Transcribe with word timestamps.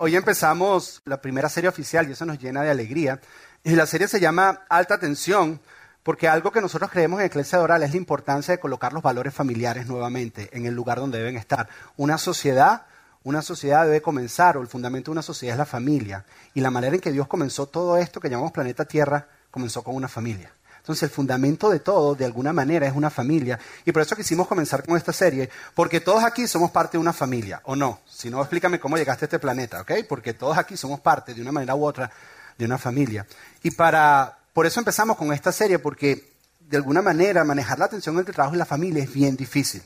Hoy 0.00 0.14
empezamos 0.14 1.02
la 1.06 1.20
primera 1.20 1.48
serie 1.48 1.68
oficial 1.68 2.08
y 2.08 2.12
eso 2.12 2.24
nos 2.24 2.38
llena 2.38 2.62
de 2.62 2.70
alegría. 2.70 3.20
Y 3.64 3.74
la 3.74 3.84
serie 3.84 4.06
se 4.06 4.20
llama 4.20 4.62
Alta 4.68 5.00
Tensión 5.00 5.60
porque 6.04 6.28
algo 6.28 6.52
que 6.52 6.60
nosotros 6.60 6.88
creemos 6.92 7.18
en 7.18 7.26
Iglesia 7.26 7.60
Oral 7.60 7.82
es 7.82 7.90
la 7.90 7.96
importancia 7.96 8.52
de 8.52 8.60
colocar 8.60 8.92
los 8.92 9.02
valores 9.02 9.34
familiares 9.34 9.88
nuevamente 9.88 10.50
en 10.52 10.66
el 10.66 10.74
lugar 10.74 11.00
donde 11.00 11.18
deben 11.18 11.36
estar. 11.36 11.68
Una 11.96 12.16
sociedad, 12.16 12.86
una 13.24 13.42
sociedad 13.42 13.86
debe 13.86 14.00
comenzar, 14.00 14.56
o 14.56 14.62
el 14.62 14.68
fundamento 14.68 15.10
de 15.10 15.14
una 15.14 15.22
sociedad 15.22 15.54
es 15.54 15.58
la 15.58 15.66
familia. 15.66 16.24
Y 16.54 16.60
la 16.60 16.70
manera 16.70 16.94
en 16.94 17.00
que 17.00 17.10
Dios 17.10 17.26
comenzó 17.26 17.66
todo 17.66 17.96
esto 17.96 18.20
que 18.20 18.30
llamamos 18.30 18.52
planeta 18.52 18.84
Tierra, 18.84 19.26
comenzó 19.50 19.82
con 19.82 19.96
una 19.96 20.06
familia. 20.06 20.52
Entonces 20.88 21.02
el 21.02 21.10
fundamento 21.10 21.68
de 21.68 21.80
todo, 21.80 22.14
de 22.14 22.24
alguna 22.24 22.54
manera, 22.54 22.86
es 22.86 22.96
una 22.96 23.10
familia. 23.10 23.58
Y 23.84 23.92
por 23.92 24.00
eso 24.00 24.16
quisimos 24.16 24.48
comenzar 24.48 24.82
con 24.86 24.96
esta 24.96 25.12
serie, 25.12 25.50
porque 25.74 26.00
todos 26.00 26.24
aquí 26.24 26.48
somos 26.48 26.70
parte 26.70 26.96
de 26.96 27.02
una 27.02 27.12
familia, 27.12 27.60
¿o 27.64 27.76
no? 27.76 28.00
Si 28.08 28.30
no, 28.30 28.40
explícame 28.40 28.80
cómo 28.80 28.96
llegaste 28.96 29.26
a 29.26 29.26
este 29.26 29.38
planeta, 29.38 29.82
¿ok? 29.82 29.92
Porque 30.08 30.32
todos 30.32 30.56
aquí 30.56 30.78
somos 30.78 31.00
parte, 31.00 31.34
de 31.34 31.42
una 31.42 31.52
manera 31.52 31.74
u 31.74 31.84
otra, 31.84 32.10
de 32.56 32.64
una 32.64 32.78
familia. 32.78 33.26
Y 33.62 33.72
para, 33.72 34.38
por 34.54 34.64
eso 34.64 34.80
empezamos 34.80 35.18
con 35.18 35.30
esta 35.30 35.52
serie, 35.52 35.78
porque 35.78 36.32
de 36.58 36.78
alguna 36.78 37.02
manera 37.02 37.44
manejar 37.44 37.78
la 37.78 37.84
atención 37.84 38.16
entre 38.16 38.30
el 38.30 38.36
trabajo 38.36 38.54
y 38.54 38.58
la 38.58 38.64
familia 38.64 39.04
es 39.04 39.12
bien 39.12 39.36
difícil. 39.36 39.82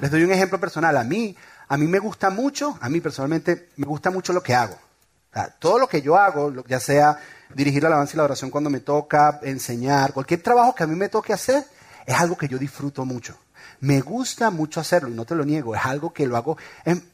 Les 0.00 0.08
doy 0.08 0.22
un 0.22 0.30
ejemplo 0.30 0.60
personal. 0.60 0.96
A 0.96 1.02
mí, 1.02 1.36
a 1.66 1.76
mí 1.76 1.88
me 1.88 1.98
gusta 1.98 2.30
mucho, 2.30 2.78
a 2.80 2.88
mí 2.88 3.00
personalmente 3.00 3.70
me 3.74 3.86
gusta 3.86 4.12
mucho 4.12 4.32
lo 4.32 4.40
que 4.40 4.54
hago. 4.54 4.78
todo 5.58 5.80
lo 5.80 5.88
que 5.88 6.00
yo 6.00 6.16
hago, 6.16 6.64
ya 6.68 6.78
sea 6.78 7.18
dirigir 7.54 7.82
la 7.82 7.88
alabanza 7.88 8.14
y 8.14 8.16
la 8.18 8.24
oración 8.24 8.50
cuando 8.50 8.70
me 8.70 8.80
toca, 8.80 9.40
enseñar, 9.42 10.12
cualquier 10.12 10.42
trabajo 10.42 10.74
que 10.74 10.84
a 10.84 10.86
mí 10.86 10.94
me 10.94 11.08
toque 11.08 11.32
hacer, 11.32 11.64
es 12.06 12.14
algo 12.14 12.36
que 12.36 12.48
yo 12.48 12.58
disfruto 12.58 13.04
mucho. 13.04 13.38
Me 13.80 14.00
gusta 14.00 14.50
mucho 14.50 14.80
hacerlo 14.80 15.08
y 15.08 15.14
no 15.14 15.24
te 15.24 15.34
lo 15.34 15.44
niego, 15.44 15.74
es 15.74 15.84
algo 15.84 16.12
que 16.12 16.26
lo 16.26 16.36
hago 16.36 16.56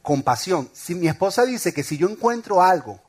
con 0.01 0.23
pasión. 0.23 0.69
Si 0.73 0.95
mi 0.95 1.07
esposa 1.07 1.45
dice 1.45 1.73
que 1.73 1.83
si 1.83 1.97
yo 1.97 2.09
encuentro 2.09 2.61
algo 2.61 2.99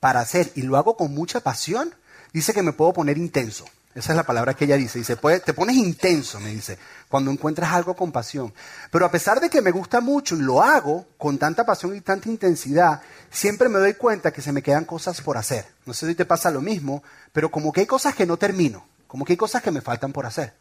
para 0.00 0.20
hacer 0.20 0.50
y 0.54 0.62
lo 0.62 0.76
hago 0.76 0.96
con 0.96 1.14
mucha 1.14 1.40
pasión, 1.40 1.94
dice 2.32 2.52
que 2.52 2.62
me 2.62 2.72
puedo 2.72 2.92
poner 2.92 3.18
intenso. 3.18 3.64
Esa 3.94 4.12
es 4.12 4.16
la 4.16 4.24
palabra 4.24 4.54
que 4.54 4.64
ella 4.64 4.76
dice. 4.76 4.98
Dice, 4.98 5.16
te 5.16 5.54
pones 5.54 5.76
intenso, 5.76 6.40
me 6.40 6.50
dice, 6.50 6.78
cuando 7.08 7.30
encuentras 7.30 7.72
algo 7.72 7.94
con 7.94 8.10
pasión. 8.10 8.52
Pero 8.90 9.06
a 9.06 9.10
pesar 9.10 9.40
de 9.40 9.48
que 9.48 9.62
me 9.62 9.70
gusta 9.70 10.00
mucho 10.00 10.34
y 10.34 10.40
lo 10.40 10.62
hago 10.62 11.06
con 11.16 11.38
tanta 11.38 11.64
pasión 11.64 11.94
y 11.94 12.00
tanta 12.00 12.28
intensidad, 12.28 13.02
siempre 13.30 13.68
me 13.68 13.78
doy 13.78 13.94
cuenta 13.94 14.32
que 14.32 14.42
se 14.42 14.52
me 14.52 14.62
quedan 14.62 14.84
cosas 14.84 15.20
por 15.20 15.36
hacer. 15.36 15.66
No 15.86 15.94
sé 15.94 16.08
si 16.08 16.16
te 16.16 16.24
pasa 16.24 16.50
lo 16.50 16.60
mismo, 16.60 17.04
pero 17.32 17.50
como 17.50 17.72
que 17.72 17.82
hay 17.82 17.86
cosas 17.86 18.14
que 18.16 18.26
no 18.26 18.36
termino, 18.36 18.84
como 19.06 19.24
que 19.24 19.34
hay 19.34 19.36
cosas 19.36 19.62
que 19.62 19.70
me 19.70 19.80
faltan 19.80 20.12
por 20.12 20.26
hacer. 20.26 20.54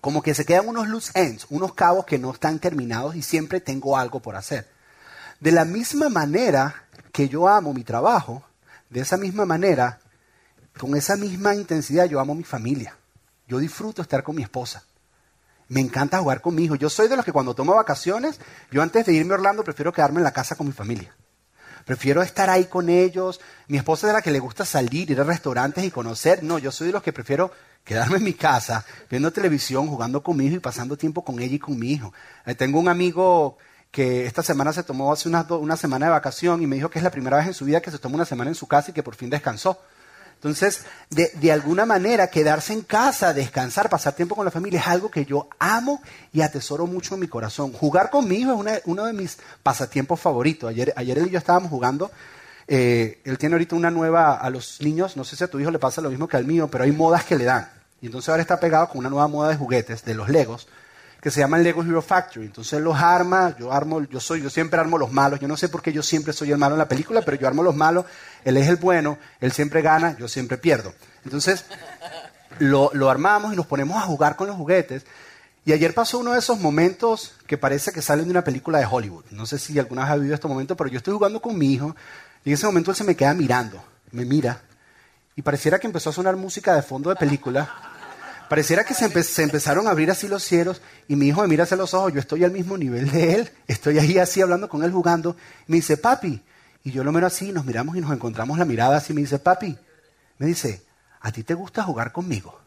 Como 0.00 0.22
que 0.22 0.34
se 0.34 0.46
quedan 0.46 0.66
unos 0.66 0.88
loose 0.88 1.12
ends, 1.14 1.46
unos 1.50 1.74
cabos 1.74 2.06
que 2.06 2.18
no 2.18 2.32
están 2.32 2.58
terminados 2.58 3.16
y 3.16 3.22
siempre 3.22 3.60
tengo 3.60 3.98
algo 3.98 4.20
por 4.20 4.34
hacer. 4.34 4.66
De 5.40 5.52
la 5.52 5.66
misma 5.66 6.08
manera 6.08 6.84
que 7.12 7.28
yo 7.28 7.48
amo 7.48 7.74
mi 7.74 7.84
trabajo, 7.84 8.42
de 8.88 9.00
esa 9.00 9.18
misma 9.18 9.44
manera 9.44 10.00
con 10.80 10.96
esa 10.96 11.14
misma 11.16 11.54
intensidad 11.54 12.06
yo 12.06 12.20
amo 12.20 12.32
a 12.32 12.36
mi 12.36 12.42
familia. 12.42 12.96
Yo 13.46 13.58
disfruto 13.58 14.00
estar 14.00 14.22
con 14.22 14.34
mi 14.34 14.42
esposa. 14.42 14.82
Me 15.68 15.80
encanta 15.80 16.18
jugar 16.20 16.40
con 16.40 16.54
mi 16.54 16.64
hijo. 16.64 16.74
Yo 16.74 16.88
soy 16.88 17.06
de 17.06 17.16
los 17.16 17.24
que 17.24 17.32
cuando 17.32 17.54
tomo 17.54 17.74
vacaciones, 17.74 18.40
yo 18.70 18.80
antes 18.80 19.04
de 19.04 19.12
irme 19.12 19.32
a 19.32 19.36
Orlando 19.36 19.62
prefiero 19.62 19.92
quedarme 19.92 20.20
en 20.20 20.24
la 20.24 20.32
casa 20.32 20.56
con 20.56 20.66
mi 20.66 20.72
familia. 20.72 21.14
Prefiero 21.84 22.22
estar 22.22 22.48
ahí 22.48 22.64
con 22.64 22.88
ellos. 22.88 23.40
Mi 23.68 23.76
esposa 23.76 24.06
es 24.06 24.12
de 24.12 24.14
la 24.14 24.22
que 24.22 24.30
le 24.30 24.38
gusta 24.38 24.64
salir, 24.64 25.10
ir 25.10 25.20
a 25.20 25.24
restaurantes 25.24 25.84
y 25.84 25.90
conocer. 25.90 26.42
No, 26.42 26.58
yo 26.58 26.72
soy 26.72 26.86
de 26.86 26.94
los 26.94 27.02
que 27.02 27.12
prefiero 27.12 27.52
quedarme 27.84 28.16
en 28.16 28.24
mi 28.24 28.32
casa, 28.32 28.84
viendo 29.10 29.30
televisión, 29.32 29.86
jugando 29.86 30.22
con 30.22 30.36
mi 30.38 30.46
hijo 30.46 30.56
y 30.56 30.60
pasando 30.60 30.96
tiempo 30.96 31.22
con 31.22 31.40
ella 31.40 31.56
y 31.56 31.58
con 31.58 31.78
mi 31.78 31.92
hijo. 31.92 32.14
Eh, 32.46 32.54
tengo 32.54 32.80
un 32.80 32.88
amigo 32.88 33.58
que 33.90 34.24
esta 34.24 34.42
semana 34.42 34.72
se 34.72 34.82
tomó 34.82 35.12
hace 35.12 35.28
una, 35.28 35.42
una 35.42 35.76
semana 35.76 36.06
de 36.06 36.12
vacación 36.12 36.62
y 36.62 36.66
me 36.66 36.76
dijo 36.76 36.88
que 36.88 36.98
es 36.98 37.02
la 37.02 37.10
primera 37.10 37.36
vez 37.36 37.48
en 37.48 37.54
su 37.54 37.66
vida 37.66 37.82
que 37.82 37.90
se 37.90 37.98
toma 37.98 38.14
una 38.14 38.24
semana 38.24 38.50
en 38.50 38.54
su 38.54 38.66
casa 38.66 38.90
y 38.90 38.94
que 38.94 39.02
por 39.02 39.14
fin 39.14 39.28
descansó. 39.28 39.78
Entonces, 40.40 40.86
de, 41.10 41.52
alguna 41.52 41.84
manera, 41.84 42.28
quedarse 42.28 42.72
en 42.72 42.80
casa, 42.80 43.34
descansar, 43.34 43.90
pasar 43.90 44.14
tiempo 44.14 44.34
con 44.34 44.46
la 44.46 44.50
familia 44.50 44.80
es 44.80 44.86
algo 44.86 45.10
que 45.10 45.26
yo 45.26 45.50
amo 45.58 46.00
y 46.32 46.40
atesoro 46.40 46.86
mucho 46.86 47.12
en 47.12 47.20
mi 47.20 47.28
corazón. 47.28 47.74
Jugar 47.74 48.08
con 48.08 48.26
mi 48.26 48.36
hijo 48.36 48.66
es 48.66 48.80
uno 48.86 49.04
de 49.04 49.12
mis 49.12 49.36
pasatiempos 49.62 50.18
favoritos. 50.18 50.70
Ayer, 50.70 50.94
ayer 50.96 51.18
él 51.18 51.26
y 51.26 51.30
yo 51.32 51.38
estábamos 51.38 51.68
jugando. 51.68 52.10
Eh, 52.66 53.20
él 53.24 53.36
tiene 53.36 53.56
ahorita 53.56 53.76
una 53.76 53.90
nueva 53.90 54.36
a 54.36 54.48
los 54.48 54.80
niños, 54.80 55.14
no 55.14 55.24
sé 55.24 55.36
si 55.36 55.44
a 55.44 55.48
tu 55.48 55.60
hijo 55.60 55.70
le 55.70 55.78
pasa 55.78 56.00
lo 56.00 56.08
mismo 56.08 56.26
que 56.26 56.38
al 56.38 56.46
mío, 56.46 56.68
pero 56.68 56.84
hay 56.84 56.92
modas 56.92 57.24
que 57.24 57.36
le 57.36 57.44
dan. 57.44 57.68
Y 58.00 58.06
entonces 58.06 58.30
ahora 58.30 58.40
está 58.40 58.58
pegado 58.58 58.88
con 58.88 58.98
una 59.00 59.10
nueva 59.10 59.28
moda 59.28 59.50
de 59.50 59.56
juguetes, 59.56 60.06
de 60.06 60.14
los 60.14 60.30
Legos 60.30 60.68
que 61.20 61.30
se 61.30 61.40
llama 61.40 61.58
el 61.58 61.64
Lego 61.64 61.82
Hero 61.82 62.02
Factory. 62.02 62.46
Entonces 62.46 62.80
los 62.80 62.96
arma, 62.96 63.56
yo 63.58 63.72
armo, 63.72 64.02
yo 64.02 64.20
soy, 64.20 64.42
yo 64.42 64.50
siempre 64.50 64.80
armo 64.80 64.98
los 64.98 65.12
malos. 65.12 65.40
Yo 65.40 65.48
no 65.48 65.56
sé 65.56 65.68
por 65.68 65.82
qué 65.82 65.92
yo 65.92 66.02
siempre 66.02 66.32
soy 66.32 66.52
el 66.52 66.58
malo 66.58 66.74
en 66.74 66.78
la 66.78 66.88
película, 66.88 67.22
pero 67.22 67.36
yo 67.36 67.46
armo 67.46 67.62
los 67.62 67.76
malos. 67.76 68.06
Él 68.44 68.56
es 68.56 68.68
el 68.68 68.76
bueno, 68.76 69.18
él 69.40 69.52
siempre 69.52 69.82
gana, 69.82 70.16
yo 70.18 70.28
siempre 70.28 70.58
pierdo. 70.58 70.94
Entonces 71.24 71.64
lo, 72.58 72.90
lo 72.94 73.10
armamos 73.10 73.52
y 73.52 73.56
nos 73.56 73.66
ponemos 73.66 73.96
a 73.96 74.06
jugar 74.06 74.36
con 74.36 74.46
los 74.46 74.56
juguetes. 74.56 75.04
Y 75.64 75.72
ayer 75.72 75.92
pasó 75.92 76.18
uno 76.18 76.32
de 76.32 76.38
esos 76.38 76.58
momentos 76.58 77.34
que 77.46 77.58
parece 77.58 77.92
que 77.92 78.00
salen 78.00 78.24
de 78.24 78.30
una 78.30 78.44
película 78.44 78.78
de 78.78 78.86
Hollywood. 78.90 79.24
No 79.30 79.44
sé 79.44 79.58
si 79.58 79.78
alguna 79.78 80.02
vez 80.02 80.10
ha 80.10 80.16
vivido 80.16 80.34
este 80.34 80.48
momento, 80.48 80.76
pero 80.76 80.88
yo 80.88 80.96
estoy 80.96 81.12
jugando 81.12 81.40
con 81.40 81.58
mi 81.58 81.72
hijo 81.72 81.94
y 82.44 82.50
en 82.50 82.54
ese 82.54 82.66
momento 82.66 82.90
él 82.90 82.96
se 82.96 83.04
me 83.04 83.14
queda 83.14 83.34
mirando, 83.34 83.82
me 84.12 84.24
mira 84.24 84.62
y 85.40 85.42
pareciera 85.42 85.78
que 85.78 85.86
empezó 85.86 86.10
a 86.10 86.12
sonar 86.12 86.36
música 86.36 86.74
de 86.74 86.82
fondo 86.82 87.08
de 87.08 87.16
película 87.16 87.89
Pareciera 88.50 88.82
que 88.82 88.94
se, 88.94 89.04
empezaron 89.44 89.86
a 89.86 89.90
abrir 89.90 90.10
así 90.10 90.26
los 90.26 90.42
cielos 90.42 90.82
y 91.06 91.14
mi 91.14 91.28
hijo 91.28 91.40
me 91.42 91.46
mira 91.46 91.62
hacia 91.62 91.76
los 91.76 91.94
ojos, 91.94 92.12
yo 92.12 92.18
estoy 92.18 92.42
al 92.42 92.50
mismo 92.50 92.76
nivel 92.76 93.08
de 93.08 93.34
él, 93.34 93.50
estoy 93.68 94.00
ahí 94.00 94.18
así 94.18 94.42
hablando 94.42 94.68
con 94.68 94.82
él, 94.82 94.90
jugando. 94.90 95.36
Me 95.68 95.76
dice, 95.76 95.96
papi, 95.96 96.42
y 96.82 96.90
yo 96.90 97.04
lo 97.04 97.12
miro 97.12 97.28
así, 97.28 97.52
nos 97.52 97.64
miramos 97.64 97.96
y 97.96 98.00
nos 98.00 98.10
encontramos 98.10 98.58
la 98.58 98.64
mirada 98.64 98.96
así, 98.96 99.14
me 99.14 99.20
dice, 99.20 99.38
papi, 99.38 99.78
me 100.38 100.46
dice, 100.46 100.82
¿a 101.20 101.30
ti 101.30 101.44
te 101.44 101.54
gusta 101.54 101.84
jugar 101.84 102.10
conmigo? 102.10 102.58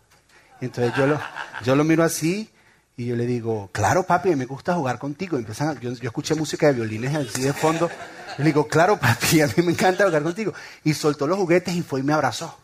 entonces 0.61 0.93
yo 0.95 1.05
lo, 1.05 1.19
yo 1.65 1.75
lo 1.75 1.83
miro 1.83 2.05
así 2.05 2.49
y 2.95 3.07
yo 3.07 3.17
le 3.17 3.25
digo, 3.25 3.69
claro, 3.73 4.03
papi, 4.03 4.37
me 4.37 4.45
gusta 4.45 4.75
jugar 4.75 4.99
contigo. 4.99 5.37
empiezan, 5.37 5.77
yo, 5.81 5.91
yo, 5.91 6.07
escuché 6.07 6.33
música 6.33 6.67
de 6.67 6.75
violines 6.75 7.13
así 7.13 7.41
de 7.41 7.51
fondo. 7.51 7.91
le 8.37 8.45
digo, 8.45 8.69
claro, 8.69 8.97
papi, 8.97 9.41
a 9.41 9.47
mí 9.47 9.61
me 9.61 9.73
encanta 9.73 10.05
jugar 10.05 10.23
contigo. 10.23 10.53
Y 10.85 10.93
soltó 10.93 11.27
los 11.27 11.37
juguetes 11.37 11.75
y 11.75 11.81
fue 11.81 11.99
y 11.99 12.03
me 12.03 12.13
abrazó. 12.13 12.62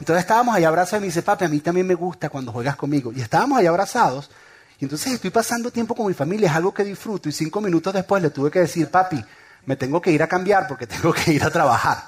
Entonces 0.00 0.22
estábamos 0.22 0.54
ahí 0.56 0.64
abrazados 0.64 1.00
y 1.00 1.02
me 1.02 1.06
dice, 1.08 1.22
papi, 1.22 1.44
a 1.44 1.48
mí 1.48 1.60
también 1.60 1.86
me 1.86 1.94
gusta 1.94 2.30
cuando 2.30 2.52
juegas 2.52 2.74
conmigo. 2.74 3.12
Y 3.14 3.20
estábamos 3.20 3.58
ahí 3.58 3.66
abrazados. 3.66 4.30
Y 4.78 4.86
entonces 4.86 5.12
estoy 5.12 5.28
pasando 5.28 5.70
tiempo 5.70 5.94
con 5.94 6.06
mi 6.06 6.14
familia, 6.14 6.48
es 6.48 6.56
algo 6.56 6.72
que 6.72 6.84
disfruto. 6.84 7.28
Y 7.28 7.32
cinco 7.32 7.60
minutos 7.60 7.92
después 7.92 8.22
le 8.22 8.30
tuve 8.30 8.50
que 8.50 8.60
decir, 8.60 8.90
papi, 8.90 9.22
me 9.66 9.76
tengo 9.76 10.00
que 10.00 10.10
ir 10.10 10.22
a 10.22 10.26
cambiar 10.26 10.66
porque 10.66 10.86
tengo 10.86 11.12
que 11.12 11.32
ir 11.32 11.44
a 11.44 11.50
trabajar. 11.50 12.04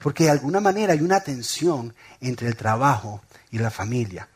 Porque 0.00 0.24
de 0.24 0.30
alguna 0.30 0.60
manera 0.60 0.94
hay 0.94 1.02
una 1.02 1.20
tensión 1.20 1.94
entre 2.22 2.48
el 2.48 2.56
trabajo 2.56 3.20
y 3.50 3.58
la 3.58 3.70
familia. 3.70 4.28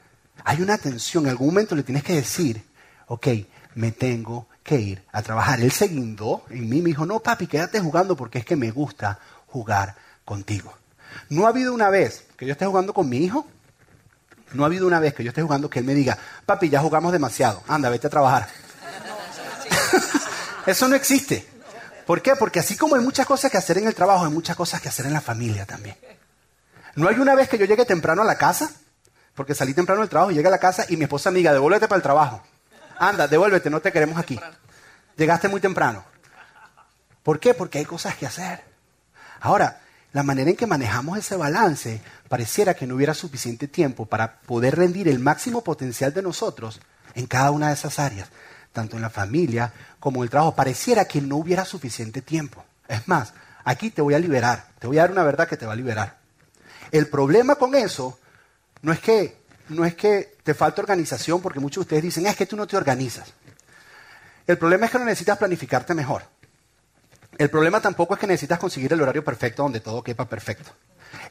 Hay 0.44 0.60
una 0.60 0.76
tensión, 0.76 1.24
en 1.24 1.30
algún 1.30 1.48
momento 1.48 1.74
le 1.74 1.82
tienes 1.82 2.04
que 2.04 2.16
decir, 2.16 2.62
ok, 3.06 3.28
me 3.76 3.92
tengo 3.92 4.46
que 4.62 4.78
ir 4.78 5.02
a 5.10 5.22
trabajar. 5.22 5.58
Él 5.62 5.72
se 5.72 5.88
guindó 5.88 6.44
en 6.50 6.68
mí, 6.68 6.82
me 6.82 6.90
dijo, 6.90 7.06
no, 7.06 7.20
papi, 7.20 7.46
quédate 7.46 7.80
jugando 7.80 8.14
porque 8.14 8.40
es 8.40 8.44
que 8.44 8.56
me 8.56 8.70
gusta 8.70 9.18
jugar 9.46 9.96
contigo. 10.26 10.74
No 11.28 11.46
ha 11.46 11.50
habido 11.50 11.72
una 11.74 11.90
vez 11.90 12.24
que 12.36 12.46
yo 12.46 12.52
esté 12.52 12.66
jugando 12.66 12.94
con 12.94 13.08
mi 13.08 13.18
hijo, 13.18 13.46
no 14.52 14.64
ha 14.64 14.66
habido 14.66 14.86
una 14.86 15.00
vez 15.00 15.14
que 15.14 15.22
yo 15.22 15.28
esté 15.28 15.42
jugando 15.42 15.70
que 15.70 15.78
él 15.78 15.84
me 15.84 15.94
diga, 15.94 16.18
papi, 16.44 16.68
ya 16.68 16.80
jugamos 16.80 17.12
demasiado, 17.12 17.62
anda, 17.68 17.88
vete 17.88 18.06
a 18.06 18.10
trabajar. 18.10 18.48
Eso 20.66 20.88
no 20.88 20.96
existe. 20.96 21.46
¿Por 22.06 22.22
qué? 22.22 22.34
Porque 22.34 22.58
así 22.58 22.76
como 22.76 22.96
hay 22.96 23.02
muchas 23.02 23.26
cosas 23.26 23.50
que 23.50 23.58
hacer 23.58 23.78
en 23.78 23.86
el 23.86 23.94
trabajo, 23.94 24.24
hay 24.24 24.32
muchas 24.32 24.56
cosas 24.56 24.80
que 24.80 24.88
hacer 24.88 25.06
en 25.06 25.12
la 25.12 25.20
familia 25.20 25.64
también. 25.66 25.96
No 26.96 27.08
hay 27.08 27.16
una 27.16 27.34
vez 27.34 27.48
que 27.48 27.56
yo 27.56 27.66
llegue 27.66 27.84
temprano 27.84 28.22
a 28.22 28.24
la 28.24 28.36
casa, 28.36 28.70
porque 29.34 29.54
salí 29.54 29.74
temprano 29.74 30.00
del 30.00 30.10
trabajo 30.10 30.32
y 30.32 30.34
llegué 30.34 30.48
a 30.48 30.50
la 30.50 30.58
casa 30.58 30.84
y 30.88 30.96
mi 30.96 31.04
esposa 31.04 31.30
me 31.30 31.38
diga, 31.38 31.52
devuélvete 31.52 31.86
para 31.86 31.98
el 31.98 32.02
trabajo. 32.02 32.42
Anda, 32.98 33.28
devuélvete, 33.28 33.70
no 33.70 33.80
te 33.80 33.92
queremos 33.92 34.18
aquí. 34.18 34.38
Llegaste 35.16 35.48
muy 35.48 35.60
temprano. 35.60 36.04
¿Por 37.22 37.38
qué? 37.38 37.54
Porque 37.54 37.78
hay 37.78 37.84
cosas 37.84 38.16
que 38.16 38.26
hacer. 38.26 38.64
Ahora, 39.40 39.80
la 40.12 40.22
manera 40.22 40.50
en 40.50 40.56
que 40.56 40.66
manejamos 40.66 41.18
ese 41.18 41.36
balance, 41.36 42.00
pareciera 42.28 42.74
que 42.74 42.86
no 42.86 42.96
hubiera 42.96 43.14
suficiente 43.14 43.68
tiempo 43.68 44.06
para 44.06 44.40
poder 44.40 44.76
rendir 44.76 45.08
el 45.08 45.20
máximo 45.20 45.62
potencial 45.62 46.12
de 46.12 46.22
nosotros 46.22 46.80
en 47.14 47.26
cada 47.26 47.50
una 47.50 47.68
de 47.68 47.74
esas 47.74 47.98
áreas, 47.98 48.28
tanto 48.72 48.96
en 48.96 49.02
la 49.02 49.10
familia 49.10 49.72
como 50.00 50.20
en 50.20 50.24
el 50.24 50.30
trabajo. 50.30 50.54
Pareciera 50.54 51.04
que 51.04 51.20
no 51.20 51.36
hubiera 51.36 51.64
suficiente 51.64 52.22
tiempo. 52.22 52.64
Es 52.88 53.06
más, 53.06 53.34
aquí 53.64 53.90
te 53.90 54.02
voy 54.02 54.14
a 54.14 54.18
liberar, 54.18 54.68
te 54.78 54.86
voy 54.86 54.98
a 54.98 55.02
dar 55.02 55.12
una 55.12 55.22
verdad 55.22 55.48
que 55.48 55.56
te 55.56 55.66
va 55.66 55.74
a 55.74 55.76
liberar. 55.76 56.18
El 56.90 57.06
problema 57.08 57.54
con 57.54 57.76
eso 57.76 58.18
no 58.82 58.92
es 58.92 58.98
que, 58.98 59.36
no 59.68 59.84
es 59.84 59.94
que 59.94 60.36
te 60.42 60.54
falte 60.54 60.80
organización, 60.80 61.40
porque 61.40 61.60
muchos 61.60 61.82
de 61.82 61.86
ustedes 61.86 62.02
dicen, 62.02 62.26
es 62.26 62.34
que 62.34 62.46
tú 62.46 62.56
no 62.56 62.66
te 62.66 62.76
organizas. 62.76 63.32
El 64.44 64.58
problema 64.58 64.86
es 64.86 64.92
que 64.92 64.98
no 64.98 65.04
necesitas 65.04 65.38
planificarte 65.38 65.94
mejor. 65.94 66.24
El 67.38 67.50
problema 67.50 67.80
tampoco 67.80 68.14
es 68.14 68.20
que 68.20 68.26
necesitas 68.26 68.58
conseguir 68.58 68.92
el 68.92 69.00
horario 69.00 69.24
perfecto 69.24 69.62
donde 69.62 69.80
todo 69.80 70.02
quepa 70.02 70.28
perfecto. 70.28 70.70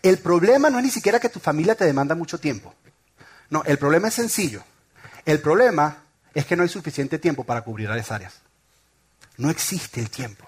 El 0.01 0.17
problema 0.17 0.69
no 0.69 0.79
es 0.79 0.85
ni 0.85 0.91
siquiera 0.91 1.19
que 1.19 1.29
tu 1.29 1.39
familia 1.39 1.75
te 1.75 1.85
demanda 1.85 2.15
mucho 2.15 2.39
tiempo. 2.39 2.73
No, 3.49 3.63
el 3.65 3.77
problema 3.77 4.07
es 4.07 4.13
sencillo. 4.13 4.63
El 5.25 5.39
problema 5.39 6.03
es 6.33 6.45
que 6.45 6.55
no 6.55 6.63
hay 6.63 6.69
suficiente 6.69 7.19
tiempo 7.19 7.43
para 7.43 7.61
cubrir 7.61 7.89
las 7.89 8.11
áreas. 8.11 8.35
No 9.37 9.49
existe 9.49 9.99
el 9.99 10.09
tiempo. 10.09 10.47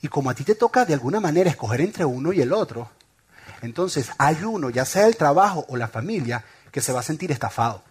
Y 0.00 0.08
como 0.08 0.30
a 0.30 0.34
ti 0.34 0.44
te 0.44 0.54
toca 0.54 0.84
de 0.84 0.94
alguna 0.94 1.20
manera 1.20 1.50
escoger 1.50 1.80
entre 1.80 2.04
uno 2.04 2.32
y 2.32 2.40
el 2.40 2.52
otro, 2.52 2.90
entonces 3.62 4.10
hay 4.18 4.44
uno, 4.44 4.70
ya 4.70 4.84
sea 4.84 5.06
el 5.06 5.16
trabajo 5.16 5.66
o 5.68 5.76
la 5.76 5.88
familia, 5.88 6.44
que 6.70 6.80
se 6.80 6.92
va 6.92 7.00
a 7.00 7.04
sentir 7.04 7.32
estafado. 7.32 7.82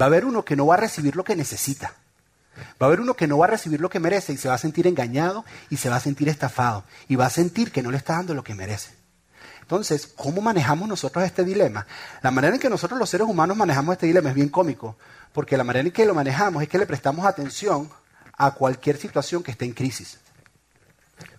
Va 0.00 0.06
a 0.06 0.08
haber 0.08 0.24
uno 0.24 0.44
que 0.44 0.56
no 0.56 0.66
va 0.66 0.74
a 0.74 0.78
recibir 0.78 1.16
lo 1.16 1.24
que 1.24 1.36
necesita. 1.36 1.94
Va 2.80 2.86
a 2.86 2.86
haber 2.86 3.00
uno 3.00 3.14
que 3.14 3.26
no 3.26 3.38
va 3.38 3.46
a 3.46 3.50
recibir 3.50 3.80
lo 3.80 3.90
que 3.90 4.00
merece 4.00 4.32
y 4.32 4.36
se 4.36 4.48
va 4.48 4.54
a 4.54 4.58
sentir 4.58 4.86
engañado 4.86 5.44
y 5.70 5.76
se 5.76 5.88
va 5.88 5.96
a 5.96 6.00
sentir 6.00 6.28
estafado 6.28 6.84
y 7.08 7.16
va 7.16 7.26
a 7.26 7.30
sentir 7.30 7.72
que 7.72 7.82
no 7.82 7.90
le 7.90 7.96
está 7.96 8.14
dando 8.14 8.34
lo 8.34 8.44
que 8.44 8.54
merece. 8.54 8.94
Entonces, 9.60 10.06
¿cómo 10.06 10.42
manejamos 10.42 10.86
nosotros 10.86 11.24
este 11.24 11.42
dilema? 11.42 11.86
La 12.20 12.30
manera 12.30 12.54
en 12.54 12.60
que 12.60 12.68
nosotros 12.68 12.98
los 12.98 13.08
seres 13.08 13.26
humanos 13.26 13.56
manejamos 13.56 13.94
este 13.94 14.06
dilema 14.06 14.28
es 14.28 14.34
bien 14.34 14.50
cómico, 14.50 14.98
porque 15.32 15.56
la 15.56 15.64
manera 15.64 15.86
en 15.86 15.92
que 15.92 16.04
lo 16.04 16.14
manejamos 16.14 16.62
es 16.62 16.68
que 16.68 16.76
le 16.76 16.86
prestamos 16.86 17.24
atención 17.24 17.88
a 18.36 18.50
cualquier 18.50 18.98
situación 18.98 19.42
que 19.42 19.52
esté 19.52 19.64
en 19.64 19.72
crisis. 19.72 20.18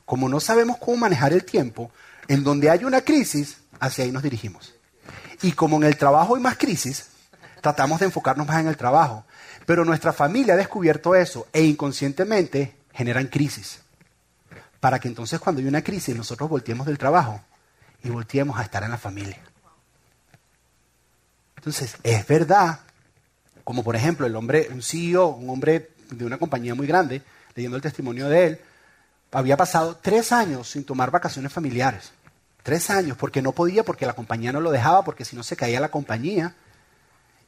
Como 0.06 0.28
no 0.28 0.40
sabemos 0.40 0.78
cómo 0.80 0.98
manejar 0.98 1.34
el 1.34 1.46
tiempo, 1.46 1.92
en 2.28 2.44
donde 2.44 2.70
hay 2.72 2.84
una 2.84 3.02
crisis, 3.02 3.58
hacia 3.80 4.06
ahí 4.06 4.12
nos 4.12 4.24
dirigimos. 4.24 4.74
Y 5.42 5.52
como 5.52 5.78
en 5.78 5.84
el 5.84 5.98
trabajo 5.98 6.36
hay 6.36 6.42
más 6.42 6.58
crisis, 6.58 7.08
tratamos 7.62 8.00
de 8.00 8.08
enfocarnos 8.08 8.48
más 8.48 8.60
en 8.60 8.68
el 8.68 8.78
trabajo. 8.78 9.26
Pero 9.66 9.86
nuestra 9.86 10.14
familia 10.14 10.54
ha 10.54 10.58
descubierto 10.58 11.16
eso 11.16 11.48
e 11.52 11.64
inconscientemente 11.64 12.76
generan 12.94 13.28
crisis. 13.28 13.82
Para 14.80 15.00
que 15.00 15.08
entonces 15.08 15.40
cuando 15.40 15.62
hay 15.62 15.68
una 15.68 15.84
crisis 15.84 16.16
nosotros 16.16 16.50
volteemos 16.50 16.86
del 16.86 16.98
trabajo 16.98 17.42
y 18.04 18.10
volteemos 18.10 18.60
a 18.60 18.64
estar 18.64 18.84
en 18.84 18.92
la 18.92 18.98
familia. 18.98 19.40
Entonces, 21.56 21.98
es 22.04 22.28
verdad, 22.28 22.82
como 23.64 23.84
por 23.84 23.96
ejemplo 23.96 24.28
el 24.28 24.36
hombre, 24.36 24.68
un 24.72 24.84
CEO, 24.84 25.30
un 25.30 25.50
hombre 25.50 25.90
de 26.12 26.24
una 26.24 26.38
compañía 26.38 26.76
muy 26.76 26.86
grande, 26.86 27.24
leyendo 27.56 27.78
el 27.78 27.82
testimonio 27.82 28.30
de 28.30 28.46
él, 28.46 28.60
había 29.32 29.58
pasado 29.58 29.98
tres 30.00 30.32
años 30.32 30.70
sin 30.70 30.86
tomar 30.86 31.10
vacaciones 31.10 31.52
familiares. 31.52 32.12
Tres 32.62 32.90
años, 32.90 33.18
porque 33.18 33.42
no 33.42 33.52
podía, 33.52 33.84
porque 33.84 34.06
la 34.06 34.14
compañía 34.14 34.52
no 34.52 34.62
lo 34.62 34.72
dejaba, 34.72 35.04
porque 35.04 35.26
si 35.26 35.36
no 35.36 35.44
se 35.44 35.56
caía 35.56 35.80
la 35.80 35.90
compañía. 35.90 36.56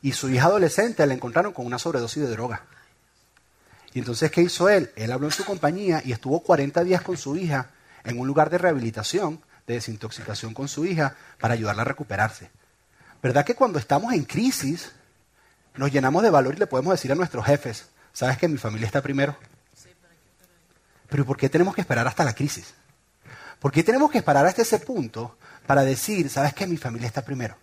Y 0.02 0.12
su 0.12 0.30
hija 0.30 0.46
adolescente 0.46 1.06
la 1.06 1.14
encontraron 1.14 1.54
con 1.54 1.66
una 1.66 1.80
sobredosis 1.80 2.24
de 2.24 2.30
droga. 2.30 2.64
Y 3.94 4.00
entonces, 4.00 4.30
¿qué 4.32 4.42
hizo 4.42 4.70
él? 4.70 4.92
Él 4.96 5.12
habló 5.12 5.28
en 5.28 5.34
su 5.34 5.44
compañía 5.44 6.02
y 6.06 6.12
estuvo 6.12 6.42
40 6.42 6.84
días 6.84 7.02
con 7.02 7.18
su 7.18 7.36
hija 7.36 7.72
en 8.04 8.20
un 8.20 8.28
lugar 8.28 8.50
de 8.50 8.58
rehabilitación, 8.58 9.42
de 9.66 9.76
desintoxicación 9.76 10.54
con 10.54 10.68
su 10.68 10.86
hija, 10.86 11.16
para 11.40 11.56
ayudarla 11.56 11.82
a 11.82 11.86
recuperarse. 11.86 12.52
¿Verdad 13.22 13.46
que 13.46 13.56
cuando 13.56 13.80
estamos 13.80 14.14
en 14.14 14.24
crisis, 14.26 14.92
nos 15.76 15.92
llenamos 15.92 16.24
de 16.24 16.30
valor 16.30 16.56
y 16.56 16.60
le 16.60 16.68
podemos 16.68 16.94
decir 16.94 17.12
a 17.12 17.16
nuestros 17.16 17.46
jefes, 17.46 17.88
¿sabes 18.14 18.38
que 18.38 18.48
mi 18.48 18.58
familia 18.58 18.86
está 18.86 19.02
primero? 19.02 19.36
Pero 21.10 21.26
¿por 21.26 21.38
qué 21.38 21.50
tenemos 21.50 21.74
que 21.74 21.82
esperar 21.82 22.08
hasta 22.08 22.24
la 22.24 22.36
crisis? 22.36 22.74
¿Por 23.60 23.72
qué 23.72 23.84
tenemos 23.84 24.12
que 24.12 24.20
esperar 24.20 24.46
hasta 24.46 24.62
ese 24.62 24.80
punto 24.80 25.38
para 25.66 25.84
decir, 25.84 26.30
¿sabes 26.30 26.54
que 26.54 26.68
mi 26.68 26.78
familia 26.78 27.08
está 27.08 27.24
primero? 27.24 27.56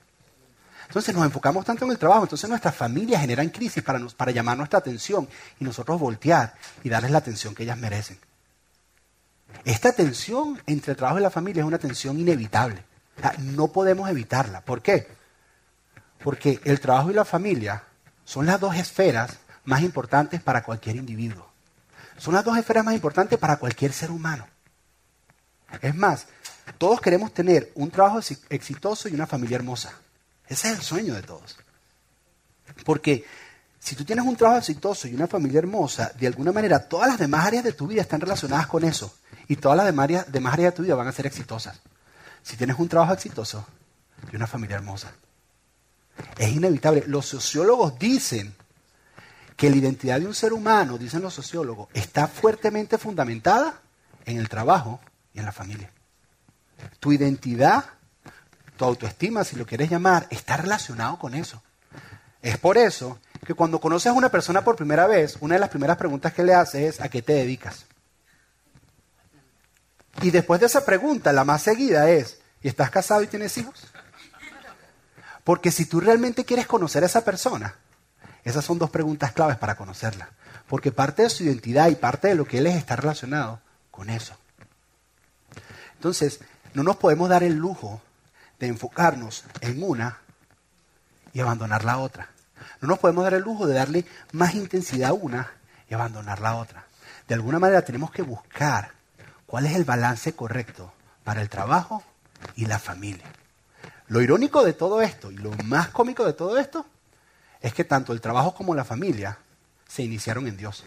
Entonces 0.87 1.15
nos 1.15 1.25
enfocamos 1.25 1.65
tanto 1.65 1.85
en 1.85 1.91
el 1.91 1.99
trabajo, 1.99 2.25
entonces 2.25 2.49
nuestras 2.49 2.75
familias 2.75 3.21
generan 3.21 3.49
crisis 3.49 3.83
para, 3.83 4.01
para 4.17 4.33
llamar 4.33 4.57
nuestra 4.57 4.79
atención 4.79 5.29
y 5.59 5.65
nosotros 5.65 5.99
voltear 5.99 6.55
y 6.83 6.89
darles 6.89 7.11
la 7.11 7.19
atención 7.19 7.55
que 7.55 7.63
ellas 7.63 7.79
merecen. 7.79 8.19
Esta 9.65 9.93
tensión 9.93 10.61
entre 10.67 10.93
el 10.93 10.97
trabajo 10.97 11.19
y 11.19 11.23
la 11.23 11.31
familia 11.31 11.61
es 11.61 11.67
una 11.67 11.79
tensión 11.79 12.19
inevitable. 12.19 12.85
no 13.39 13.69
podemos 13.69 14.11
evitarla. 14.11 14.61
¿Por 14.61 14.83
qué? 14.83 15.09
Porque 16.23 16.61
el 16.65 16.81
trabajo 16.81 17.11
y 17.11 17.15
la 17.15 17.25
familia 17.25 17.85
son 18.25 18.47
las 18.47 18.61
dos 18.61 18.75
esferas 18.77 19.39
más 19.65 19.83
importantes 19.83 20.43
para 20.43 20.63
cualquier 20.63 20.97
individuo. 20.97 21.49
Son 22.19 22.35
las 22.35 22.45
dos 22.45 22.57
esferas 22.59 22.85
más 22.85 22.95
importantes 22.95 23.39
para 23.39 23.57
cualquier 23.57 23.93
ser 23.93 24.11
humano. 24.11 24.47
Es 25.81 25.95
más, 25.95 26.27
todos 26.79 27.01
queremos 27.01 27.33
tener 27.33 27.73
un 27.75 27.91
trabajo 27.91 28.21
exitoso 28.51 29.09
y 29.09 29.15
una 29.15 29.27
familia 29.27 29.57
hermosa. 29.57 29.93
Ese 30.49 30.70
es 30.70 30.79
el 30.79 30.82
sueño 30.82 31.14
de 31.14 31.23
todos. 31.23 31.56
Porque 32.85 33.25
si 33.79 33.94
tú 33.94 34.05
tienes 34.05 34.25
un 34.25 34.37
trabajo 34.37 34.58
exitoso 34.58 35.08
y 35.08 35.14
una 35.14 35.26
familia 35.26 35.58
hermosa, 35.58 36.12
de 36.19 36.26
alguna 36.26 36.52
manera 36.52 36.88
todas 36.88 37.08
las 37.08 37.19
demás 37.19 37.46
áreas 37.46 37.64
de 37.64 37.73
tu 37.73 37.87
vida 37.87 38.02
están 38.02 38.20
relacionadas 38.20 38.67
con 38.67 38.85
eso. 38.85 39.14
Y 39.49 39.56
todas 39.56 39.76
las 39.76 39.87
demás 39.87 40.05
áreas, 40.05 40.32
demás 40.32 40.55
áreas 40.55 40.73
de 40.73 40.76
tu 40.76 40.82
vida 40.82 40.94
van 40.94 41.08
a 41.08 41.12
ser 41.12 41.26
exitosas. 41.26 41.81
Si 42.43 42.56
tienes 42.56 42.79
un 42.79 42.88
trabajo 42.88 43.12
exitoso 43.12 43.67
y 44.32 44.37
una 44.37 44.46
familia 44.46 44.76
hermosa. 44.76 45.12
Es 46.38 46.50
inevitable. 46.50 47.05
Los 47.06 47.26
sociólogos 47.26 47.99
dicen 47.99 48.55
que 49.56 49.70
la 49.70 49.76
identidad 49.76 50.20
de 50.20 50.26
un 50.26 50.35
ser 50.35 50.52
humano, 50.52 50.99
dicen 50.99 51.23
los 51.23 51.35
sociólogos, 51.35 51.88
está 51.93 52.26
fuertemente 52.26 52.99
fundamentada 52.99 53.81
en 54.25 54.38
el 54.38 54.49
trabajo 54.49 55.00
y 55.32 55.38
en 55.40 55.44
la 55.44 55.52
familia. 55.52 55.90
Tu 57.00 57.12
identidad 57.12 57.85
tu 58.76 58.85
autoestima, 58.85 59.44
si 59.44 59.56
lo 59.56 59.67
quieres 59.67 59.91
llamar, 59.91 60.26
está 60.31 60.56
relacionado 60.56 61.19
con 61.19 61.35
eso. 61.35 61.62
Es 62.43 62.59
por 62.59 62.76
eso 62.76 63.19
que 63.44 63.55
cuando 63.55 63.81
conoces 63.81 64.09
a 64.09 64.15
una 64.15 64.29
persona 64.29 64.62
por 64.65 64.76
primera 64.76 65.06
vez, 65.06 65.37
una 65.41 65.55
de 65.55 65.61
las 65.61 65.71
primeras 65.71 65.97
preguntas 65.97 66.32
que 66.32 66.44
le 66.44 66.55
haces 66.55 66.97
es 66.97 67.00
¿a 67.00 67.09
qué 67.09 67.23
te 67.23 67.35
dedicas? 67.35 67.87
Y 70.23 70.31
después 70.31 70.61
de 70.61 70.67
esa 70.67 70.85
pregunta, 70.85 71.32
la 71.32 71.44
más 71.44 71.62
seguida 71.62 72.11
es 72.11 72.38
¿y 72.62 72.69
estás 72.69 72.91
casado 72.91 73.23
y 73.23 73.26
tienes 73.26 73.56
hijos? 73.59 73.87
Porque 75.43 75.71
si 75.71 75.87
tú 75.87 76.00
realmente 76.00 76.44
quieres 76.44 76.67
conocer 76.67 77.03
a 77.03 77.06
esa 77.06 77.25
persona, 77.25 77.76
esas 78.44 78.65
son 78.65 78.79
dos 78.79 78.91
preguntas 78.91 79.32
claves 79.32 79.56
para 79.59 79.76
conocerla. 79.76 80.31
Porque 80.69 80.93
parte 80.93 81.23
de 81.23 81.31
su 81.31 81.44
identidad 81.44 81.88
y 81.88 81.94
parte 81.94 82.29
de 82.29 82.35
lo 82.35 82.47
que 82.47 82.59
él 82.59 82.67
es 82.67 82.76
está 82.76 82.97
relacionado 82.97 83.61
con 83.91 84.09
eso. 84.09 84.35
Entonces, 85.94 86.41
no 86.73 86.82
nos 86.82 86.97
podemos 86.97 87.29
dar 87.29 87.43
el 87.43 87.55
lujo 87.55 88.03
de 88.59 88.67
enfocarnos 88.69 89.45
en 89.61 89.83
una 89.83 90.19
y 91.33 91.41
abandonar 91.41 91.85
la 91.85 91.99
otra. 91.99 92.31
No 92.81 92.89
nos 92.89 92.99
podemos 92.99 93.25
dar 93.25 93.35
el 93.35 93.43
lujo 93.43 93.67
de 93.67 93.75
darle 93.75 94.05
más 94.33 94.55
intensidad 94.55 95.11
a 95.11 95.15
una 95.15 95.51
y 95.89 95.95
abandonar 95.95 96.41
la 96.41 96.56
otra. 96.56 96.87
De 97.29 97.35
alguna 97.35 97.59
manera 97.59 97.83
tenemos 97.83 98.11
que 98.11 98.23
buscar 98.23 98.93
cuál 99.47 99.67
es 99.67 99.75
el 99.75 99.85
balance 99.85 100.35
correcto 100.35 100.93
para 101.25 101.41
el 101.41 101.49
trabajo 101.49 102.03
y 102.56 102.67
la 102.67 102.79
familia. 102.79 103.27
Lo 104.09 104.21
irónico 104.21 104.65
de 104.65 104.75
todo 104.75 105.00
esto 105.00 105.31
y 105.31 105.37
lo 105.37 105.50
más 105.65 105.89
cómico 105.89 106.25
de 106.25 106.35
todo 106.35 106.59
esto 106.59 106.87
es 107.61 107.73
que 107.73 107.85
tanto 107.85 108.12
el 108.12 108.21
trabajo 108.21 108.55
como 108.55 108.75
la 108.75 108.85
familia 108.85 109.39
se 109.89 110.03
iniciaron 110.03 110.47
en 110.47 110.57
Dios. 110.57 110.85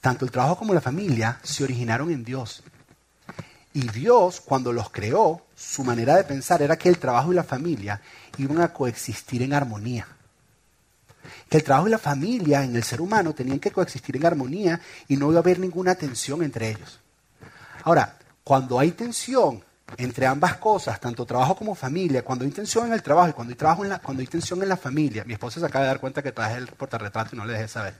Tanto 0.00 0.26
el 0.26 0.30
trabajo 0.30 0.58
como 0.58 0.74
la 0.74 0.82
familia 0.82 1.40
se 1.42 1.64
originaron 1.64 2.10
en 2.10 2.24
Dios. 2.24 2.62
Y 3.74 3.88
Dios, 3.88 4.40
cuando 4.40 4.72
los 4.72 4.90
creó, 4.90 5.42
su 5.56 5.82
manera 5.82 6.14
de 6.14 6.22
pensar 6.22 6.62
era 6.62 6.76
que 6.76 6.88
el 6.88 6.98
trabajo 6.98 7.32
y 7.32 7.34
la 7.34 7.42
familia 7.42 8.00
iban 8.38 8.60
a 8.60 8.72
coexistir 8.72 9.42
en 9.42 9.52
armonía. 9.52 10.06
Que 11.48 11.56
el 11.56 11.64
trabajo 11.64 11.88
y 11.88 11.90
la 11.90 11.98
familia 11.98 12.62
en 12.62 12.76
el 12.76 12.84
ser 12.84 13.00
humano 13.00 13.34
tenían 13.34 13.58
que 13.58 13.72
coexistir 13.72 14.16
en 14.16 14.26
armonía 14.26 14.80
y 15.08 15.16
no 15.16 15.28
iba 15.30 15.40
a 15.40 15.42
haber 15.42 15.58
ninguna 15.58 15.96
tensión 15.96 16.44
entre 16.44 16.70
ellos. 16.70 17.00
Ahora, 17.82 18.16
cuando 18.44 18.78
hay 18.78 18.92
tensión 18.92 19.64
entre 19.96 20.26
ambas 20.26 20.56
cosas, 20.58 21.00
tanto 21.00 21.26
trabajo 21.26 21.56
como 21.56 21.74
familia, 21.74 22.24
cuando 22.24 22.44
hay 22.44 22.52
tensión 22.52 22.86
en 22.86 22.92
el 22.92 23.02
trabajo 23.02 23.30
y 23.30 23.32
cuando 23.32 23.50
hay, 23.50 23.56
trabajo 23.56 23.82
en 23.82 23.90
la, 23.90 23.98
cuando 23.98 24.20
hay 24.20 24.28
tensión 24.28 24.62
en 24.62 24.68
la 24.68 24.76
familia, 24.76 25.24
mi 25.24 25.32
esposa 25.32 25.58
se 25.58 25.66
acaba 25.66 25.84
de 25.84 25.88
dar 25.88 26.00
cuenta 26.00 26.22
que 26.22 26.30
traje 26.30 26.58
el 26.58 26.68
portarretrato 26.68 27.34
y 27.34 27.38
no 27.38 27.44
le 27.44 27.54
dejé 27.54 27.66
saber. 27.66 27.94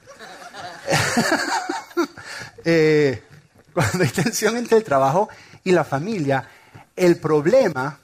eh, 2.65 3.23
cuando 3.73 4.03
hay 4.03 4.09
tensión 4.09 4.55
entre 4.55 4.77
el 4.77 4.83
trabajo 4.85 5.27
y 5.65 5.71
la 5.71 5.83
familia, 5.83 6.47
el 6.95 7.17
problema, 7.17 7.99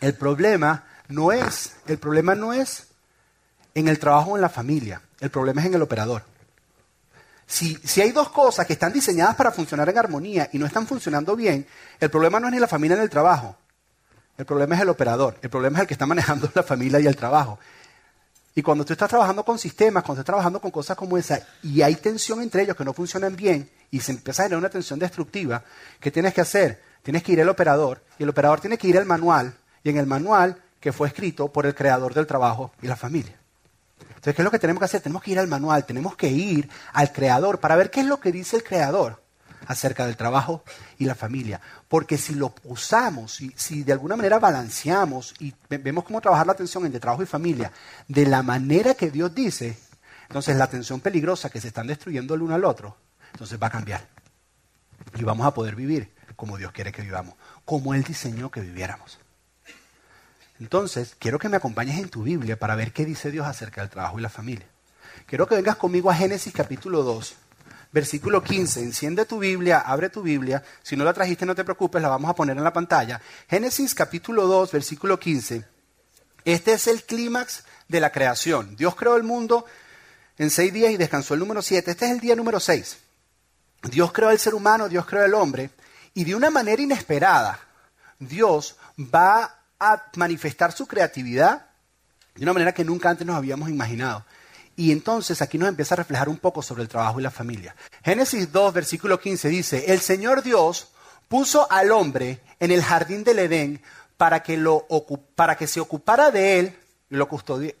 el 0.00 0.14
problema 0.14 0.84
no 1.08 1.30
es, 1.30 1.76
el 1.86 1.98
problema 1.98 2.34
no 2.34 2.52
es 2.52 2.88
en 3.74 3.86
el 3.86 3.98
trabajo 3.98 4.32
o 4.32 4.36
en 4.36 4.42
la 4.42 4.48
familia, 4.48 5.00
el 5.20 5.30
problema 5.30 5.60
es 5.60 5.68
en 5.68 5.74
el 5.74 5.82
operador. 5.82 6.22
Si, 7.46 7.76
si, 7.76 8.00
hay 8.00 8.10
dos 8.10 8.30
cosas 8.30 8.66
que 8.66 8.72
están 8.72 8.92
diseñadas 8.92 9.36
para 9.36 9.52
funcionar 9.52 9.88
en 9.88 9.98
armonía 9.98 10.48
y 10.52 10.58
no 10.58 10.66
están 10.66 10.86
funcionando 10.86 11.36
bien, 11.36 11.66
el 12.00 12.10
problema 12.10 12.40
no 12.40 12.48
es 12.48 12.54
ni 12.54 12.58
la 12.58 12.66
familia 12.66 12.96
ni 12.96 13.02
el 13.02 13.10
trabajo. 13.10 13.56
El 14.36 14.46
problema 14.46 14.74
es 14.74 14.80
el 14.82 14.88
operador. 14.88 15.38
El 15.42 15.50
problema 15.50 15.78
es 15.78 15.82
el 15.82 15.86
que 15.88 15.94
está 15.94 16.06
manejando 16.06 16.50
la 16.54 16.62
familia 16.62 17.00
y 17.00 17.06
el 17.06 17.16
trabajo. 17.16 17.58
Y 18.58 18.62
cuando 18.62 18.84
tú 18.84 18.92
estás 18.92 19.08
trabajando 19.08 19.44
con 19.44 19.56
sistemas, 19.56 20.02
cuando 20.02 20.22
estás 20.22 20.26
trabajando 20.26 20.60
con 20.60 20.72
cosas 20.72 20.96
como 20.96 21.16
esa, 21.16 21.40
y 21.62 21.80
hay 21.80 21.94
tensión 21.94 22.42
entre 22.42 22.64
ellos 22.64 22.74
que 22.74 22.84
no 22.84 22.92
funcionan 22.92 23.36
bien, 23.36 23.70
y 23.92 24.00
se 24.00 24.10
empieza 24.10 24.42
a 24.42 24.46
generar 24.46 24.58
una 24.58 24.68
tensión 24.68 24.98
destructiva, 24.98 25.62
¿qué 26.00 26.10
tienes 26.10 26.34
que 26.34 26.40
hacer? 26.40 26.82
Tienes 27.04 27.22
que 27.22 27.34
ir 27.34 27.40
al 27.40 27.48
operador, 27.50 28.02
y 28.18 28.24
el 28.24 28.28
operador 28.28 28.60
tiene 28.60 28.76
que 28.76 28.88
ir 28.88 28.98
al 28.98 29.04
manual, 29.04 29.54
y 29.84 29.90
en 29.90 29.98
el 29.98 30.06
manual 30.06 30.60
que 30.80 30.92
fue 30.92 31.06
escrito 31.06 31.52
por 31.52 31.66
el 31.66 31.74
creador 31.76 32.14
del 32.14 32.26
trabajo 32.26 32.72
y 32.82 32.88
la 32.88 32.96
familia. 32.96 33.36
Entonces, 34.00 34.34
¿qué 34.34 34.42
es 34.42 34.44
lo 34.44 34.50
que 34.50 34.58
tenemos 34.58 34.80
que 34.80 34.86
hacer? 34.86 35.02
Tenemos 35.02 35.22
que 35.22 35.30
ir 35.30 35.38
al 35.38 35.46
manual, 35.46 35.86
tenemos 35.86 36.16
que 36.16 36.26
ir 36.26 36.68
al 36.94 37.12
creador 37.12 37.60
para 37.60 37.76
ver 37.76 37.92
qué 37.92 38.00
es 38.00 38.06
lo 38.06 38.18
que 38.18 38.32
dice 38.32 38.56
el 38.56 38.64
creador 38.64 39.22
acerca 39.68 40.04
del 40.04 40.16
trabajo 40.16 40.64
y 40.98 41.04
la 41.04 41.14
familia. 41.14 41.60
Porque 41.88 42.18
si 42.18 42.34
lo 42.34 42.54
usamos, 42.64 43.34
si, 43.34 43.52
si 43.56 43.82
de 43.82 43.92
alguna 43.92 44.16
manera 44.16 44.38
balanceamos 44.38 45.34
y 45.38 45.54
vemos 45.68 46.04
cómo 46.04 46.20
trabajar 46.20 46.46
la 46.46 46.52
atención 46.52 46.84
entre 46.84 47.00
trabajo 47.00 47.22
y 47.22 47.26
familia 47.26 47.72
de 48.06 48.26
la 48.26 48.42
manera 48.42 48.94
que 48.94 49.10
Dios 49.10 49.34
dice, 49.34 49.78
entonces 50.28 50.56
la 50.56 50.64
atención 50.64 51.00
peligrosa 51.00 51.48
que 51.48 51.60
se 51.60 51.68
están 51.68 51.86
destruyendo 51.86 52.34
el 52.34 52.42
uno 52.42 52.54
al 52.54 52.64
otro, 52.64 52.96
entonces 53.32 53.58
va 53.60 53.68
a 53.68 53.70
cambiar. 53.70 54.06
y 55.16 55.24
vamos 55.24 55.46
a 55.46 55.54
poder 55.54 55.74
vivir 55.74 56.12
como 56.38 56.56
Dios 56.56 56.70
quiere 56.70 56.92
que 56.92 57.02
vivamos, 57.02 57.34
como 57.64 57.94
Él 57.94 58.04
diseñó 58.04 58.48
que 58.48 58.60
viviéramos. 58.60 59.18
Entonces, 60.60 61.16
quiero 61.18 61.40
que 61.40 61.48
me 61.48 61.56
acompañes 61.56 61.98
en 61.98 62.08
tu 62.08 62.22
Biblia 62.22 62.56
para 62.56 62.76
ver 62.76 62.92
qué 62.92 63.04
dice 63.04 63.32
Dios 63.32 63.44
acerca 63.44 63.80
del 63.80 63.90
trabajo 63.90 64.20
y 64.20 64.22
la 64.22 64.28
familia. 64.28 64.66
Quiero 65.26 65.48
que 65.48 65.56
vengas 65.56 65.74
conmigo 65.74 66.10
a 66.10 66.14
Génesis 66.14 66.52
capítulo 66.52 67.02
2, 67.02 67.36
versículo 67.92 68.42
15. 68.42 68.80
Enciende 68.80 69.24
tu 69.24 69.38
Biblia, 69.38 69.80
abre 69.80 70.10
tu 70.10 70.22
Biblia. 70.22 70.62
Si 70.82 70.96
no 70.96 71.04
la 71.04 71.12
trajiste, 71.12 71.46
no 71.46 71.54
te 71.54 71.64
preocupes, 71.64 72.02
la 72.02 72.08
vamos 72.08 72.30
a 72.30 72.34
poner 72.34 72.56
en 72.56 72.64
la 72.64 72.72
pantalla. 72.72 73.20
Génesis 73.48 73.94
capítulo 73.94 74.46
2, 74.46 74.72
versículo 74.72 75.18
15. 75.18 75.64
Este 76.44 76.72
es 76.72 76.86
el 76.86 77.02
clímax 77.04 77.64
de 77.88 78.00
la 78.00 78.10
creación. 78.10 78.76
Dios 78.76 78.94
creó 78.94 79.16
el 79.16 79.22
mundo 79.22 79.64
en 80.38 80.50
seis 80.50 80.72
días 80.72 80.92
y 80.92 80.96
descansó 80.96 81.34
el 81.34 81.40
número 81.40 81.62
siete. 81.62 81.90
Este 81.90 82.06
es 82.06 82.12
el 82.12 82.20
día 82.20 82.36
número 82.36 82.60
seis. 82.60 82.98
Dios 83.82 84.12
creó 84.12 84.28
al 84.28 84.38
ser 84.38 84.54
humano, 84.54 84.88
Dios 84.88 85.06
creó 85.06 85.24
al 85.24 85.34
hombre, 85.34 85.70
y 86.14 86.24
de 86.24 86.34
una 86.34 86.50
manera 86.50 86.82
inesperada, 86.82 87.60
Dios 88.18 88.76
va 88.98 89.60
a 89.78 90.04
manifestar 90.16 90.72
su 90.72 90.86
creatividad 90.86 91.66
de 92.34 92.42
una 92.42 92.52
manera 92.52 92.72
que 92.72 92.84
nunca 92.84 93.10
antes 93.10 93.26
nos 93.26 93.36
habíamos 93.36 93.68
imaginado. 93.68 94.24
Y 94.78 94.92
entonces 94.92 95.42
aquí 95.42 95.58
nos 95.58 95.68
empieza 95.68 95.96
a 95.96 95.96
reflejar 95.96 96.28
un 96.28 96.38
poco 96.38 96.62
sobre 96.62 96.84
el 96.84 96.88
trabajo 96.88 97.18
y 97.18 97.22
la 97.24 97.32
familia. 97.32 97.74
Génesis 98.04 98.52
2, 98.52 98.72
versículo 98.72 99.18
15 99.18 99.48
dice, 99.48 99.92
el 99.92 99.98
Señor 99.98 100.40
Dios 100.44 100.92
puso 101.26 101.66
al 101.68 101.90
hombre 101.90 102.40
en 102.60 102.70
el 102.70 102.84
jardín 102.84 103.24
del 103.24 103.40
Edén 103.40 103.82
para 104.16 104.40
que, 104.44 104.56
lo, 104.56 104.86
para 105.34 105.56
que 105.56 105.66
se 105.66 105.80
ocupara 105.80 106.30
de 106.30 106.60
él 106.60 106.78
y 107.10 107.16
lo, 107.16 107.28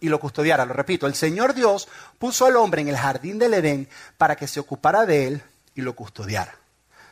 y 0.00 0.08
lo 0.08 0.18
custodiara. 0.18 0.64
Lo 0.64 0.72
repito, 0.72 1.06
el 1.06 1.14
Señor 1.14 1.54
Dios 1.54 1.86
puso 2.18 2.46
al 2.46 2.56
hombre 2.56 2.82
en 2.82 2.88
el 2.88 2.96
jardín 2.96 3.38
del 3.38 3.54
Edén 3.54 3.88
para 4.16 4.34
que 4.34 4.48
se 4.48 4.58
ocupara 4.58 5.06
de 5.06 5.28
él 5.28 5.42
y 5.76 5.82
lo 5.82 5.94
custodiara. 5.94 6.56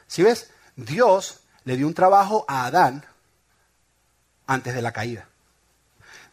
¿Sí 0.08 0.24
ves? 0.24 0.50
Dios 0.74 1.42
le 1.62 1.76
dio 1.76 1.86
un 1.86 1.94
trabajo 1.94 2.44
a 2.48 2.66
Adán 2.66 3.04
antes 4.48 4.74
de 4.74 4.82
la 4.82 4.90
caída. 4.90 5.28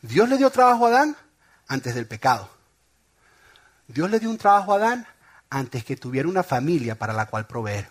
Dios 0.01 0.27
le 0.27 0.39
dio 0.39 0.50
trabajo 0.50 0.88
a 0.88 0.89
Adán 0.89 1.15
antes 1.67 1.93
del 1.93 2.07
pecado. 2.07 2.52
Dios 3.94 4.10
le 4.10 4.20
dio 4.20 4.30
un 4.30 4.38
trabajo 4.38 4.74
a 4.74 4.78
Adán 4.78 5.08
antes 5.50 5.86
que 5.86 5.96
tuviera 5.96 6.28
una 6.28 6.44
familia 6.44 6.96
para 6.96 7.14
la 7.14 7.28
cual 7.28 7.46
proveer. 7.46 7.88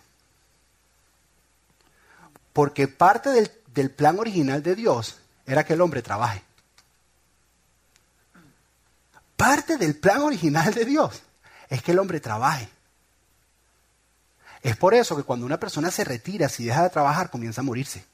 Porque 2.51 2.87
parte 2.87 3.29
del, 3.73 3.91
plan 3.91 4.19
original 4.19 4.61
de 4.61 4.75
Dios 4.75 5.17
era 5.45 5.65
que 5.65 5.73
el 5.73 5.81
hombre 5.81 6.01
trabaje. 6.01 6.43
Parte 9.37 9.77
del 9.77 9.95
plan 9.95 10.21
original 10.21 10.73
de 10.73 10.85
Dios 10.85 11.23
es 11.69 11.81
que 11.81 11.91
el 11.91 11.99
hombre 11.99 12.19
trabaje. 12.19 12.69
Es 14.61 14.77
por 14.77 14.93
eso 14.93 15.15
que 15.15 15.23
cuando 15.23 15.45
una 15.45 15.59
persona 15.59 15.89
se 15.89 16.03
retira, 16.03 16.47
si 16.47 16.65
deja 16.65 16.83
de 16.83 16.89
trabajar, 16.89 17.29
comienza 17.29 17.61
a 17.61 17.63
morirse. 17.63 18.05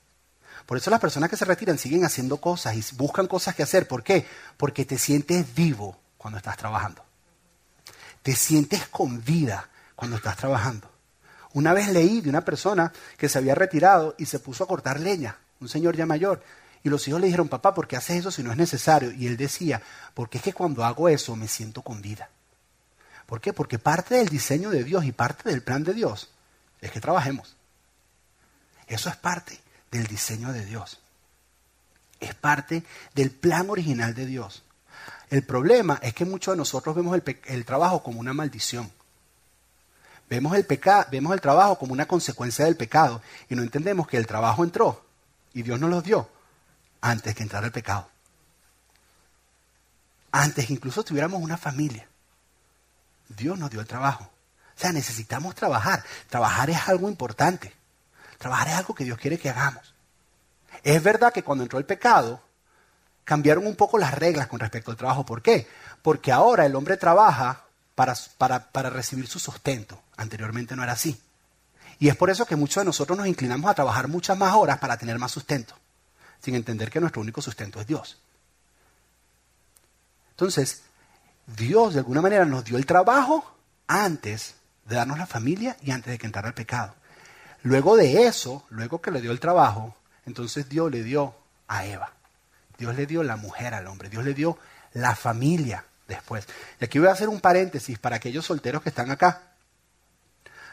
Por 0.65 0.77
eso 0.77 0.89
las 0.89 0.99
personas 0.99 1.29
que 1.29 1.37
se 1.37 1.45
retiran 1.45 1.77
siguen 1.77 2.05
haciendo 2.05 2.37
cosas 2.37 2.75
y 2.75 2.95
buscan 2.95 3.27
cosas 3.27 3.55
que 3.55 3.63
hacer. 3.63 3.87
¿Por 3.87 4.03
qué? 4.03 4.27
Porque 4.57 4.85
te 4.85 4.97
sientes 4.97 5.53
vivo 5.53 5.99
cuando 6.17 6.37
estás 6.37 6.57
trabajando. 6.57 7.08
Te 8.23 8.35
sientes 8.35 8.87
con 8.87 9.23
vida 9.23 9.69
cuando 9.95 10.17
estás 10.17 10.37
trabajando. 10.37 10.89
Una 11.53 11.73
vez 11.73 11.89
leí 11.89 12.21
de 12.21 12.29
una 12.29 12.45
persona 12.45 12.91
que 13.17 13.29
se 13.29 13.37
había 13.37 13.55
retirado 13.55 14.15
y 14.17 14.25
se 14.25 14.39
puso 14.39 14.63
a 14.63 14.67
cortar 14.67 14.99
leña, 14.99 15.37
un 15.59 15.67
señor 15.67 15.95
ya 15.95 16.05
mayor, 16.05 16.43
y 16.83 16.89
los 16.89 17.07
hijos 17.07 17.19
le 17.19 17.27
dijeron, 17.27 17.49
papá, 17.49 17.73
¿por 17.73 17.87
qué 17.87 17.97
haces 17.97 18.17
eso 18.17 18.31
si 18.31 18.43
no 18.43 18.51
es 18.51 18.57
necesario? 18.57 19.11
Y 19.11 19.27
él 19.27 19.35
decía, 19.35 19.81
porque 20.13 20.37
es 20.37 20.43
que 20.43 20.53
cuando 20.53 20.85
hago 20.85 21.09
eso 21.09 21.35
me 21.35 21.47
siento 21.47 21.81
con 21.81 22.01
vida. 22.01 22.29
¿Por 23.25 23.41
qué? 23.41 23.51
Porque 23.53 23.77
parte 23.77 24.15
del 24.15 24.29
diseño 24.29 24.69
de 24.69 24.83
Dios 24.83 25.03
y 25.05 25.11
parte 25.11 25.49
del 25.49 25.61
plan 25.61 25.83
de 25.83 25.93
Dios 25.93 26.29
es 26.81 26.91
que 26.91 27.01
trabajemos. 27.01 27.55
Eso 28.87 29.09
es 29.09 29.15
parte 29.17 29.59
del 29.91 30.07
diseño 30.07 30.51
de 30.53 30.65
Dios. 30.65 30.99
Es 32.19 32.33
parte 32.33 32.83
del 33.13 33.31
plan 33.31 33.69
original 33.69 34.13
de 34.13 34.25
Dios. 34.25 34.63
El 35.29 35.43
problema 35.43 35.99
es 36.01 36.13
que 36.13 36.25
muchos 36.25 36.53
de 36.53 36.57
nosotros 36.57 36.95
vemos 36.95 37.19
el, 37.45 37.65
trabajo 37.65 38.01
como 38.01 38.19
una 38.19 38.33
maldición. 38.33 38.91
Vemos 40.29 40.55
el, 40.55 40.65
vemos 41.11 41.33
el 41.33 41.41
trabajo 41.41 41.77
como 41.77 41.93
una 41.93 42.07
consecuencia 42.07 42.65
del 42.65 42.75
pecado 42.75 43.21
y 43.49 43.55
no 43.55 43.61
entendemos 43.61 44.07
que 44.07 44.17
el 44.17 44.27
trabajo 44.27 44.63
entró 44.63 45.03
y 45.53 45.61
Dios 45.61 45.79
nos 45.79 45.89
lo 45.89 46.01
dio 46.01 46.29
antes 47.01 47.35
que 47.35 47.43
entrara 47.43 47.67
el 47.67 47.71
pecado. 47.71 48.09
Antes 50.31 50.69
incluso 50.69 51.03
tuviéramos 51.03 51.41
una 51.41 51.57
familia. 51.57 52.07
Dios 53.27 53.57
nos 53.57 53.69
dio 53.69 53.81
el 53.81 53.87
trabajo. 53.87 54.23
O 54.23 54.79
sea, 54.79 54.91
necesitamos 54.91 55.55
trabajar. 55.55 56.03
Trabajar 56.29 56.69
es 56.69 56.87
algo 56.87 57.09
importante. 57.09 57.73
Trabajar 58.37 58.69
es 58.69 58.73
algo 58.75 58.95
que 58.95 59.03
Dios 59.03 59.17
quiere 59.17 59.37
que 59.37 59.49
hagamos. 59.49 59.93
Es 60.83 61.01
verdad 61.03 61.33
que 61.33 61.43
cuando 61.43 61.63
entró 61.63 61.77
el 61.79 61.85
pecado, 61.85 62.41
cambiaron 63.29 63.67
un 63.67 63.75
poco 63.75 63.99
las 63.99 64.15
reglas 64.15 64.47
con 64.47 64.59
respecto 64.59 64.89
al 64.89 64.97
trabajo. 64.97 65.23
¿Por 65.23 65.43
qué? 65.43 65.67
Porque 66.01 66.31
ahora 66.31 66.65
el 66.65 66.75
hombre 66.75 66.97
trabaja 66.97 67.61
para, 67.93 68.15
para, 68.39 68.89
recibir 68.89 69.27
su 69.27 69.37
sustento. 69.37 70.01
Anteriormente 70.17 70.75
no 70.75 70.81
era 70.81 70.93
así. 70.93 71.21
Y 71.99 72.07
es 72.07 72.15
por 72.15 72.31
eso 72.31 72.47
que 72.47 72.55
muchos 72.55 72.81
de 72.81 72.85
nosotros 72.85 73.15
nos 73.15 73.27
inclinamos 73.27 73.69
a 73.69 73.75
trabajar 73.75 74.07
muchas 74.07 74.35
más 74.35 74.55
horas 74.55 74.79
para 74.79 74.97
tener 74.97 75.19
más 75.19 75.31
sustento 75.31 75.75
sin 76.41 76.55
entender 76.55 76.89
que 76.89 76.99
nuestro 76.99 77.21
único 77.21 77.39
sustento 77.39 77.79
es 77.79 77.85
Dios. 77.85 78.17
Entonces, 80.31 80.81
Dios 81.45 81.93
de 81.93 81.99
alguna 81.99 82.21
manera 82.21 82.45
nos 82.45 82.65
dio 82.65 82.77
el 82.79 82.87
trabajo 82.87 83.45
antes 83.85 84.55
de 84.85 84.95
darnos 84.95 85.19
la 85.19 85.27
familia 85.27 85.77
y 85.83 85.91
antes 85.91 86.09
de 86.09 86.17
que 86.17 86.25
entrara 86.25 86.47
el 86.47 86.55
pecado. 86.55 86.95
Luego 87.61 87.95
de 87.95 88.25
eso, 88.25 88.65
luego 88.69 89.01
que 89.01 89.11
le 89.11 89.21
dio 89.21 89.31
el 89.31 89.39
trabajo, 89.39 89.95
entonces 90.25 90.67
Dios 90.67 90.89
le 90.89 91.03
dio 91.03 91.35
a 91.67 91.85
Eva. 91.85 92.13
Dios 92.79 92.95
le 92.95 93.05
dio 93.05 93.21
la 93.23 93.35
mujer 93.35 93.73
al 93.73 93.85
hombre. 93.87 94.09
Dios 94.09 94.23
le 94.23 94.33
dio 94.33 94.57
la 94.93 95.15
familia 95.15 95.83
después. 96.07 96.47
Y 96.79 96.85
aquí 96.85 96.97
voy 96.97 97.09
a 97.09 97.11
hacer 97.11 97.29
un 97.29 97.41
paréntesis 97.41 97.99
para 97.99 98.15
aquellos 98.15 98.45
solteros 98.45 98.81
que 98.81 98.89
están 98.89 99.11
acá. 99.11 99.43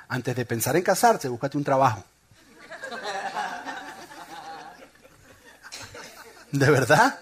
Antes 0.09 0.37
de 0.37 0.47
pensar 0.47 0.77
en 0.77 0.83
casarse, 0.83 1.29
búscate 1.29 1.59
un 1.59 1.65
trabajo. 1.65 2.05
¿De 6.53 6.71
verdad? 6.71 7.19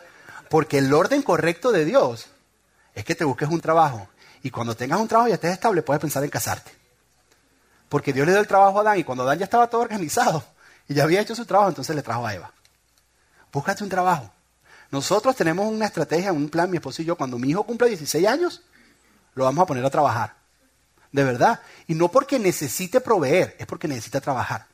Porque 0.50 0.78
el 0.78 0.92
orden 0.92 1.22
correcto 1.22 1.72
de 1.72 1.86
Dios 1.86 2.26
es 2.94 3.04
que 3.04 3.14
te 3.14 3.24
busques 3.24 3.48
un 3.48 3.62
trabajo. 3.62 4.08
Y 4.42 4.50
cuando 4.50 4.76
tengas 4.76 5.00
un 5.00 5.08
trabajo 5.08 5.30
y 5.30 5.32
estés 5.32 5.52
estable, 5.52 5.80
puedes 5.82 6.00
pensar 6.00 6.22
en 6.22 6.30
casarte. 6.30 6.70
Porque 7.88 8.12
Dios 8.12 8.26
le 8.26 8.32
dio 8.32 8.40
el 8.40 8.46
trabajo 8.46 8.78
a 8.78 8.80
Adán 8.82 8.98
y 8.98 9.04
cuando 9.04 9.24
Adán 9.24 9.38
ya 9.38 9.44
estaba 9.44 9.70
todo 9.70 9.80
organizado 9.80 10.44
y 10.86 10.94
ya 10.94 11.04
había 11.04 11.22
hecho 11.22 11.34
su 11.34 11.46
trabajo, 11.46 11.70
entonces 11.70 11.96
le 11.96 12.02
trajo 12.02 12.26
a 12.26 12.34
Eva. 12.34 12.52
Búscate 13.50 13.82
un 13.82 13.88
trabajo. 13.88 14.30
Nosotros 14.90 15.34
tenemos 15.34 15.66
una 15.66 15.86
estrategia, 15.86 16.32
un 16.32 16.48
plan, 16.48 16.70
mi 16.70 16.76
esposo 16.76 17.02
y 17.02 17.04
yo, 17.04 17.16
cuando 17.16 17.38
mi 17.38 17.50
hijo 17.50 17.64
cumple 17.64 17.88
16 17.88 18.26
años, 18.26 18.62
lo 19.34 19.44
vamos 19.44 19.62
a 19.62 19.66
poner 19.66 19.84
a 19.84 19.90
trabajar. 19.90 20.36
De 21.10 21.24
verdad. 21.24 21.60
Y 21.86 21.94
no 21.94 22.10
porque 22.10 22.38
necesite 22.38 23.00
proveer, 23.00 23.56
es 23.58 23.66
porque 23.66 23.88
necesita 23.88 24.20
trabajar 24.20 24.66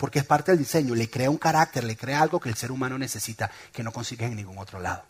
porque 0.00 0.20
es 0.20 0.24
parte 0.24 0.52
del 0.52 0.58
diseño, 0.58 0.94
le 0.94 1.10
crea 1.10 1.28
un 1.28 1.36
carácter, 1.36 1.84
le 1.84 1.94
crea 1.94 2.22
algo 2.22 2.40
que 2.40 2.48
el 2.48 2.56
ser 2.56 2.72
humano 2.72 2.96
necesita, 2.96 3.50
que 3.70 3.82
no 3.82 3.92
consigues 3.92 4.30
en 4.30 4.36
ningún 4.36 4.56
otro 4.56 4.80
lado, 4.80 5.04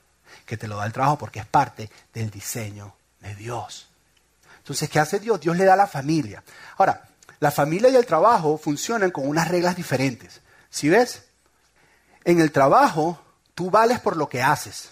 que 0.44 0.56
te 0.56 0.66
lo 0.66 0.76
da 0.76 0.84
el 0.84 0.92
trabajo 0.92 1.16
porque 1.16 1.38
es 1.38 1.46
parte 1.46 1.88
del 2.12 2.28
diseño 2.28 2.92
de 3.20 3.36
Dios. 3.36 3.88
Entonces, 4.58 4.90
¿qué 4.90 4.98
hace 4.98 5.20
Dios? 5.20 5.40
Dios 5.40 5.56
le 5.56 5.64
da 5.64 5.76
la 5.76 5.86
familia. 5.86 6.42
Ahora, 6.76 7.08
la 7.38 7.52
familia 7.52 7.88
y 7.88 7.94
el 7.94 8.04
trabajo 8.04 8.58
funcionan 8.58 9.12
con 9.12 9.28
unas 9.28 9.46
reglas 9.46 9.76
diferentes. 9.76 10.40
¿Sí 10.70 10.88
ves? 10.88 11.22
En 12.24 12.40
el 12.40 12.50
trabajo, 12.50 13.22
tú 13.60 13.70
vales 13.70 14.00
por 14.00 14.16
lo 14.16 14.26
que 14.26 14.40
haces. 14.40 14.90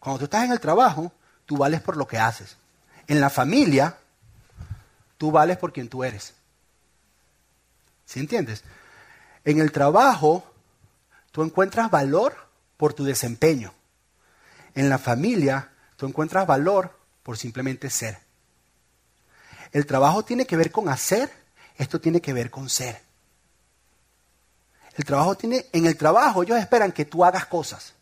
Cuando 0.00 0.18
tú 0.18 0.24
estás 0.24 0.44
en 0.44 0.50
el 0.50 0.58
trabajo, 0.58 1.12
tú 1.46 1.56
vales 1.56 1.80
por 1.80 1.96
lo 1.96 2.04
que 2.04 2.18
haces. 2.18 2.56
En 3.06 3.20
la 3.20 3.30
familia, 3.30 3.96
tú 5.18 5.30
vales 5.30 5.56
por 5.56 5.72
quien 5.72 5.88
tú 5.88 6.02
eres. 6.02 6.34
¿Sí 8.04 8.18
entiendes? 8.18 8.64
En 9.44 9.60
el 9.60 9.70
trabajo, 9.70 10.44
tú 11.30 11.44
encuentras 11.44 11.92
valor 11.92 12.34
por 12.76 12.92
tu 12.92 13.04
desempeño. 13.04 13.72
En 14.74 14.88
la 14.88 14.98
familia, 14.98 15.70
tú 15.96 16.04
encuentras 16.06 16.44
valor 16.44 16.98
por 17.22 17.38
simplemente 17.38 17.88
ser. 17.88 18.18
El 19.70 19.86
trabajo 19.86 20.24
tiene 20.24 20.44
que 20.44 20.56
ver 20.56 20.72
con 20.72 20.88
hacer, 20.88 21.30
esto 21.76 22.00
tiene 22.00 22.20
que 22.20 22.32
ver 22.32 22.50
con 22.50 22.68
ser. 22.68 23.00
El 24.94 25.04
trabajo 25.04 25.34
tiene, 25.34 25.66
en 25.72 25.86
el 25.86 25.96
trabajo 25.96 26.42
ellos 26.42 26.58
esperan 26.58 26.92
que 26.92 27.04
tú 27.04 27.24
hagas 27.24 27.46
cosas, 27.46 27.94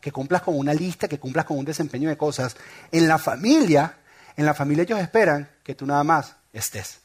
que 0.00 0.12
cumplas 0.12 0.42
con 0.42 0.58
una 0.58 0.74
lista, 0.74 1.08
que 1.08 1.18
cumplas 1.18 1.46
con 1.46 1.58
un 1.58 1.64
desempeño 1.64 2.08
de 2.08 2.16
cosas. 2.16 2.56
En 2.92 3.08
la 3.08 3.18
familia, 3.18 3.98
en 4.36 4.44
la 4.44 4.54
familia 4.54 4.82
ellos 4.82 5.00
esperan 5.00 5.48
que 5.62 5.74
tú 5.74 5.86
nada 5.86 6.04
más 6.04 6.36
estés. 6.52 7.00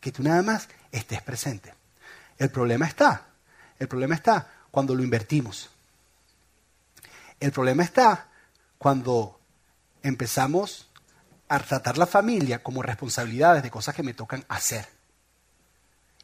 Que 0.00 0.10
tú 0.10 0.22
nada 0.22 0.42
más 0.42 0.68
estés 0.90 1.22
presente. 1.22 1.74
El 2.38 2.50
problema 2.50 2.86
está, 2.86 3.26
el 3.78 3.86
problema 3.86 4.14
está 4.14 4.48
cuando 4.70 4.94
lo 4.94 5.02
invertimos. 5.02 5.70
El 7.38 7.52
problema 7.52 7.82
está 7.82 8.28
cuando 8.78 9.38
empezamos 10.02 10.88
a 11.48 11.58
tratar 11.58 11.98
la 11.98 12.06
familia 12.06 12.62
como 12.62 12.82
responsabilidades 12.82 13.62
de 13.62 13.70
cosas 13.70 13.94
que 13.94 14.02
me 14.02 14.14
tocan 14.14 14.44
hacer. 14.48 14.99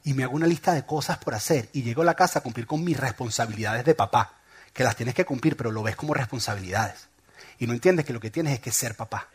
Y 0.07 0.15
me 0.15 0.23
hago 0.23 0.37
una 0.37 0.47
lista 0.47 0.73
de 0.73 0.87
cosas 0.87 1.19
por 1.19 1.35
hacer 1.35 1.69
y 1.73 1.83
llego 1.83 2.03
a 2.03 2.05
la 2.05 2.15
casa 2.15 2.39
a 2.39 2.43
cumplir 2.43 2.65
con 2.65 2.85
mis 2.85 2.97
responsabilidades 2.97 3.85
de 3.85 3.97
papá, 3.97 4.35
que 4.73 4.85
las 4.85 4.95
tienes 4.95 5.17
que 5.17 5.25
cumplir, 5.25 5.57
pero 5.57 5.73
lo 5.73 5.83
ves 5.83 5.97
como 5.97 6.15
responsabilidades. 6.15 7.09
Y 7.59 7.67
no 7.67 7.73
entiendes 7.73 8.07
que 8.07 8.13
lo 8.13 8.21
que 8.21 8.31
tienes 8.31 8.55
es 8.55 8.61
que 8.61 8.71
ser 8.71 8.95
papá. 8.95 9.29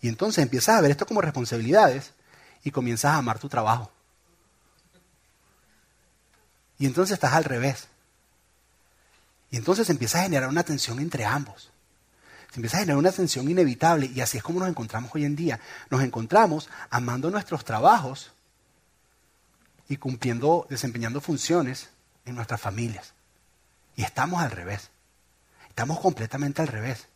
Y 0.00 0.08
entonces 0.08 0.42
empiezas 0.42 0.76
a 0.76 0.80
ver 0.80 0.90
esto 0.90 1.06
como 1.06 1.20
responsabilidades 1.20 2.10
y 2.64 2.72
comienzas 2.72 3.12
a 3.12 3.18
amar 3.18 3.38
tu 3.38 3.48
trabajo. 3.48 3.92
Y 6.80 6.86
entonces 6.86 7.14
estás 7.14 7.34
al 7.34 7.44
revés. 7.44 7.86
Y 9.52 9.56
entonces 9.56 9.88
empieza 9.88 10.18
a 10.18 10.22
generar 10.22 10.48
una 10.48 10.64
tensión 10.64 10.98
entre 10.98 11.24
ambos. 11.24 11.70
Se 12.50 12.56
empieza 12.56 12.78
a 12.78 12.80
generar 12.80 12.98
una 12.98 13.12
tensión 13.12 13.48
inevitable 13.48 14.10
y 14.12 14.20
así 14.20 14.38
es 14.38 14.42
como 14.42 14.58
nos 14.58 14.68
encontramos 14.68 15.14
hoy 15.14 15.24
en 15.24 15.36
día. 15.36 15.60
Nos 15.90 16.02
encontramos 16.02 16.68
amando 16.90 17.30
nuestros 17.30 17.64
trabajos 17.64 18.32
y 19.88 19.96
cumpliendo, 19.96 20.66
desempeñando 20.68 21.20
funciones 21.20 21.88
en 22.26 22.34
nuestras 22.34 22.60
familias. 22.60 23.14
Y 23.96 24.04
estamos 24.04 24.40
al 24.42 24.50
revés. 24.50 24.90
Estamos 25.68 25.98
completamente 25.98 26.62
al 26.62 26.68
revés. 26.68 27.08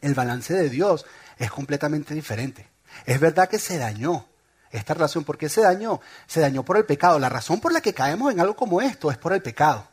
El 0.00 0.14
balance 0.14 0.54
de 0.54 0.70
Dios 0.70 1.06
es 1.38 1.50
completamente 1.50 2.14
diferente. 2.14 2.68
Es 3.04 3.20
verdad 3.20 3.48
que 3.48 3.58
se 3.58 3.78
dañó 3.78 4.26
esta 4.70 4.94
relación. 4.94 5.24
¿Por 5.24 5.36
qué 5.36 5.48
se 5.48 5.60
dañó? 5.60 6.00
Se 6.26 6.40
dañó 6.40 6.64
por 6.64 6.76
el 6.76 6.84
pecado. 6.84 7.18
La 7.18 7.28
razón 7.28 7.60
por 7.60 7.72
la 7.72 7.80
que 7.80 7.94
caemos 7.94 8.32
en 8.32 8.40
algo 8.40 8.56
como 8.56 8.80
esto 8.80 9.10
es 9.10 9.18
por 9.18 9.32
el 9.32 9.42
pecado. 9.42 9.86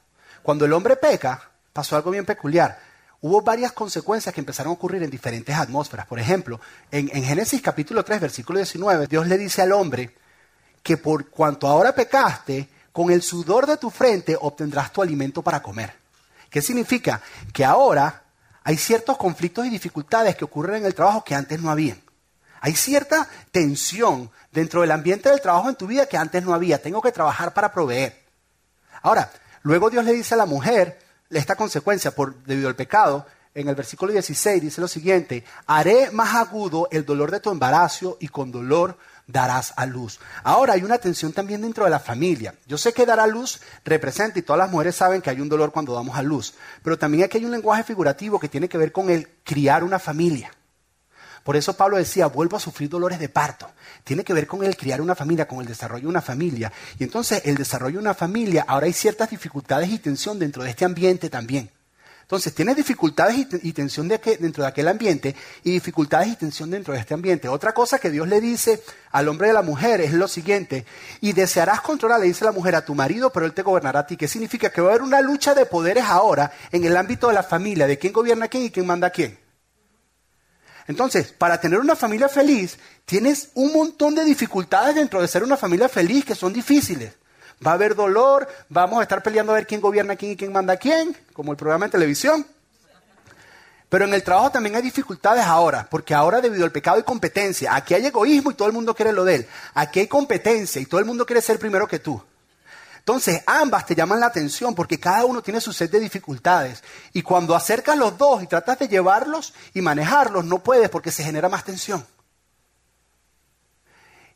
Cuando 0.43 0.65
el 0.65 0.73
hombre 0.73 0.95
peca, 0.95 1.51
pasó 1.73 1.95
algo 1.95 2.11
bien 2.11 2.25
peculiar. 2.25 2.79
Hubo 3.21 3.41
varias 3.41 3.71
consecuencias 3.71 4.33
que 4.33 4.41
empezaron 4.41 4.71
a 4.71 4.73
ocurrir 4.73 5.03
en 5.03 5.09
diferentes 5.09 5.55
atmósferas. 5.55 6.05
Por 6.05 6.19
ejemplo, 6.19 6.61
en, 6.91 7.09
en 7.11 7.23
Génesis 7.23 7.61
capítulo 7.61 8.05
3, 8.05 8.21
versículo 8.21 8.59
19, 8.59 9.07
Dios 9.07 9.27
le 9.27 9.37
dice 9.37 9.63
al 9.63 9.71
hombre 9.71 10.15
que 10.85 10.97
por 10.97 11.31
cuanto 11.31 11.67
ahora 11.67 11.95
pecaste, 11.95 12.69
con 12.91 13.09
el 13.09 13.23
sudor 13.23 13.65
de 13.65 13.77
tu 13.77 13.89
frente 13.89 14.37
obtendrás 14.39 14.93
tu 14.93 15.01
alimento 15.01 15.41
para 15.41 15.59
comer. 15.59 15.91
¿Qué 16.47 16.61
significa? 16.61 17.23
Que 17.51 17.65
ahora 17.65 18.21
hay 18.63 18.77
ciertos 18.77 19.17
conflictos 19.17 19.65
y 19.65 19.71
dificultades 19.71 20.35
que 20.35 20.45
ocurren 20.45 20.75
en 20.75 20.85
el 20.85 20.93
trabajo 20.93 21.23
que 21.23 21.33
antes 21.33 21.59
no 21.59 21.71
habían. 21.71 21.99
Hay 22.61 22.75
cierta 22.75 23.27
tensión 23.51 24.29
dentro 24.51 24.81
del 24.81 24.91
ambiente 24.91 25.27
del 25.29 25.41
trabajo 25.41 25.69
en 25.69 25.75
tu 25.75 25.87
vida 25.87 26.05
que 26.05 26.17
antes 26.17 26.43
no 26.43 26.53
había. 26.53 26.79
Tengo 26.79 27.01
que 27.01 27.11
trabajar 27.11 27.51
para 27.55 27.73
proveer. 27.73 28.23
Ahora, 29.01 29.31
luego 29.63 29.89
Dios 29.89 30.05
le 30.05 30.13
dice 30.13 30.35
a 30.35 30.37
la 30.37 30.45
mujer 30.45 30.99
esta 31.31 31.55
consecuencia 31.55 32.11
por, 32.11 32.35
debido 32.43 32.67
al 32.67 32.75
pecado. 32.75 33.25
En 33.55 33.69
el 33.69 33.75
versículo 33.75 34.11
16 34.11 34.61
dice 34.61 34.81
lo 34.81 34.87
siguiente, 34.87 35.43
haré 35.65 36.11
más 36.11 36.35
agudo 36.35 36.87
el 36.91 37.05
dolor 37.05 37.31
de 37.31 37.39
tu 37.39 37.49
embarazo 37.49 38.17
y 38.19 38.27
con 38.27 38.51
dolor 38.51 38.99
darás 39.27 39.73
a 39.75 39.85
luz. 39.85 40.19
Ahora 40.43 40.73
hay 40.73 40.83
una 40.83 40.97
tensión 40.97 41.33
también 41.33 41.61
dentro 41.61 41.83
de 41.83 41.89
la 41.89 41.99
familia. 41.99 42.55
Yo 42.67 42.77
sé 42.77 42.93
que 42.93 43.05
dar 43.05 43.19
a 43.19 43.27
luz 43.27 43.61
representa, 43.83 44.39
y 44.39 44.41
todas 44.41 44.59
las 44.59 44.71
mujeres 44.71 44.95
saben 44.95 45.21
que 45.21 45.29
hay 45.29 45.41
un 45.41 45.49
dolor 45.49 45.71
cuando 45.71 45.93
damos 45.93 46.17
a 46.17 46.21
luz, 46.21 46.53
pero 46.83 46.97
también 46.97 47.23
aquí 47.23 47.37
hay 47.37 47.45
un 47.45 47.51
lenguaje 47.51 47.83
figurativo 47.83 48.39
que 48.39 48.49
tiene 48.49 48.69
que 48.69 48.77
ver 48.77 48.91
con 48.91 49.09
el 49.09 49.27
criar 49.43 49.83
una 49.83 49.99
familia. 49.99 50.51
Por 51.43 51.55
eso 51.55 51.77
Pablo 51.77 51.97
decía, 51.97 52.25
vuelvo 52.25 52.57
a 52.57 52.59
sufrir 52.59 52.89
dolores 52.89 53.19
de 53.19 53.29
parto. 53.29 53.69
Tiene 54.03 54.23
que 54.23 54.33
ver 54.33 54.47
con 54.47 54.63
el 54.63 54.75
criar 54.75 54.99
una 54.99 55.13
familia, 55.13 55.47
con 55.47 55.59
el 55.59 55.67
desarrollo 55.67 56.01
de 56.01 56.09
una 56.09 56.21
familia. 56.21 56.73
Y 56.97 57.03
entonces 57.03 57.43
el 57.45 57.55
desarrollo 57.55 57.99
de 57.99 58.01
una 58.01 58.15
familia, 58.15 58.65
ahora 58.67 58.87
hay 58.87 58.93
ciertas 58.93 59.29
dificultades 59.29 59.89
y 59.89 59.99
tensión 59.99 60.39
dentro 60.39 60.63
de 60.63 60.71
este 60.71 60.85
ambiente 60.85 61.29
también. 61.29 61.69
Entonces, 62.25 62.55
tienes 62.55 62.75
dificultades 62.75 63.37
y, 63.61 63.71
tensión 63.71 64.07
dentro 64.07 64.63
de 64.63 64.67
aquel 64.67 64.87
ambiente 64.87 65.35
y 65.63 65.73
dificultades 65.73 66.29
y 66.29 66.35
tensión 66.35 66.71
dentro 66.71 66.95
de 66.95 66.99
este 66.99 67.13
ambiente. 67.13 67.47
Otra 67.47 67.71
cosa 67.71 67.99
que 67.99 68.09
Dios 68.09 68.27
le 68.27 68.41
dice 68.41 68.81
al 69.11 69.27
hombre 69.27 69.45
y 69.45 69.51
a 69.51 69.53
la 69.53 69.61
mujer 69.61 70.01
es 70.01 70.11
lo 70.11 70.27
siguiente, 70.27 70.87
y 71.21 71.33
desearás 71.33 71.81
controlar, 71.81 72.19
le 72.19 72.25
dice 72.25 72.43
la 72.43 72.51
mujer, 72.51 72.75
a 72.75 72.83
tu 72.83 72.95
marido, 72.95 73.31
pero 73.31 73.45
él 73.45 73.53
te 73.53 73.61
gobernará 73.61 73.99
a 73.99 74.07
ti. 74.07 74.17
¿Qué 74.17 74.27
significa? 74.27 74.71
Que 74.71 74.81
va 74.81 74.87
a 74.87 74.89
haber 74.93 75.03
una 75.03 75.21
lucha 75.21 75.53
de 75.53 75.67
poderes 75.67 76.05
ahora 76.05 76.51
en 76.71 76.83
el 76.83 76.97
ámbito 76.97 77.27
de 77.27 77.35
la 77.35 77.43
familia, 77.43 77.85
de 77.85 77.99
quién 77.99 78.11
gobierna 78.11 78.45
a 78.45 78.47
quién 78.47 78.63
y 78.63 78.71
quién 78.71 78.87
manda 78.87 79.05
a 79.05 79.11
quién. 79.11 79.37
Entonces, 80.87 81.31
para 81.31 81.61
tener 81.61 81.79
una 81.79 81.95
familia 81.95 82.27
feliz, 82.27 82.79
tienes 83.05 83.49
un 83.53 83.71
montón 83.71 84.15
de 84.15 84.25
dificultades 84.25 84.95
dentro 84.95 85.21
de 85.21 85.27
ser 85.27 85.43
una 85.43 85.57
familia 85.57 85.89
feliz 85.89 86.25
que 86.25 86.33
son 86.33 86.53
difíciles. 86.53 87.13
Va 87.65 87.71
a 87.71 87.73
haber 87.75 87.95
dolor, 87.95 88.47
vamos 88.69 88.99
a 88.99 89.03
estar 89.03 89.21
peleando 89.21 89.51
a 89.51 89.55
ver 89.55 89.67
quién 89.67 89.81
gobierna 89.81 90.13
a 90.13 90.15
quién 90.15 90.31
y 90.31 90.35
quién 90.37 90.51
manda 90.51 90.73
a 90.73 90.77
quién, 90.77 91.15
como 91.33 91.51
el 91.51 91.57
programa 91.57 91.85
de 91.85 91.91
televisión. 91.91 92.45
Pero 93.89 94.05
en 94.05 94.13
el 94.13 94.23
trabajo 94.23 94.51
también 94.51 94.75
hay 94.75 94.81
dificultades 94.81 95.45
ahora, 95.45 95.87
porque 95.89 96.13
ahora 96.13 96.41
debido 96.41 96.65
al 96.65 96.71
pecado 96.71 96.97
hay 96.97 97.03
competencia. 97.03 97.75
Aquí 97.75 97.93
hay 97.93 98.05
egoísmo 98.05 98.51
y 98.51 98.55
todo 98.55 98.67
el 98.67 98.73
mundo 98.73 98.95
quiere 98.95 99.13
lo 99.13 99.23
de 99.23 99.35
él. 99.35 99.47
Aquí 99.73 99.99
hay 99.99 100.07
competencia 100.07 100.81
y 100.81 100.85
todo 100.85 100.99
el 100.99 101.05
mundo 101.05 101.25
quiere 101.25 101.41
ser 101.41 101.59
primero 101.59 101.87
que 101.87 101.99
tú. 101.99 102.21
Entonces, 102.97 103.43
ambas 103.45 103.85
te 103.85 103.93
llaman 103.93 104.19
la 104.19 104.25
atención 104.25 104.73
porque 104.73 104.99
cada 104.99 105.25
uno 105.25 105.43
tiene 105.43 105.61
su 105.61 105.71
set 105.71 105.91
de 105.91 105.99
dificultades. 105.99 106.83
Y 107.13 107.21
cuando 107.21 107.55
acercas 107.55 107.95
los 107.95 108.17
dos 108.17 108.41
y 108.41 108.47
tratas 108.47 108.79
de 108.79 108.87
llevarlos 108.87 109.53
y 109.75 109.81
manejarlos, 109.81 110.43
no 110.43 110.63
puedes 110.63 110.89
porque 110.89 111.11
se 111.11 111.23
genera 111.23 111.47
más 111.47 111.63
tensión. 111.63 112.03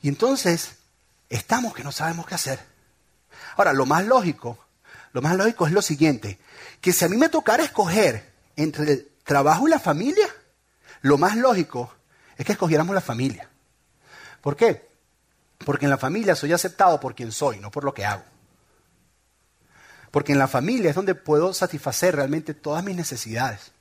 Y 0.03 0.07
entonces, 0.07 0.73
estamos 1.29 1.73
que 1.73 1.83
no 1.83 1.91
sabemos 1.91 2.27
qué 2.27 2.35
hacer. 2.35 2.59
Ahora, 3.55 3.73
lo 3.73 3.85
más 3.85 4.05
lógico, 4.05 4.59
lo 5.13 5.21
más 5.21 5.35
lógico 5.35 5.67
es 5.67 5.73
lo 5.73 5.81
siguiente, 5.81 6.39
que 6.81 6.93
si 6.93 7.05
a 7.05 7.09
mí 7.09 7.17
me 7.17 7.29
tocara 7.29 7.63
escoger 7.63 8.31
entre 8.55 8.91
el 8.91 9.07
trabajo 9.23 9.67
y 9.67 9.71
la 9.71 9.79
familia, 9.79 10.27
lo 11.01 11.17
más 11.17 11.35
lógico 11.35 11.93
es 12.37 12.45
que 12.45 12.53
escogiéramos 12.53 12.93
la 12.93 13.01
familia. 13.01 13.49
¿Por 14.41 14.55
qué? 14.55 14.89
Porque 15.65 15.85
en 15.85 15.91
la 15.91 15.97
familia 15.97 16.35
soy 16.35 16.53
aceptado 16.53 16.99
por 16.99 17.15
quien 17.15 17.31
soy, 17.31 17.59
no 17.59 17.71
por 17.71 17.83
lo 17.83 17.93
que 17.93 18.05
hago. 18.05 18.23
Porque 20.11 20.31
en 20.31 20.39
la 20.39 20.47
familia 20.47 20.89
es 20.89 20.95
donde 20.95 21.15
puedo 21.15 21.53
satisfacer 21.53 22.15
realmente 22.15 22.53
todas 22.53 22.83
mis 22.83 22.95
necesidades. 22.95 23.71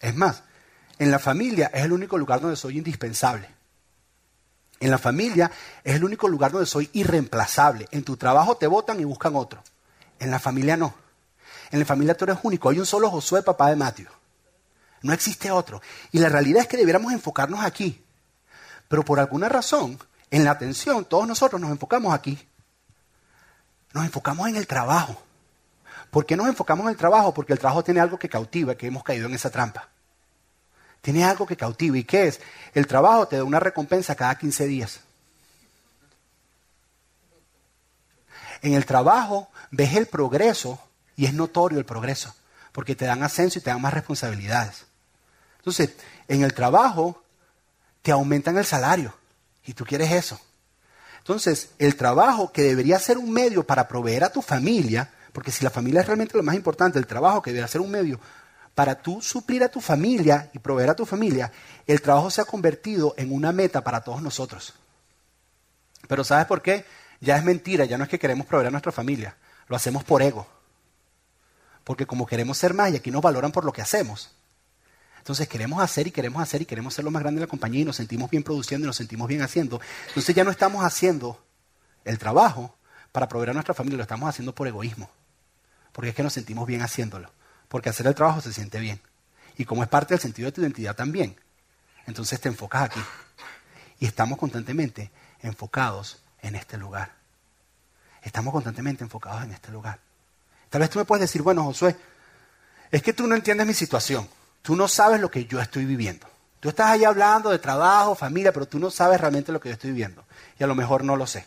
Es 0.00 0.14
más, 0.14 0.42
en 0.98 1.10
la 1.10 1.18
familia 1.18 1.70
es 1.72 1.84
el 1.84 1.92
único 1.92 2.18
lugar 2.18 2.40
donde 2.40 2.56
soy 2.56 2.78
indispensable. 2.78 3.48
En 4.82 4.90
la 4.90 4.98
familia 4.98 5.48
es 5.84 5.94
el 5.94 6.02
único 6.02 6.26
lugar 6.26 6.50
donde 6.50 6.66
soy 6.66 6.90
irreemplazable. 6.92 7.86
En 7.92 8.02
tu 8.02 8.16
trabajo 8.16 8.56
te 8.56 8.66
votan 8.66 8.98
y 8.98 9.04
buscan 9.04 9.36
otro. 9.36 9.62
En 10.18 10.28
la 10.28 10.40
familia 10.40 10.76
no. 10.76 10.92
En 11.70 11.78
la 11.78 11.84
familia 11.84 12.16
tú 12.16 12.24
eres 12.24 12.38
único. 12.42 12.68
Hay 12.68 12.80
un 12.80 12.84
solo 12.84 13.08
Josué, 13.08 13.44
papá 13.44 13.70
de 13.70 13.76
Mateo. 13.76 14.10
No 15.02 15.12
existe 15.12 15.52
otro. 15.52 15.80
Y 16.10 16.18
la 16.18 16.28
realidad 16.28 16.62
es 16.62 16.66
que 16.66 16.76
debiéramos 16.76 17.12
enfocarnos 17.12 17.60
aquí. 17.64 18.04
Pero 18.88 19.04
por 19.04 19.20
alguna 19.20 19.48
razón, 19.48 20.00
en 20.32 20.42
la 20.42 20.50
atención, 20.50 21.04
todos 21.04 21.28
nosotros 21.28 21.60
nos 21.60 21.70
enfocamos 21.70 22.12
aquí. 22.12 22.36
Nos 23.92 24.04
enfocamos 24.04 24.48
en 24.48 24.56
el 24.56 24.66
trabajo. 24.66 25.16
¿Por 26.10 26.26
qué 26.26 26.36
nos 26.36 26.48
enfocamos 26.48 26.86
en 26.86 26.90
el 26.90 26.96
trabajo? 26.96 27.32
Porque 27.32 27.52
el 27.52 27.60
trabajo 27.60 27.84
tiene 27.84 28.00
algo 28.00 28.18
que 28.18 28.28
cautiva, 28.28 28.74
que 28.74 28.88
hemos 28.88 29.04
caído 29.04 29.28
en 29.28 29.34
esa 29.34 29.48
trampa. 29.48 29.90
Tiene 31.02 31.24
algo 31.24 31.46
que 31.46 31.56
cautiva. 31.56 31.98
¿Y 31.98 32.04
qué 32.04 32.28
es? 32.28 32.40
El 32.72 32.86
trabajo 32.86 33.28
te 33.28 33.36
da 33.36 33.44
una 33.44 33.60
recompensa 33.60 34.14
cada 34.14 34.38
15 34.38 34.66
días. 34.66 35.00
En 38.62 38.74
el 38.74 38.86
trabajo 38.86 39.50
ves 39.72 39.94
el 39.96 40.06
progreso 40.06 40.80
y 41.16 41.26
es 41.26 41.34
notorio 41.34 41.78
el 41.78 41.84
progreso, 41.84 42.34
porque 42.70 42.94
te 42.94 43.04
dan 43.04 43.24
ascenso 43.24 43.58
y 43.58 43.62
te 43.62 43.70
dan 43.70 43.82
más 43.82 43.92
responsabilidades. 43.92 44.86
Entonces, 45.58 45.90
en 46.28 46.44
el 46.44 46.54
trabajo 46.54 47.22
te 48.02 48.12
aumentan 48.12 48.56
el 48.56 48.64
salario 48.64 49.12
y 49.64 49.74
tú 49.74 49.84
quieres 49.84 50.12
eso. 50.12 50.40
Entonces, 51.18 51.70
el 51.78 51.96
trabajo 51.96 52.52
que 52.52 52.62
debería 52.62 52.98
ser 53.00 53.18
un 53.18 53.32
medio 53.32 53.64
para 53.64 53.88
proveer 53.88 54.22
a 54.24 54.32
tu 54.32 54.42
familia, 54.42 55.10
porque 55.32 55.50
si 55.50 55.64
la 55.64 55.70
familia 55.70 56.00
es 56.00 56.06
realmente 56.06 56.36
lo 56.36 56.42
más 56.44 56.54
importante, 56.54 57.00
el 57.00 57.06
trabajo 57.06 57.42
que 57.42 57.52
debe 57.52 57.66
ser 57.66 57.80
un 57.80 57.90
medio 57.90 58.20
para 58.74 59.02
tú 59.02 59.20
suplir 59.20 59.62
a 59.62 59.68
tu 59.68 59.80
familia 59.80 60.50
y 60.54 60.58
proveer 60.58 60.90
a 60.90 60.94
tu 60.94 61.04
familia, 61.04 61.52
el 61.86 62.00
trabajo 62.00 62.30
se 62.30 62.40
ha 62.40 62.44
convertido 62.44 63.14
en 63.16 63.32
una 63.32 63.52
meta 63.52 63.84
para 63.84 64.02
todos 64.02 64.22
nosotros. 64.22 64.74
Pero 66.08 66.24
¿sabes 66.24 66.46
por 66.46 66.62
qué? 66.62 66.84
Ya 67.20 67.36
es 67.36 67.44
mentira, 67.44 67.84
ya 67.84 67.98
no 67.98 68.04
es 68.04 68.10
que 68.10 68.18
queremos 68.18 68.46
proveer 68.46 68.68
a 68.68 68.70
nuestra 68.70 68.92
familia, 68.92 69.36
lo 69.68 69.76
hacemos 69.76 70.04
por 70.04 70.22
ego. 70.22 70.46
Porque 71.84 72.06
como 72.06 72.26
queremos 72.26 72.58
ser 72.58 72.74
más 72.74 72.92
y 72.92 72.96
aquí 72.96 73.10
nos 73.10 73.22
valoran 73.22 73.52
por 73.52 73.64
lo 73.64 73.72
que 73.72 73.82
hacemos. 73.82 74.30
Entonces 75.18 75.48
queremos 75.48 75.80
hacer 75.80 76.06
y 76.06 76.10
queremos 76.10 76.42
hacer 76.42 76.62
y 76.62 76.64
queremos 76.64 76.94
ser 76.94 77.04
lo 77.04 77.10
más 77.10 77.22
grande 77.22 77.40
de 77.40 77.46
la 77.46 77.50
compañía 77.50 77.82
y 77.82 77.84
nos 77.84 77.96
sentimos 77.96 78.30
bien 78.30 78.42
produciendo 78.42 78.86
y 78.86 78.88
nos 78.88 78.96
sentimos 78.96 79.28
bien 79.28 79.42
haciendo. 79.42 79.80
Entonces 80.08 80.34
ya 80.34 80.42
no 80.42 80.50
estamos 80.50 80.84
haciendo 80.84 81.44
el 82.04 82.18
trabajo 82.18 82.74
para 83.12 83.28
proveer 83.28 83.50
a 83.50 83.52
nuestra 83.52 83.74
familia, 83.74 83.98
lo 83.98 84.02
estamos 84.02 84.28
haciendo 84.28 84.54
por 84.54 84.66
egoísmo 84.66 85.10
porque 85.92 86.10
es 86.10 86.16
que 86.16 86.22
nos 86.22 86.32
sentimos 86.32 86.66
bien 86.66 86.82
haciéndolo, 86.82 87.30
porque 87.72 87.88
hacer 87.88 88.06
el 88.06 88.14
trabajo 88.14 88.42
se 88.42 88.52
siente 88.52 88.78
bien. 88.78 89.00
Y 89.56 89.64
como 89.64 89.82
es 89.82 89.88
parte 89.88 90.12
del 90.12 90.20
sentido 90.20 90.44
de 90.44 90.52
tu 90.52 90.60
identidad 90.60 90.94
también, 90.94 91.34
entonces 92.06 92.38
te 92.38 92.50
enfocas 92.50 92.82
aquí. 92.82 93.00
Y 93.98 94.04
estamos 94.04 94.36
constantemente 94.38 95.10
enfocados 95.40 96.22
en 96.42 96.54
este 96.54 96.76
lugar. 96.76 97.14
Estamos 98.20 98.52
constantemente 98.52 99.04
enfocados 99.04 99.44
en 99.44 99.52
este 99.52 99.72
lugar. 99.72 99.98
Tal 100.68 100.82
vez 100.82 100.90
tú 100.90 100.98
me 100.98 101.06
puedes 101.06 101.22
decir, 101.22 101.40
bueno, 101.40 101.64
Josué, 101.64 101.96
es 102.90 103.02
que 103.02 103.14
tú 103.14 103.26
no 103.26 103.34
entiendes 103.34 103.66
mi 103.66 103.72
situación. 103.72 104.28
Tú 104.60 104.76
no 104.76 104.86
sabes 104.86 105.18
lo 105.18 105.30
que 105.30 105.46
yo 105.46 105.58
estoy 105.58 105.86
viviendo. 105.86 106.26
Tú 106.60 106.68
estás 106.68 106.90
ahí 106.90 107.04
hablando 107.04 107.48
de 107.48 107.58
trabajo, 107.58 108.14
familia, 108.14 108.52
pero 108.52 108.66
tú 108.66 108.78
no 108.78 108.90
sabes 108.90 109.18
realmente 109.18 109.50
lo 109.50 109.60
que 109.60 109.70
yo 109.70 109.72
estoy 109.72 109.92
viviendo. 109.92 110.26
Y 110.58 110.62
a 110.62 110.66
lo 110.66 110.74
mejor 110.74 111.04
no 111.04 111.16
lo 111.16 111.26
sé. 111.26 111.46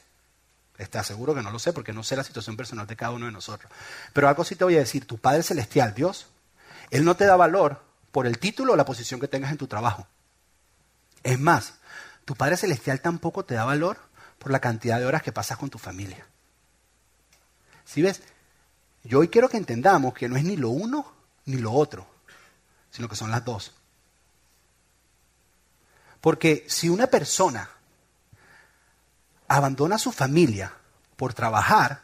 Te 0.78 0.98
aseguro 0.98 1.34
que 1.34 1.42
no 1.42 1.52
lo 1.52 1.60
sé 1.60 1.72
porque 1.72 1.94
no 1.94 2.04
sé 2.04 2.16
la 2.16 2.24
situación 2.24 2.58
personal 2.58 2.86
de 2.86 2.96
cada 2.96 3.12
uno 3.12 3.28
de 3.28 3.32
nosotros. 3.32 3.72
Pero 4.14 4.28
algo 4.28 4.44
sí 4.44 4.56
te 4.56 4.66
voy 4.66 4.76
a 4.76 4.80
decir, 4.80 5.08
tu 5.08 5.18
Padre 5.18 5.44
Celestial, 5.44 5.94
Dios, 5.94 6.28
Él 6.92 7.06
no 7.06 7.16
te 7.16 7.26
da 7.26 7.36
valor 7.36 7.82
por 8.12 8.28
el 8.28 8.40
título 8.40 8.74
o 8.74 8.76
la 8.76 8.86
posición 8.86 9.20
que 9.20 9.28
tengas 9.28 9.52
en 9.52 9.58
tu 9.58 9.68
trabajo. 9.68 10.08
Es 11.24 11.40
más, 11.40 11.76
tu 12.26 12.36
Padre 12.36 12.58
Celestial 12.58 13.00
tampoco 13.02 13.46
te 13.46 13.56
da 13.56 13.64
valor 13.64 13.98
por 14.38 14.52
la 14.52 14.60
cantidad 14.60 15.00
de 15.00 15.06
horas 15.06 15.24
que 15.24 15.32
pasas 15.32 15.58
con 15.58 15.70
tu 15.70 15.78
familia. 15.78 16.26
Si 17.86 18.02
ves, 18.02 18.22
yo 19.04 19.20
hoy 19.20 19.30
quiero 19.30 19.48
que 19.48 19.58
entendamos 19.58 20.14
que 20.14 20.28
no 20.28 20.36
es 20.36 20.44
ni 20.44 20.58
lo 20.58 20.70
uno 20.70 21.14
ni 21.46 21.58
lo 21.58 21.72
otro, 21.72 22.08
sino 22.92 23.08
que 23.08 23.16
son 23.16 23.32
las 23.32 23.46
dos. 23.46 23.72
Porque 26.20 26.66
si 26.68 26.90
una 26.90 27.08
persona 27.08 27.70
abandona 29.48 29.96
a 29.96 30.00
su 30.00 30.12
familia 30.12 30.74
por 31.16 31.34
trabajar, 31.34 32.02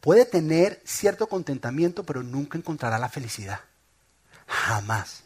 puede 0.00 0.24
tener 0.24 0.82
cierto 0.84 1.28
contentamiento, 1.28 2.04
pero 2.04 2.22
nunca 2.22 2.58
encontrará 2.58 2.98
la 2.98 3.08
felicidad. 3.08 3.60
Jamás. 4.46 5.22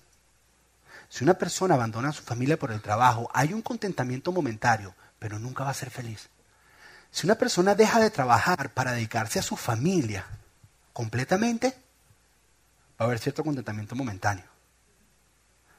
Si 1.08 1.24
una 1.24 1.34
persona 1.34 1.74
abandona 1.74 2.10
a 2.10 2.12
su 2.12 2.22
familia 2.22 2.58
por 2.58 2.72
el 2.72 2.82
trabajo, 2.82 3.30
hay 3.32 3.52
un 3.52 3.62
contentamiento 3.62 4.32
momentario, 4.32 4.94
pero 5.18 5.38
nunca 5.38 5.64
va 5.64 5.70
a 5.70 5.74
ser 5.74 5.90
feliz. 5.90 6.28
Si 7.10 7.26
una 7.26 7.36
persona 7.36 7.74
deja 7.74 8.00
de 8.00 8.10
trabajar 8.10 8.74
para 8.74 8.92
dedicarse 8.92 9.38
a 9.38 9.42
su 9.42 9.56
familia 9.56 10.26
completamente, 10.92 11.68
va 13.00 13.04
a 13.04 13.04
haber 13.04 13.18
cierto 13.18 13.44
contentamiento 13.44 13.94
momentáneo, 13.94 14.44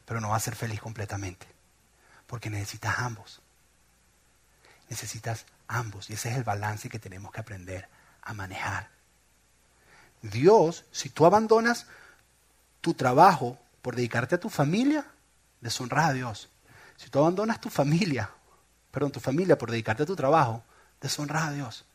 pero 0.05 0.21
no 0.21 0.29
va 0.29 0.37
a 0.37 0.39
ser 0.39 0.55
feliz 0.55 0.79
completamente, 0.79 1.45
porque 2.25 2.49
necesitas 2.49 2.97
ambos. 2.99 3.41
Necesitas 4.89 5.45
ambos 5.67 6.09
y 6.09 6.13
ese 6.13 6.29
es 6.29 6.37
el 6.37 6.43
balance 6.43 6.89
que 6.89 6.99
tenemos 6.99 7.31
que 7.31 7.41
aprender 7.41 7.87
a 8.21 8.33
manejar. 8.33 8.89
Dios, 10.21 10.85
si 10.91 11.09
tú 11.09 11.25
abandonas 11.25 11.87
tu 12.81 12.93
trabajo 12.93 13.57
por 13.81 13.95
dedicarte 13.95 14.35
a 14.35 14.39
tu 14.39 14.49
familia, 14.49 15.05
deshonras 15.61 16.05
a 16.07 16.13
Dios. 16.13 16.49
Si 16.95 17.09
tú 17.09 17.19
abandonas 17.19 17.61
tu 17.61 17.69
familia, 17.69 18.29
perdón, 18.91 19.11
tu 19.11 19.19
familia 19.19 19.57
por 19.57 19.71
dedicarte 19.71 20.03
a 20.03 20.05
tu 20.05 20.15
trabajo, 20.15 20.63
deshonras 20.99 21.43
a 21.43 21.51
Dios. 21.51 21.85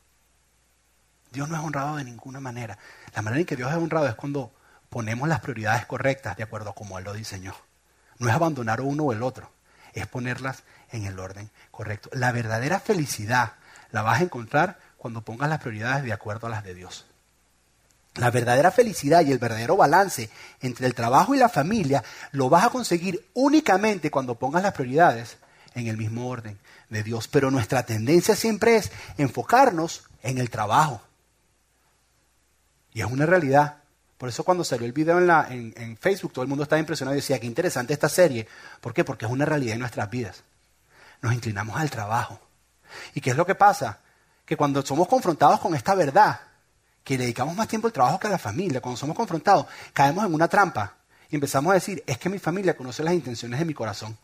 Dios 1.33 1.49
no 1.49 1.57
es 1.57 1.63
honrado 1.63 1.97
de 1.97 2.05
ninguna 2.05 2.41
manera. 2.41 2.79
La 3.15 3.23
manera 3.23 3.41
en 3.41 3.47
que 3.47 3.57
Dios 3.57 3.71
es 3.71 3.77
honrado 3.77 4.07
es 4.07 4.15
cuando 4.15 4.53
ponemos 4.91 5.29
las 5.29 5.41
prioridades 5.41 5.87
correctas 5.87 6.37
de 6.37 6.43
acuerdo 6.43 6.71
a 6.71 6.75
como 6.75 6.99
Él 6.99 7.05
lo 7.05 7.15
diseñó. 7.15 7.55
No 8.19 8.29
es 8.29 8.35
abandonar 8.35 8.83
uno 8.83 9.05
o 9.05 9.13
el 9.13 9.23
otro, 9.23 9.51
es 9.95 10.07
ponerlas 10.07 10.63
en 10.91 11.07
el 11.07 11.19
orden 11.19 11.51
correcto. 11.71 12.11
La 12.13 12.31
verdadera 12.33 12.79
felicidad 12.79 13.55
la 13.93 14.03
vas 14.03 14.21
a 14.21 14.25
encontrar 14.25 14.79
cuando 14.97 15.23
pongas 15.23 15.49
las 15.49 15.61
prioridades 15.61 16.05
de 16.05 16.13
acuerdo 16.13 16.49
a 16.49 16.51
las 16.51 16.65
de 16.65 16.75
Dios. 16.75 17.07
La 18.15 18.31
verdadera 18.31 18.71
felicidad 18.71 19.25
y 19.25 19.33
el 19.33 19.39
verdadero 19.39 19.77
balance 19.77 20.29
entre 20.61 20.87
el 20.87 20.95
trabajo 20.95 21.35
y 21.35 21.39
la 21.39 21.49
familia 21.49 22.05
lo 22.33 22.51
vas 22.51 22.65
a 22.65 22.71
conseguir 22.71 23.27
únicamente 23.35 24.11
cuando 24.11 24.35
pongas 24.35 24.63
las 24.63 24.75
prioridades 24.75 25.39
en 25.75 25.87
el 25.87 25.97
mismo 25.97 26.29
orden 26.29 26.59
de 26.91 27.03
Dios. 27.03 27.27
Pero 27.29 27.51
nuestra 27.51 27.85
tendencia 27.85 28.37
siempre 28.37 28.77
es 28.77 28.93
enfocarnos 29.17 30.05
en 30.23 30.39
el 30.39 30.51
trabajo. 30.51 31.01
Y 32.93 33.01
es 33.01 33.07
una 33.07 33.25
realidad. 33.25 33.79
Por 34.19 34.29
eso 34.29 34.45
cuando 34.45 34.63
salió 34.63 34.87
el 34.87 34.93
video 34.93 35.19
en, 35.19 35.73
en, 35.77 35.97
Facebook 35.97 36.35
todo 36.35 36.43
el 36.43 36.49
mundo 36.49 36.65
estaba 36.65 36.79
impresionado 36.79 37.17
y 37.17 37.21
decía, 37.21 37.41
qué 37.41 37.47
interesante 37.47 37.95
esta 37.95 38.11
serie. 38.11 38.47
¿Por 38.81 38.93
qué? 38.93 39.05
Porque 39.05 39.25
es 39.25 39.33
una 39.33 39.47
realidad 39.47 39.73
en 39.73 39.81
nuestras 39.81 40.11
vidas. 40.11 40.45
Nos 41.23 41.33
inclinamos 41.33 41.81
al 41.81 41.91
trabajo. 41.91 42.39
¿Y 43.15 43.21
qué 43.21 43.31
es 43.31 43.37
lo 43.37 43.47
que 43.47 43.55
pasa? 43.55 43.99
Que 44.45 44.57
cuando 44.57 44.83
somos 44.83 45.09
confrontados 45.09 45.61
con 45.61 45.75
esta 45.75 45.95
verdad, 45.95 46.41
que 47.05 47.19
le 47.19 47.25
dedicamos 47.25 47.57
más 47.57 47.69
tiempo 47.69 47.89
al 47.89 47.93
trabajo 47.93 48.19
que 48.19 48.27
a 48.29 48.31
la 48.31 48.39
familia, 48.39 48.81
cuando 48.81 48.97
somos 48.97 49.17
confrontados, 49.17 49.67
caemos 49.93 50.25
en 50.25 50.35
una 50.35 50.49
trampa 50.49 50.95
y 51.29 51.35
empezamos 51.35 51.71
a 51.71 51.75
decir, 51.75 52.03
es 52.07 52.19
que 52.19 52.29
mi 52.29 52.39
familia 52.39 52.77
conoce 52.77 53.03
las 53.03 53.15
intenciones 53.15 53.59
de 53.59 53.65
mi 53.65 53.75
corazón. 53.75 54.17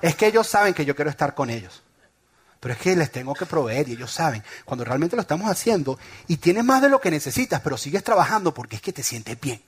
Es 0.00 0.16
que 0.16 0.26
ellos 0.26 0.48
saben 0.48 0.74
que 0.74 0.84
yo 0.84 0.96
quiero 0.96 1.10
estar 1.10 1.34
con 1.34 1.48
ellos. 1.48 1.82
Pero 2.58 2.74
es 2.74 2.80
que 2.80 2.96
les 2.96 3.10
tengo 3.10 3.34
que 3.34 3.46
proveer 3.46 3.88
y 3.88 3.92
ellos 3.92 4.12
saben. 4.12 4.42
Cuando 4.64 4.84
realmente 4.84 5.16
lo 5.16 5.22
estamos 5.22 5.50
haciendo 5.50 5.98
y 6.28 6.36
tienes 6.36 6.64
más 6.64 6.82
de 6.82 6.88
lo 6.88 7.00
que 7.00 7.10
necesitas, 7.10 7.60
pero 7.60 7.76
sigues 7.76 8.04
trabajando 8.04 8.52
porque 8.52 8.76
es 8.76 8.82
que 8.82 8.92
te 8.92 9.02
sientes 9.02 9.40
bien. 9.40 9.62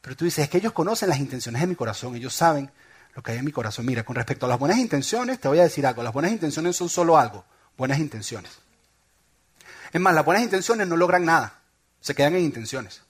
Pero 0.00 0.16
tú 0.16 0.24
dices, 0.24 0.44
es 0.44 0.50
que 0.50 0.58
ellos 0.58 0.72
conocen 0.72 1.08
las 1.08 1.18
intenciones 1.18 1.60
de 1.60 1.66
mi 1.68 1.76
corazón, 1.76 2.16
ellos 2.16 2.34
saben 2.34 2.70
lo 3.14 3.22
que 3.22 3.32
hay 3.32 3.38
en 3.38 3.44
mi 3.44 3.52
corazón. 3.52 3.86
Mira, 3.86 4.04
con 4.04 4.16
respecto 4.16 4.46
a 4.46 4.48
las 4.48 4.58
buenas 4.58 4.78
intenciones, 4.78 5.38
te 5.40 5.48
voy 5.48 5.58
a 5.58 5.64
decir 5.64 5.86
algo. 5.86 6.02
Las 6.02 6.12
buenas 6.12 6.32
intenciones 6.32 6.76
son 6.76 6.88
solo 6.88 7.18
algo, 7.18 7.44
buenas 7.76 7.98
intenciones. 7.98 8.52
Es 9.92 10.00
más, 10.00 10.14
las 10.14 10.24
buenas 10.24 10.42
intenciones 10.42 10.86
no 10.88 10.96
logran 10.96 11.24
nada, 11.24 11.60
se 12.00 12.14
quedan 12.14 12.34
en 12.36 12.42
intenciones. 12.42 13.02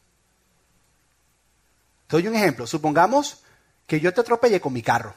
Te 2.09 2.17
doy 2.17 2.27
un 2.27 2.35
ejemplo. 2.35 2.67
Supongamos 2.67 3.43
que 3.87 4.01
yo 4.01 4.13
te 4.13 4.21
atropellé 4.21 4.61
con 4.61 4.73
mi 4.73 4.83
carro. 4.83 5.15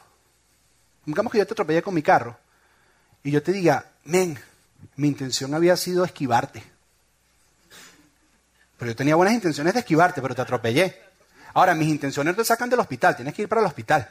Supongamos 1.00 1.32
que 1.32 1.38
yo 1.38 1.46
te 1.46 1.52
atropellé 1.54 1.82
con 1.82 1.94
mi 1.94 2.02
carro 2.02 2.38
y 3.22 3.32
yo 3.32 3.42
te 3.42 3.52
diga, 3.52 3.92
men, 4.04 4.38
mi 4.96 5.08
intención 5.08 5.52
había 5.54 5.76
sido 5.76 6.04
esquivarte. 6.04 6.62
Pero 8.78 8.92
yo 8.92 8.96
tenía 8.96 9.16
buenas 9.16 9.34
intenciones 9.34 9.74
de 9.74 9.80
esquivarte, 9.80 10.22
pero 10.22 10.34
te 10.34 10.42
atropellé. 10.42 11.00
Ahora, 11.54 11.74
mis 11.74 11.88
intenciones 11.88 12.36
te 12.36 12.44
sacan 12.44 12.68
del 12.68 12.80
hospital, 12.80 13.16
tienes 13.16 13.34
que 13.34 13.42
ir 13.42 13.48
para 13.48 13.62
el 13.62 13.66
hospital 13.66 14.08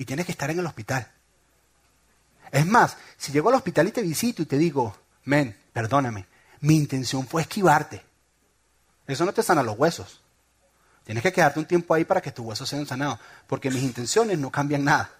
y 0.00 0.06
tienes 0.06 0.24
que 0.24 0.32
estar 0.32 0.50
en 0.50 0.58
el 0.58 0.64
hospital. 0.64 1.06
Es 2.50 2.64
más, 2.64 2.96
si 3.18 3.32
llego 3.32 3.50
al 3.50 3.56
hospital 3.56 3.86
y 3.86 3.92
te 3.92 4.00
visito 4.00 4.40
y 4.40 4.46
te 4.46 4.56
digo, 4.56 4.96
men, 5.24 5.54
perdóname, 5.74 6.26
mi 6.60 6.74
intención 6.74 7.26
fue 7.26 7.42
esquivarte. 7.42 8.02
Eso 9.06 9.26
no 9.26 9.34
te 9.34 9.42
sana 9.42 9.62
los 9.62 9.78
huesos. 9.78 10.22
Tienes 11.04 11.22
que 11.22 11.34
quedarte 11.34 11.60
un 11.60 11.66
tiempo 11.66 11.92
ahí 11.92 12.06
para 12.06 12.22
que 12.22 12.32
tus 12.32 12.46
huesos 12.46 12.66
sean 12.66 12.86
sanados, 12.86 13.18
porque 13.46 13.70
mis 13.70 13.82
intenciones 13.82 14.38
no 14.38 14.50
cambian 14.50 14.84
nada. 14.84 15.10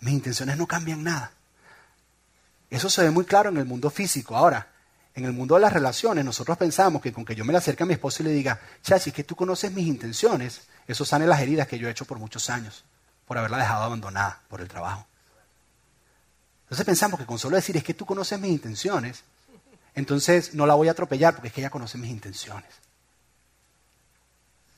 Mis 0.00 0.14
intenciones 0.14 0.56
no 0.56 0.66
cambian 0.66 1.04
nada. 1.04 1.30
Eso 2.68 2.90
se 2.90 3.04
ve 3.04 3.10
muy 3.12 3.26
claro 3.26 3.50
en 3.50 3.58
el 3.58 3.64
mundo 3.64 3.90
físico. 3.90 4.36
Ahora, 4.36 4.72
en 5.14 5.24
el 5.24 5.32
mundo 5.32 5.54
de 5.54 5.60
las 5.60 5.72
relaciones, 5.72 6.24
nosotros 6.24 6.58
pensamos 6.58 7.00
que 7.00 7.12
con 7.12 7.24
que 7.24 7.36
yo 7.36 7.44
me 7.44 7.52
le 7.52 7.58
acerque 7.58 7.84
a 7.84 7.86
mi 7.86 7.94
esposo 7.94 8.24
y 8.24 8.26
le 8.26 8.32
diga, 8.32 8.60
Chachi, 8.82 9.10
es 9.10 9.14
que 9.14 9.22
tú 9.22 9.36
conoces 9.36 9.70
mis 9.70 9.86
intenciones, 9.86 10.62
eso 10.88 11.04
sane 11.04 11.28
las 11.28 11.40
heridas 11.40 11.68
que 11.68 11.78
yo 11.78 11.86
he 11.86 11.92
hecho 11.92 12.06
por 12.06 12.18
muchos 12.18 12.50
años 12.50 12.82
por 13.26 13.36
haberla 13.36 13.58
dejado 13.58 13.84
abandonada 13.84 14.40
por 14.48 14.60
el 14.60 14.68
trabajo. 14.68 15.06
Entonces 16.62 16.86
pensamos 16.86 17.20
que 17.20 17.26
con 17.26 17.38
solo 17.38 17.56
decir 17.56 17.76
es 17.76 17.84
que 17.84 17.94
tú 17.94 18.06
conoces 18.06 18.40
mis 18.40 18.50
intenciones, 18.50 19.22
entonces 19.94 20.54
no 20.54 20.66
la 20.66 20.74
voy 20.74 20.88
a 20.88 20.92
atropellar 20.92 21.34
porque 21.34 21.48
es 21.48 21.54
que 21.54 21.60
ella 21.60 21.70
conoce 21.70 21.98
mis 21.98 22.10
intenciones. 22.10 22.70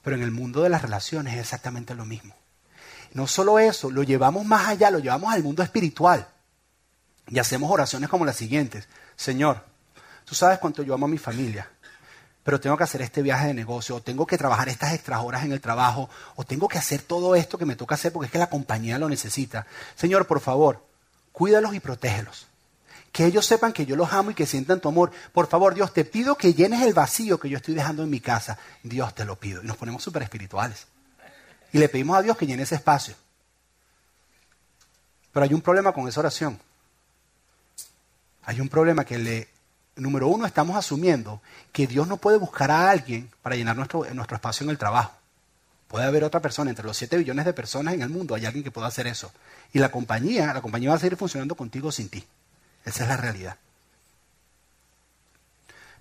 Pero 0.02 0.16
en 0.16 0.22
el 0.22 0.30
mundo 0.30 0.62
de 0.62 0.68
las 0.68 0.82
relaciones 0.82 1.34
es 1.34 1.40
exactamente 1.40 1.94
lo 1.94 2.04
mismo. 2.04 2.34
No 3.12 3.26
solo 3.26 3.58
eso, 3.58 3.90
lo 3.90 4.02
llevamos 4.02 4.44
más 4.44 4.68
allá, 4.68 4.90
lo 4.90 4.98
llevamos 4.98 5.32
al 5.32 5.42
mundo 5.42 5.62
espiritual. 5.62 6.28
Y 7.26 7.38
hacemos 7.38 7.70
oraciones 7.70 8.08
como 8.08 8.24
las 8.24 8.36
siguientes. 8.36 8.88
Señor, 9.16 9.64
tú 10.24 10.34
sabes 10.34 10.58
cuánto 10.58 10.82
yo 10.82 10.94
amo 10.94 11.06
a 11.06 11.10
mi 11.10 11.18
familia 11.18 11.70
pero 12.48 12.60
tengo 12.60 12.78
que 12.78 12.84
hacer 12.84 13.02
este 13.02 13.20
viaje 13.20 13.48
de 13.48 13.52
negocio, 13.52 13.96
o 13.96 14.00
tengo 14.00 14.26
que 14.26 14.38
trabajar 14.38 14.70
estas 14.70 14.94
extra 14.94 15.20
horas 15.20 15.44
en 15.44 15.52
el 15.52 15.60
trabajo, 15.60 16.08
o 16.34 16.44
tengo 16.44 16.66
que 16.66 16.78
hacer 16.78 17.02
todo 17.02 17.36
esto 17.36 17.58
que 17.58 17.66
me 17.66 17.76
toca 17.76 17.94
hacer 17.94 18.10
porque 18.10 18.24
es 18.24 18.32
que 18.32 18.38
la 18.38 18.48
compañía 18.48 18.96
lo 18.98 19.06
necesita. 19.06 19.66
Señor, 19.96 20.26
por 20.26 20.40
favor, 20.40 20.82
cuídalos 21.30 21.74
y 21.74 21.80
protégelos. 21.80 22.46
Que 23.12 23.26
ellos 23.26 23.44
sepan 23.44 23.74
que 23.74 23.84
yo 23.84 23.96
los 23.96 24.14
amo 24.14 24.30
y 24.30 24.34
que 24.34 24.46
sientan 24.46 24.80
tu 24.80 24.88
amor. 24.88 25.10
Por 25.34 25.46
favor, 25.46 25.74
Dios, 25.74 25.92
te 25.92 26.06
pido 26.06 26.36
que 26.36 26.54
llenes 26.54 26.80
el 26.80 26.94
vacío 26.94 27.38
que 27.38 27.50
yo 27.50 27.58
estoy 27.58 27.74
dejando 27.74 28.02
en 28.02 28.08
mi 28.08 28.20
casa. 28.20 28.58
Dios, 28.82 29.14
te 29.14 29.26
lo 29.26 29.36
pido. 29.36 29.62
Y 29.62 29.66
nos 29.66 29.76
ponemos 29.76 30.02
súper 30.02 30.22
espirituales. 30.22 30.86
Y 31.74 31.76
le 31.76 31.90
pedimos 31.90 32.16
a 32.16 32.22
Dios 32.22 32.38
que 32.38 32.46
llene 32.46 32.62
ese 32.62 32.76
espacio. 32.76 33.14
Pero 35.34 35.44
hay 35.44 35.52
un 35.52 35.60
problema 35.60 35.92
con 35.92 36.08
esa 36.08 36.20
oración. 36.20 36.58
Hay 38.44 38.58
un 38.58 38.70
problema 38.70 39.04
que 39.04 39.18
le 39.18 39.57
número 39.98 40.28
uno, 40.28 40.46
estamos 40.46 40.76
asumiendo 40.76 41.40
que 41.72 41.86
Dios 41.86 42.06
no 42.06 42.16
puede 42.16 42.38
buscar 42.38 42.70
a 42.70 42.90
alguien 42.90 43.30
para 43.42 43.56
llenar 43.56 43.76
nuestro, 43.76 44.04
nuestro 44.14 44.36
espacio 44.36 44.64
en 44.64 44.70
el 44.70 44.78
trabajo. 44.78 45.12
Puede 45.88 46.04
haber 46.04 46.24
otra 46.24 46.40
persona, 46.40 46.70
entre 46.70 46.84
los 46.84 46.96
7 46.96 47.16
billones 47.16 47.44
de 47.44 47.52
personas 47.52 47.94
en 47.94 48.02
el 48.02 48.10
mundo 48.10 48.34
hay 48.34 48.44
alguien 48.44 48.62
que 48.62 48.70
pueda 48.70 48.86
hacer 48.86 49.06
eso. 49.06 49.32
Y 49.72 49.78
la 49.78 49.90
compañía, 49.90 50.52
la 50.52 50.60
compañía 50.60 50.90
va 50.90 50.96
a 50.96 50.98
seguir 50.98 51.16
funcionando 51.16 51.54
contigo 51.54 51.90
sin 51.90 52.08
ti. 52.08 52.24
Esa 52.84 53.04
es 53.04 53.08
la 53.08 53.16
realidad. 53.16 53.56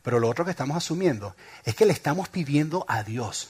Pero 0.03 0.19
lo 0.19 0.29
otro 0.29 0.45
que 0.45 0.51
estamos 0.51 0.77
asumiendo 0.77 1.35
es 1.63 1.75
que 1.75 1.85
le 1.85 1.93
estamos 1.93 2.29
pidiendo 2.29 2.85
a 2.87 3.03
Dios 3.03 3.49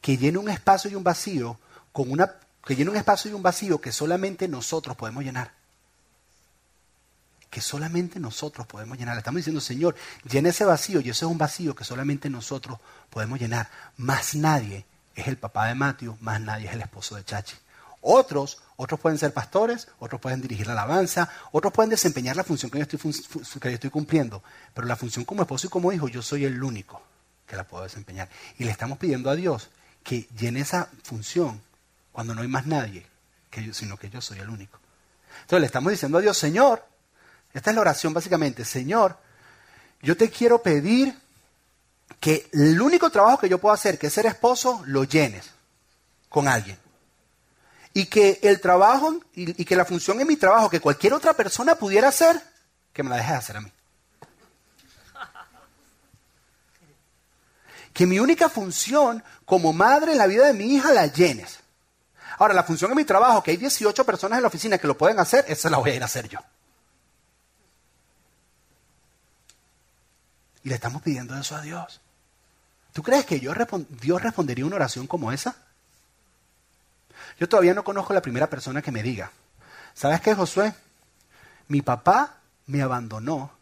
que 0.00 0.16
llene 0.16 0.38
un 0.38 0.48
espacio 0.48 0.90
y 0.90 0.94
un 0.94 1.04
vacío 1.04 1.58
con 1.92 2.10
una 2.10 2.34
que 2.64 2.76
llene 2.76 2.90
un 2.90 2.96
espacio 2.96 3.30
y 3.30 3.34
un 3.34 3.42
vacío 3.42 3.80
que 3.80 3.92
solamente 3.92 4.46
nosotros 4.46 4.96
podemos 4.96 5.24
llenar 5.24 5.52
que 7.50 7.60
solamente 7.60 8.20
nosotros 8.20 8.66
podemos 8.66 8.96
llenar. 8.96 9.18
estamos 9.18 9.38
diciendo, 9.38 9.60
Señor, 9.60 9.96
llena 10.30 10.50
ese 10.50 10.64
vacío 10.64 11.00
y 11.00 11.10
ese 11.10 11.24
es 11.24 11.30
un 11.30 11.36
vacío 11.36 11.74
que 11.74 11.84
solamente 11.84 12.30
nosotros 12.30 12.78
podemos 13.10 13.40
llenar. 13.40 13.68
Más 13.96 14.36
nadie 14.36 14.86
es 15.16 15.26
el 15.26 15.36
papá 15.36 15.66
de 15.66 15.74
Mateo, 15.74 16.16
más 16.20 16.40
nadie 16.40 16.68
es 16.68 16.74
el 16.74 16.80
esposo 16.80 17.16
de 17.16 17.24
Chachi. 17.24 17.56
Otros, 18.02 18.62
otros 18.76 18.98
pueden 19.00 19.18
ser 19.18 19.34
pastores, 19.34 19.88
otros 19.98 20.20
pueden 20.20 20.40
dirigir 20.40 20.66
la 20.66 20.72
alabanza, 20.72 21.28
otros 21.52 21.72
pueden 21.72 21.90
desempeñar 21.90 22.36
la 22.36 22.44
función 22.44 22.70
que 22.70 22.78
yo, 22.78 22.84
estoy, 22.84 23.90
cumpliendo. 23.90 24.42
Pero 24.72 24.86
la 24.86 24.96
función 24.96 25.24
como 25.24 25.42
esposo 25.42 25.66
y 25.66 25.70
como 25.70 25.92
hijo, 25.92 26.08
yo 26.08 26.22
soy 26.22 26.44
el 26.44 26.62
único 26.62 27.02
que 27.46 27.56
la 27.56 27.64
puedo 27.64 27.82
desempeñar. 27.82 28.28
Y 28.58 28.64
le 28.64 28.70
estamos 28.70 28.96
pidiendo 28.96 29.28
a 29.28 29.34
Dios 29.34 29.68
que 30.02 30.28
llene 30.38 30.60
esa 30.60 30.88
función 31.02 31.60
cuando 32.12 32.34
no 32.34 32.42
hay 32.42 32.48
más 32.48 32.66
nadie, 32.66 33.06
que 33.50 33.74
sino 33.74 33.96
que 33.98 34.08
yo 34.08 34.20
soy 34.20 34.38
el 34.38 34.48
único. 34.48 34.78
Entonces 35.42 35.60
le 35.60 35.66
estamos 35.66 35.90
diciendo 35.90 36.18
a 36.18 36.20
Dios, 36.22 36.38
Señor, 36.38 36.82
esta 37.52 37.70
es 37.70 37.74
la 37.74 37.80
oración 37.80 38.14
básicamente, 38.14 38.64
Señor, 38.64 39.18
yo 40.02 40.16
te 40.16 40.30
quiero 40.30 40.62
pedir 40.62 41.14
que 42.18 42.48
el 42.52 42.80
único 42.80 43.10
trabajo 43.10 43.38
que 43.38 43.48
yo 43.48 43.58
puedo 43.58 43.74
hacer, 43.74 43.98
que 43.98 44.06
es 44.08 44.12
ser 44.12 44.26
esposo, 44.26 44.82
lo 44.86 45.04
llenes 45.04 45.50
con 46.28 46.48
alguien. 46.48 46.78
Y 47.92 48.06
que 48.06 48.38
el 48.42 48.60
trabajo 48.60 49.18
y, 49.34 49.64
que 49.64 49.76
la 49.76 49.84
función 49.84 50.20
en 50.20 50.28
mi 50.28 50.36
trabajo 50.36 50.70
que 50.70 50.80
cualquier 50.80 51.12
otra 51.12 51.34
persona 51.34 51.74
pudiera 51.74 52.08
hacer, 52.08 52.40
que 52.92 53.02
me 53.02 53.10
la 53.10 53.16
dejes 53.16 53.32
hacer 53.32 53.56
a 53.56 53.60
mí. 53.60 53.72
Que 57.92 58.06
mi 58.06 58.20
única 58.20 58.48
función 58.48 59.22
como 59.44 59.72
madre 59.72 60.12
en 60.12 60.18
la 60.18 60.28
vida 60.28 60.46
de 60.46 60.52
mi 60.52 60.76
hija 60.76 60.92
la 60.92 61.06
llenes. 61.06 61.58
Ahora, 62.38 62.54
la 62.54 62.62
función 62.62 62.90
en 62.92 62.96
mi 62.96 63.04
trabajo, 63.04 63.42
que 63.42 63.50
hay 63.50 63.56
18 63.56 64.06
personas 64.06 64.38
en 64.38 64.42
la 64.42 64.48
oficina 64.48 64.78
que 64.78 64.86
lo 64.86 64.96
pueden 64.96 65.18
hacer, 65.18 65.44
esa 65.48 65.68
la 65.68 65.78
voy 65.78 65.90
a 65.90 65.94
ir 65.96 66.02
a 66.02 66.06
hacer 66.06 66.28
yo. 66.28 66.38
Y 70.62 70.68
le 70.68 70.74
estamos 70.74 71.02
pidiendo 71.02 71.36
eso 71.36 71.56
a 71.56 71.62
Dios. 71.62 72.00
¿Tú 72.92 73.02
crees 73.02 73.24
que 73.24 73.38
Dios 73.38 73.56
respondería 74.22 74.66
una 74.66 74.76
oración 74.76 75.06
como 75.06 75.32
esa? 75.32 75.56
Yo 77.38 77.48
todavía 77.48 77.74
no 77.74 77.84
conozco 77.84 78.12
la 78.12 78.22
primera 78.22 78.48
persona 78.48 78.82
que 78.82 78.92
me 78.92 79.02
diga, 79.02 79.30
¿sabes 79.94 80.20
qué, 80.20 80.34
Josué? 80.34 80.74
Mi 81.68 81.82
papá 81.82 82.38
me 82.66 82.82
abandonó 82.82 83.52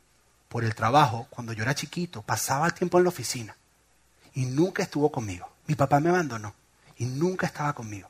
por 0.48 0.64
el 0.64 0.74
trabajo 0.74 1.26
cuando 1.30 1.52
yo 1.52 1.62
era 1.62 1.74
chiquito, 1.74 2.22
pasaba 2.22 2.66
el 2.66 2.74
tiempo 2.74 2.98
en 2.98 3.04
la 3.04 3.10
oficina 3.10 3.56
y 4.34 4.46
nunca 4.46 4.82
estuvo 4.82 5.12
conmigo. 5.12 5.48
Mi 5.66 5.74
papá 5.74 6.00
me 6.00 6.08
abandonó 6.08 6.54
y 6.96 7.04
nunca 7.04 7.46
estaba 7.46 7.74
conmigo. 7.74 8.08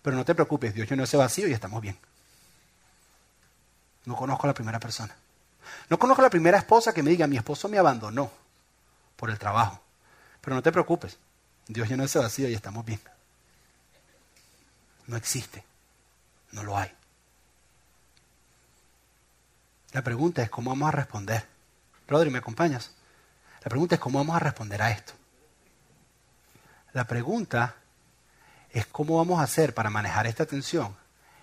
Pero 0.00 0.16
no 0.16 0.24
te 0.24 0.34
preocupes, 0.34 0.74
Dios 0.74 0.88
llenó 0.88 1.04
ese 1.04 1.16
vacío 1.16 1.46
y 1.46 1.52
estamos 1.52 1.80
bien. 1.80 1.98
No 4.04 4.16
conozco 4.16 4.46
a 4.46 4.48
la 4.48 4.54
primera 4.54 4.80
persona. 4.80 5.14
No 5.92 5.98
conozco 5.98 6.22
la 6.22 6.30
primera 6.30 6.56
esposa 6.56 6.94
que 6.94 7.02
me 7.02 7.10
diga, 7.10 7.26
mi 7.26 7.36
esposo 7.36 7.68
me 7.68 7.76
abandonó 7.76 8.32
por 9.14 9.28
el 9.28 9.38
trabajo. 9.38 9.78
Pero 10.40 10.56
no 10.56 10.62
te 10.62 10.72
preocupes, 10.72 11.18
Dios 11.66 11.86
llenó 11.86 12.02
ese 12.02 12.18
vacío 12.18 12.48
y 12.48 12.54
estamos 12.54 12.86
bien. 12.86 12.98
No 15.06 15.18
existe, 15.18 15.62
no 16.52 16.62
lo 16.62 16.78
hay. 16.78 16.90
La 19.92 20.00
pregunta 20.00 20.42
es 20.42 20.48
cómo 20.48 20.70
vamos 20.70 20.88
a 20.88 20.92
responder. 20.92 21.46
Rodri, 22.08 22.30
¿me 22.30 22.38
acompañas? 22.38 22.92
La 23.62 23.68
pregunta 23.68 23.96
es 23.96 24.00
cómo 24.00 24.18
vamos 24.18 24.36
a 24.36 24.38
responder 24.38 24.80
a 24.80 24.92
esto. 24.92 25.12
La 26.94 27.04
pregunta 27.06 27.74
es 28.70 28.86
cómo 28.86 29.18
vamos 29.18 29.40
a 29.40 29.42
hacer 29.42 29.74
para 29.74 29.90
manejar 29.90 30.26
esta 30.26 30.46
tensión 30.46 30.96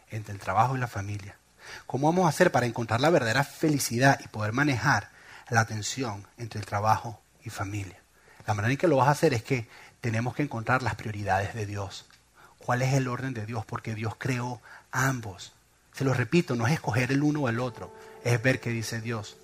entre 0.09 0.33
el 0.33 0.39
trabajo 0.39 0.75
y 0.75 0.79
la 0.79 0.87
familia. 0.87 1.37
¿Cómo 1.85 2.07
vamos 2.07 2.25
a 2.25 2.29
hacer 2.29 2.51
para 2.51 2.65
encontrar 2.65 3.01
la 3.01 3.09
verdadera 3.09 3.43
felicidad 3.43 4.19
y 4.23 4.27
poder 4.27 4.53
manejar 4.53 5.09
la 5.49 5.65
tensión 5.65 6.27
entre 6.37 6.59
el 6.59 6.65
trabajo 6.65 7.21
y 7.43 7.49
familia? 7.49 7.99
La 8.45 8.53
manera 8.53 8.71
en 8.71 8.77
que 8.77 8.87
lo 8.87 8.97
vas 8.97 9.07
a 9.07 9.11
hacer 9.11 9.33
es 9.33 9.43
que 9.43 9.67
tenemos 10.01 10.35
que 10.35 10.43
encontrar 10.43 10.81
las 10.81 10.95
prioridades 10.95 11.53
de 11.53 11.65
Dios. 11.65 12.07
¿Cuál 12.57 12.81
es 12.81 12.93
el 12.93 13.07
orden 13.07 13.33
de 13.33 13.45
Dios? 13.45 13.65
Porque 13.65 13.95
Dios 13.95 14.15
creó 14.17 14.61
ambos. 14.91 15.53
Se 15.93 16.03
lo 16.03 16.13
repito, 16.13 16.55
no 16.55 16.67
es 16.67 16.73
escoger 16.73 17.11
el 17.11 17.23
uno 17.23 17.41
o 17.41 17.49
el 17.49 17.59
otro, 17.59 17.93
es 18.23 18.41
ver 18.41 18.59
qué 18.59 18.69
dice 18.69 19.01
Dios 19.01 19.37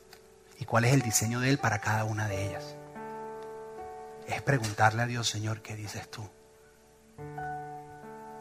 y 0.60 0.66
cuál 0.66 0.86
es 0.86 0.94
el 0.94 1.02
diseño 1.02 1.40
de 1.40 1.50
Él 1.50 1.58
para 1.58 1.80
cada 1.80 2.04
una 2.06 2.28
de 2.28 2.48
ellas. 2.48 2.76
Es 4.28 4.42
preguntarle 4.42 5.02
a 5.04 5.06
Dios, 5.06 5.28
Señor, 5.30 5.62
¿qué 5.62 5.76
dices 5.76 6.10
tú? 6.10 6.28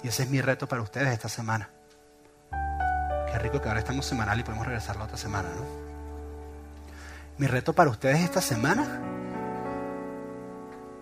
Y 0.02 0.08
ese 0.08 0.24
es 0.24 0.30
mi 0.30 0.40
reto 0.40 0.68
para 0.68 0.82
ustedes 0.82 1.08
esta 1.08 1.28
semana. 1.28 1.70
Qué 3.34 3.40
rico 3.40 3.60
que 3.60 3.66
ahora 3.66 3.80
estamos 3.80 4.06
semanal 4.06 4.38
y 4.38 4.44
podemos 4.44 4.64
regresar 4.64 4.94
la 4.94 5.06
otra 5.06 5.16
semana, 5.16 5.48
¿no? 5.48 5.64
Mi 7.36 7.48
reto 7.48 7.72
para 7.72 7.90
ustedes 7.90 8.20
esta 8.20 8.40
semana 8.40 9.00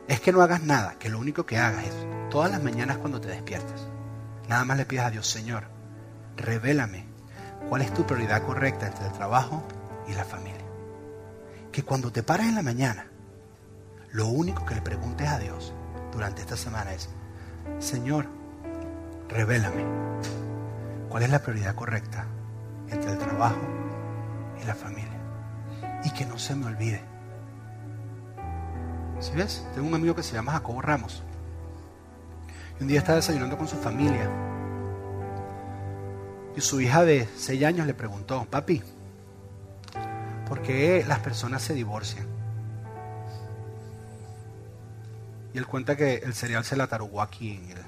es 0.08 0.18
que 0.18 0.32
no 0.32 0.40
hagas 0.40 0.62
nada, 0.62 0.94
que 0.98 1.10
lo 1.10 1.18
único 1.18 1.44
que 1.44 1.58
hagas 1.58 1.84
es 1.84 1.94
todas 2.30 2.50
las 2.50 2.62
mañanas 2.62 2.96
cuando 2.96 3.20
te 3.20 3.28
despiertes, 3.28 3.86
nada 4.48 4.64
más 4.64 4.78
le 4.78 4.86
pidas 4.86 5.08
a 5.08 5.10
Dios, 5.10 5.26
Señor, 5.26 5.64
revélame 6.38 7.04
cuál 7.68 7.82
es 7.82 7.92
tu 7.92 8.06
prioridad 8.06 8.46
correcta 8.46 8.86
entre 8.86 9.08
el 9.08 9.12
trabajo 9.12 9.62
y 10.08 10.14
la 10.14 10.24
familia. 10.24 10.64
Que 11.70 11.82
cuando 11.82 12.12
te 12.12 12.22
pares 12.22 12.46
en 12.46 12.54
la 12.54 12.62
mañana, 12.62 13.08
lo 14.10 14.28
único 14.28 14.64
que 14.64 14.74
le 14.74 14.80
preguntes 14.80 15.28
a 15.28 15.38
Dios 15.38 15.74
durante 16.10 16.40
esta 16.40 16.56
semana 16.56 16.94
es, 16.94 17.10
Señor, 17.78 18.26
revélame 19.28 19.84
cuál 21.12 21.24
es 21.24 21.30
la 21.30 21.42
prioridad 21.42 21.74
correcta 21.74 22.24
entre 22.88 23.12
el 23.12 23.18
trabajo 23.18 23.60
y 24.62 24.64
la 24.64 24.74
familia. 24.74 25.20
Y 26.04 26.10
que 26.10 26.24
no 26.24 26.38
se 26.38 26.54
me 26.54 26.64
olvide. 26.64 27.02
¿Sí 29.20 29.32
ves? 29.36 29.68
Tengo 29.74 29.88
un 29.88 29.94
amigo 29.94 30.14
que 30.14 30.22
se 30.22 30.32
llama 30.32 30.52
Jacobo 30.52 30.80
Ramos. 30.80 31.22
Y 32.80 32.84
un 32.84 32.88
día 32.88 33.00
estaba 33.00 33.16
desayunando 33.16 33.58
con 33.58 33.68
su 33.68 33.76
familia. 33.76 34.26
Y 36.56 36.62
su 36.62 36.80
hija 36.80 37.04
de 37.04 37.28
6 37.36 37.62
años 37.62 37.86
le 37.86 37.92
preguntó, 37.92 38.46
papi, 38.46 38.82
¿por 40.48 40.62
qué 40.62 41.04
las 41.06 41.18
personas 41.18 41.60
se 41.60 41.74
divorcian? 41.74 42.26
Y 45.52 45.58
él 45.58 45.66
cuenta 45.66 45.94
que 45.94 46.22
el 46.24 46.32
cereal 46.32 46.64
se 46.64 46.74
la 46.74 46.86
tarugó 46.86 47.20
aquí 47.20 47.56
en 47.56 47.70
el, 47.70 47.84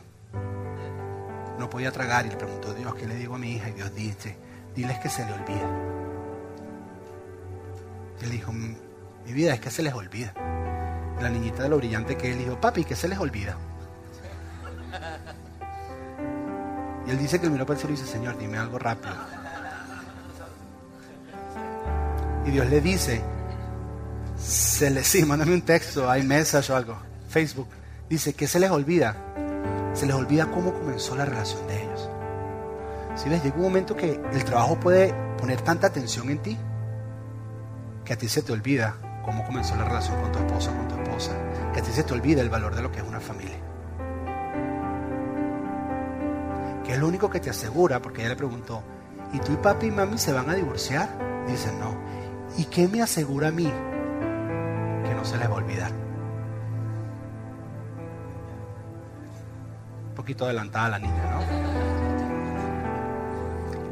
no 1.59 1.71
podía 1.71 1.93
tragar 1.93 2.27
y 2.27 2.31
le 2.31 2.37
preguntó, 2.37 2.75
Dios, 2.75 2.95
¿qué 2.95 3.07
le 3.07 3.17
digo 3.17 3.35
a 3.35 3.39
mi 3.39 3.53
hija? 3.53 3.69
Y 3.69 3.73
Dios 3.73 3.95
dice, 3.95 4.37
diles 4.75 4.99
que 4.99 5.09
se 5.09 5.25
le 5.25 5.33
olvida. 5.33 5.69
Él 8.23 8.31
dijo, 8.31 8.53
mi 8.53 8.77
vida 9.33 9.55
es 9.55 9.61
que 9.61 9.71
se 9.71 9.83
les 9.83 9.95
olvida. 9.95 10.33
la 11.21 11.31
niñita 11.31 11.63
de 11.63 11.69
lo 11.69 11.77
brillante 11.77 12.17
que 12.17 12.33
él 12.33 12.39
dijo, 12.39 12.61
papi, 12.61 12.85
¿qué 12.85 12.97
se 12.97 13.09
les 13.09 13.19
olvida? 13.19 13.57
Y 17.07 17.11
él 17.11 17.19
dice 17.19 17.39
que 17.41 17.51
miró 17.51 17.67
para 17.67 17.75
el 17.75 17.81
cielo 17.81 17.95
y 17.95 18.01
dice, 18.01 18.11
Señor, 18.11 18.39
dime 18.39 18.59
algo 18.59 18.79
rápido. 18.79 19.15
Y 22.47 22.51
Dios 22.51 22.69
le 22.69 22.81
dice, 22.81 23.23
se 24.39 24.91
les, 24.91 25.07
sí, 25.07 25.25
mándame 25.25 25.55
un 25.55 25.63
texto, 25.63 26.11
hay 26.11 26.23
message 26.23 26.73
o 26.73 26.77
algo, 26.77 26.97
Facebook. 27.29 27.69
Dice, 28.09 28.35
¿qué 28.35 28.47
se 28.47 28.59
les 28.61 28.71
olvida? 28.71 29.17
Se 29.95 30.07
les 30.07 30.15
olvida 30.15 30.51
cómo 30.51 30.75
comenzó 30.75 31.17
la 31.17 31.25
relación 31.25 31.67
de 31.67 31.83
ellos. 31.83 32.11
Si 33.15 33.29
ves, 33.29 33.43
llega 33.43 33.57
un 33.57 33.63
momento 33.63 33.97
que 33.97 34.21
el 34.33 34.45
trabajo 34.45 34.79
puede 34.79 35.15
poner 35.39 35.61
tanta 35.63 35.91
tensión 35.91 36.29
en 36.31 36.39
ti 36.39 36.59
que 38.05 38.13
a 38.13 38.19
ti 38.19 38.29
se 38.29 38.43
te 38.43 38.53
olvida 38.53 38.97
cómo 39.25 39.45
comenzó 39.45 39.75
la 39.77 39.85
relación 39.85 40.21
con 40.21 40.33
tu 40.33 40.39
esposa, 40.39 40.77
con 40.77 40.89
tu 40.89 40.95
esposa, 40.97 41.33
que 41.73 41.81
a 41.81 41.83
ti 41.83 41.91
se 41.91 42.03
te 42.03 42.13
olvida 42.13 42.43
el 42.43 42.51
valor 42.51 42.75
de 42.75 42.83
lo 42.83 42.93
que 42.93 42.99
es 42.99 43.07
una 43.07 43.21
familia. 43.21 43.57
Que 46.85 46.93
es 46.93 46.99
lo 46.99 47.09
único 47.09 47.31
que 47.31 47.41
te 47.41 47.49
asegura, 47.49 48.03
porque 48.03 48.21
ella 48.21 48.31
le 48.31 48.37
preguntó, 48.37 48.83
¿y 49.33 49.39
tú 49.39 49.53
y 49.53 49.57
papi 49.57 49.87
y 49.87 49.91
mami 49.91 50.19
se 50.19 50.33
van 50.33 50.51
a 50.51 50.55
divorciar? 50.55 51.09
Dice, 51.47 51.73
no. 51.79 51.97
¿Y 52.59 52.67
qué 52.67 52.89
me 52.89 53.01
asegura 53.01 53.49
a 53.49 53.53
mí 53.53 53.73
que 55.05 55.15
no 55.15 55.25
se 55.25 55.39
les 55.39 55.49
va 55.49 55.55
a 55.55 55.57
olvidar? 55.57 56.04
Poquito 60.25 60.47
adelantada 60.47 60.89
la 60.89 60.99
niña, 60.99 61.23
¿no? 61.33 61.41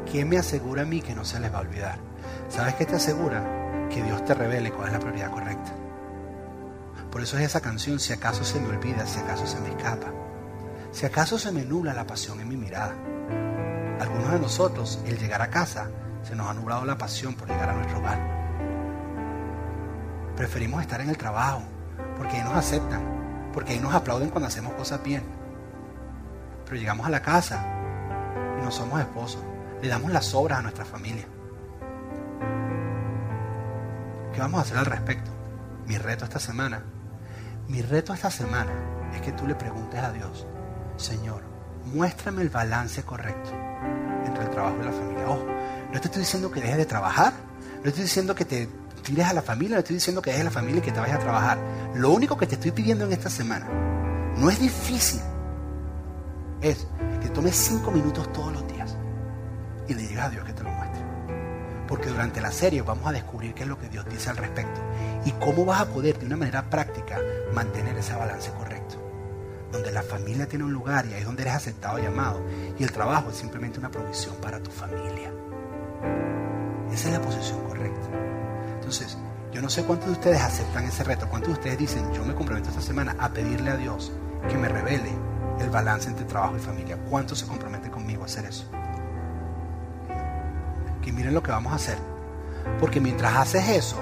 ¿Quién 0.09 0.27
me 0.27 0.39
asegura 0.39 0.81
a 0.81 0.85
mí 0.85 0.99
que 0.99 1.13
no 1.13 1.23
se 1.23 1.39
les 1.39 1.53
va 1.53 1.59
a 1.59 1.61
olvidar? 1.61 1.99
¿Sabes 2.49 2.73
qué 2.73 2.87
te 2.87 2.95
asegura? 2.95 3.87
Que 3.91 4.01
Dios 4.01 4.25
te 4.25 4.33
revele 4.33 4.71
cuál 4.71 4.87
es 4.87 4.93
la 4.93 4.99
prioridad 4.99 5.29
correcta. 5.29 5.71
Por 7.11 7.21
eso 7.21 7.37
es 7.37 7.43
esa 7.43 7.61
canción, 7.61 7.99
si 7.99 8.13
acaso 8.13 8.43
se 8.43 8.59
me 8.59 8.67
olvida, 8.69 9.05
si 9.05 9.19
acaso 9.19 9.45
se 9.45 9.59
me 9.59 9.69
escapa, 9.69 10.07
si 10.91 11.05
acaso 11.05 11.37
se 11.37 11.51
me 11.51 11.65
nubla 11.65 11.93
la 11.93 12.07
pasión 12.07 12.39
en 12.39 12.49
mi 12.49 12.57
mirada. 12.57 12.95
Algunos 13.99 14.31
de 14.31 14.39
nosotros, 14.39 15.01
el 15.05 15.19
llegar 15.19 15.43
a 15.43 15.51
casa, 15.51 15.91
se 16.23 16.35
nos 16.35 16.47
ha 16.47 16.55
nublado 16.55 16.83
la 16.83 16.97
pasión 16.97 17.35
por 17.35 17.47
llegar 17.47 17.69
a 17.69 17.73
nuestro 17.73 17.99
hogar. 17.99 18.17
Preferimos 20.35 20.81
estar 20.81 20.99
en 20.99 21.09
el 21.09 21.17
trabajo, 21.17 21.61
porque 22.17 22.37
ahí 22.37 22.43
nos 22.43 22.55
aceptan, 22.55 23.51
porque 23.53 23.73
ahí 23.73 23.79
nos 23.79 23.93
aplauden 23.93 24.31
cuando 24.31 24.47
hacemos 24.47 24.73
cosas 24.73 25.03
bien 25.03 25.42
llegamos 26.79 27.07
a 27.07 27.09
la 27.09 27.21
casa 27.21 27.65
y 28.59 28.63
no 28.63 28.71
somos 28.71 28.99
esposos. 28.99 29.43
Le 29.81 29.87
damos 29.89 30.11
las 30.11 30.33
obras 30.33 30.59
a 30.59 30.61
nuestra 30.61 30.85
familia. 30.85 31.25
¿Qué 34.33 34.39
vamos 34.39 34.59
a 34.59 34.61
hacer 34.63 34.77
al 34.77 34.85
respecto? 34.85 35.31
Mi 35.85 35.97
reto 35.97 36.25
esta 36.25 36.39
semana. 36.39 36.83
Mi 37.67 37.81
reto 37.81 38.13
esta 38.13 38.31
semana 38.31 38.71
es 39.13 39.21
que 39.21 39.31
tú 39.31 39.47
le 39.47 39.55
preguntes 39.55 39.99
a 40.01 40.11
Dios, 40.11 40.47
Señor, 40.97 41.43
muéstrame 41.85 42.41
el 42.41 42.49
balance 42.49 43.03
correcto 43.03 43.51
entre 44.25 44.43
el 44.43 44.49
trabajo 44.49 44.77
y 44.81 44.85
la 44.85 44.91
familia. 44.91 45.27
Ojo, 45.27 45.45
no 45.93 45.99
te 45.99 46.07
estoy 46.07 46.21
diciendo 46.21 46.51
que 46.51 46.61
dejes 46.61 46.77
de 46.77 46.85
trabajar, 46.85 47.33
no 47.83 47.89
estoy 47.89 48.03
diciendo 48.03 48.35
que 48.35 48.45
te 48.45 48.69
tires 49.03 49.27
a 49.27 49.33
la 49.33 49.41
familia, 49.41 49.75
no 49.75 49.79
estoy 49.79 49.95
diciendo 49.95 50.21
que 50.21 50.31
dejes 50.31 50.45
la 50.45 50.51
familia 50.51 50.79
y 50.79 50.81
que 50.81 50.91
te 50.91 50.99
vayas 50.99 51.17
a 51.17 51.19
trabajar. 51.19 51.57
Lo 51.95 52.11
único 52.11 52.37
que 52.37 52.47
te 52.47 52.55
estoy 52.55 52.71
pidiendo 52.71 53.05
en 53.05 53.13
esta 53.13 53.29
semana, 53.29 53.67
no 54.37 54.49
es 54.49 54.59
difícil, 54.59 55.21
es 56.63 56.87
que 57.21 57.29
tomes 57.29 57.55
cinco 57.55 57.91
minutos 57.91 58.31
todos 58.31 58.53
los 58.53 58.67
días 58.67 58.95
y 59.87 59.93
le 59.93 60.07
digas 60.07 60.27
a 60.27 60.29
Dios 60.29 60.45
que 60.45 60.53
te 60.53 60.63
lo 60.63 60.71
muestre. 60.71 61.03
Porque 61.87 62.09
durante 62.09 62.41
la 62.41 62.51
serie 62.51 62.81
vamos 62.81 63.05
a 63.05 63.11
descubrir 63.11 63.53
qué 63.53 63.63
es 63.63 63.69
lo 63.69 63.77
que 63.77 63.89
Dios 63.89 64.05
dice 64.09 64.29
al 64.29 64.37
respecto 64.37 64.79
y 65.25 65.31
cómo 65.33 65.65
vas 65.65 65.81
a 65.81 65.85
poder 65.85 66.17
de 66.17 66.25
una 66.25 66.37
manera 66.37 66.69
práctica 66.69 67.19
mantener 67.53 67.97
ese 67.97 68.15
balance 68.15 68.49
correcto. 68.51 68.95
Donde 69.71 69.91
la 69.91 70.03
familia 70.03 70.47
tiene 70.47 70.65
un 70.65 70.73
lugar 70.73 71.05
y 71.05 71.13
ahí 71.13 71.19
es 71.19 71.25
donde 71.25 71.41
eres 71.41 71.55
aceptado 71.55 72.01
y 72.01 72.05
amado. 72.05 72.41
Y 72.79 72.83
el 72.83 72.91
trabajo 72.91 73.29
es 73.29 73.35
simplemente 73.35 73.79
una 73.79 73.91
provisión 73.91 74.35
para 74.37 74.61
tu 74.61 74.71
familia. 74.71 75.31
Esa 76.91 77.07
es 77.09 77.13
la 77.13 77.21
posición 77.21 77.61
correcta. 77.67 78.07
Entonces, 78.75 79.17
yo 79.51 79.61
no 79.61 79.69
sé 79.69 79.83
cuántos 79.83 80.07
de 80.07 80.13
ustedes 80.13 80.41
aceptan 80.41 80.85
ese 80.85 81.03
reto, 81.03 81.27
cuántos 81.27 81.49
de 81.49 81.59
ustedes 81.59 81.77
dicen, 81.77 82.13
yo 82.13 82.23
me 82.23 82.33
comprometo 82.33 82.69
esta 82.69 82.81
semana 82.81 83.15
a 83.19 83.29
pedirle 83.29 83.71
a 83.71 83.77
Dios 83.77 84.11
que 84.47 84.57
me 84.57 84.69
revele 84.69 85.11
el 85.59 85.69
balance 85.69 86.09
entre 86.09 86.25
trabajo 86.25 86.57
y 86.57 86.59
familia. 86.59 86.97
¿Cuántos 87.09 87.39
se 87.39 87.47
comprometen 87.47 87.91
conmigo 87.91 88.23
a 88.23 88.25
hacer 88.25 88.45
eso? 88.45 88.65
Que 91.01 91.11
miren 91.11 91.33
lo 91.33 91.43
que 91.43 91.51
vamos 91.51 91.73
a 91.73 91.75
hacer. 91.75 91.97
Porque 92.79 92.99
mientras 92.99 93.35
haces 93.35 93.67
eso, 93.69 93.97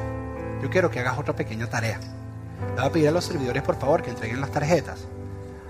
yo 0.61 0.69
quiero 0.69 0.91
que 0.91 0.99
hagas 0.99 1.17
otra 1.17 1.35
pequeña 1.35 1.67
tarea. 1.67 1.99
Le 1.99 2.75
voy 2.75 2.85
a 2.85 2.91
pedir 2.91 3.07
a 3.07 3.11
los 3.11 3.25
servidores, 3.25 3.63
por 3.63 3.75
favor, 3.75 4.01
que 4.01 4.11
entreguen 4.11 4.39
las 4.39 4.51
tarjetas. 4.51 4.99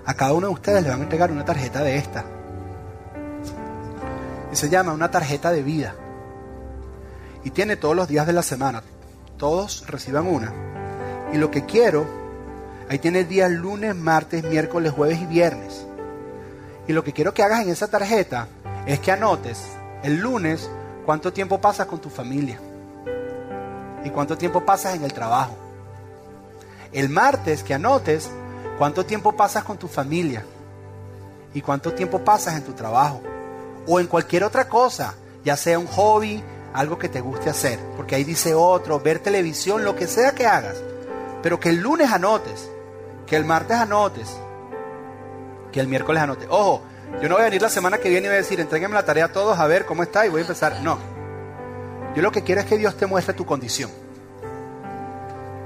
A 0.04 0.14
cada 0.14 0.32
uno 0.32 0.48
de 0.48 0.52
ustedes 0.52 0.82
le 0.82 0.90
van 0.90 1.00
a 1.00 1.04
entregar 1.04 1.30
una 1.30 1.44
tarjeta 1.44 1.82
de 1.82 1.96
esta. 1.96 2.24
Y 4.52 4.56
se 4.56 4.68
llama 4.68 4.92
una 4.92 5.10
tarjeta 5.10 5.50
de 5.50 5.62
vida. 5.62 5.94
Y 7.44 7.50
tiene 7.50 7.76
todos 7.76 7.96
los 7.96 8.08
días 8.08 8.26
de 8.26 8.32
la 8.32 8.42
semana. 8.42 8.82
Todos 9.38 9.86
reciban 9.88 10.26
una. 10.26 10.52
Y 11.32 11.38
lo 11.38 11.50
que 11.50 11.64
quiero, 11.64 12.21
ahí 12.88 12.98
tiene 12.98 13.24
días 13.24 13.50
lunes, 13.50 13.94
martes, 13.94 14.44
miércoles, 14.44 14.92
jueves 14.92 15.20
y 15.20 15.26
viernes. 15.26 15.86
Y 16.86 16.92
lo 16.92 17.04
que 17.04 17.12
quiero 17.12 17.34
que 17.34 17.42
hagas 17.42 17.62
en 17.62 17.70
esa 17.70 17.88
tarjeta 17.88 18.48
es 18.86 19.00
que 19.00 19.12
anotes 19.12 19.62
el 20.02 20.16
lunes 20.16 20.68
cuánto 21.06 21.32
tiempo 21.32 21.60
pasas 21.60 21.86
con 21.86 22.00
tu 22.00 22.10
familia 22.10 22.58
y 24.04 24.10
cuánto 24.10 24.36
tiempo 24.36 24.64
pasas 24.64 24.94
en 24.94 25.04
el 25.04 25.12
trabajo. 25.12 25.56
El 26.92 27.08
martes 27.08 27.62
que 27.62 27.74
anotes 27.74 28.30
cuánto 28.78 29.06
tiempo 29.06 29.32
pasas 29.32 29.64
con 29.64 29.78
tu 29.78 29.88
familia 29.88 30.44
y 31.54 31.60
cuánto 31.60 31.92
tiempo 31.92 32.18
pasas 32.18 32.56
en 32.56 32.64
tu 32.64 32.72
trabajo 32.72 33.20
o 33.86 34.00
en 34.00 34.06
cualquier 34.06 34.44
otra 34.44 34.68
cosa, 34.68 35.14
ya 35.44 35.56
sea 35.56 35.78
un 35.78 35.86
hobby, 35.86 36.42
algo 36.72 36.98
que 36.98 37.08
te 37.08 37.20
guste 37.20 37.50
hacer, 37.50 37.78
porque 37.96 38.14
ahí 38.14 38.24
dice 38.24 38.54
otro, 38.54 39.00
ver 39.00 39.18
televisión, 39.18 39.84
lo 39.84 39.94
que 39.96 40.06
sea 40.06 40.32
que 40.32 40.46
hagas, 40.46 40.76
pero 41.42 41.60
que 41.60 41.68
el 41.68 41.76
lunes 41.76 42.10
anotes, 42.10 42.70
que 43.32 43.36
el 43.38 43.46
martes 43.46 43.78
anotes, 43.78 44.36
que 45.72 45.80
el 45.80 45.88
miércoles 45.88 46.22
anotes. 46.22 46.46
Ojo, 46.50 46.82
yo 47.22 47.30
no 47.30 47.36
voy 47.36 47.40
a 47.40 47.44
venir 47.46 47.62
la 47.62 47.70
semana 47.70 47.96
que 47.96 48.10
viene 48.10 48.26
y 48.26 48.28
voy 48.28 48.34
a 48.34 48.40
decir, 48.42 48.60
entréguenme 48.60 48.94
la 48.94 49.06
tarea 49.06 49.24
a 49.24 49.32
todos 49.32 49.58
a 49.58 49.66
ver 49.66 49.86
cómo 49.86 50.02
está 50.02 50.26
y 50.26 50.28
voy 50.28 50.40
a 50.40 50.42
empezar. 50.42 50.82
No. 50.82 50.98
Yo 52.14 52.20
lo 52.20 52.30
que 52.30 52.42
quiero 52.42 52.60
es 52.60 52.66
que 52.66 52.76
Dios 52.76 52.94
te 52.94 53.06
muestre 53.06 53.32
tu 53.32 53.46
condición. 53.46 53.90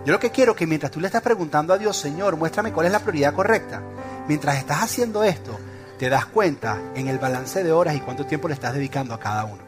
Yo 0.04 0.12
lo 0.12 0.20
que 0.20 0.30
quiero 0.30 0.52
es 0.52 0.58
que 0.58 0.64
mientras 0.68 0.92
tú 0.92 1.00
le 1.00 1.08
estás 1.08 1.22
preguntando 1.22 1.72
a 1.72 1.78
Dios, 1.78 1.96
Señor, 1.96 2.36
muéstrame 2.36 2.72
cuál 2.72 2.86
es 2.86 2.92
la 2.92 3.00
prioridad 3.00 3.34
correcta, 3.34 3.82
mientras 4.28 4.58
estás 4.58 4.84
haciendo 4.84 5.24
esto, 5.24 5.58
te 5.98 6.08
das 6.08 6.26
cuenta 6.26 6.78
en 6.94 7.08
el 7.08 7.18
balance 7.18 7.64
de 7.64 7.72
horas 7.72 7.96
y 7.96 8.00
cuánto 8.00 8.26
tiempo 8.26 8.46
le 8.46 8.54
estás 8.54 8.74
dedicando 8.74 9.12
a 9.12 9.18
cada 9.18 9.44
uno. 9.44 9.64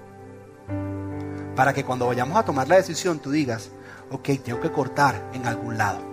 Para 1.57 1.75
que 1.75 1.85
cuando 1.85 2.07
vayamos 2.07 2.39
a 2.39 2.45
tomar 2.45 2.69
la 2.69 2.77
decisión 2.77 3.19
tú 3.19 3.33
digas, 3.33 3.71
ok, 4.13 4.29
tengo 4.45 4.61
que 4.61 4.71
cortar 4.71 5.21
en 5.33 5.49
algún 5.49 5.77
lado. 5.77 6.08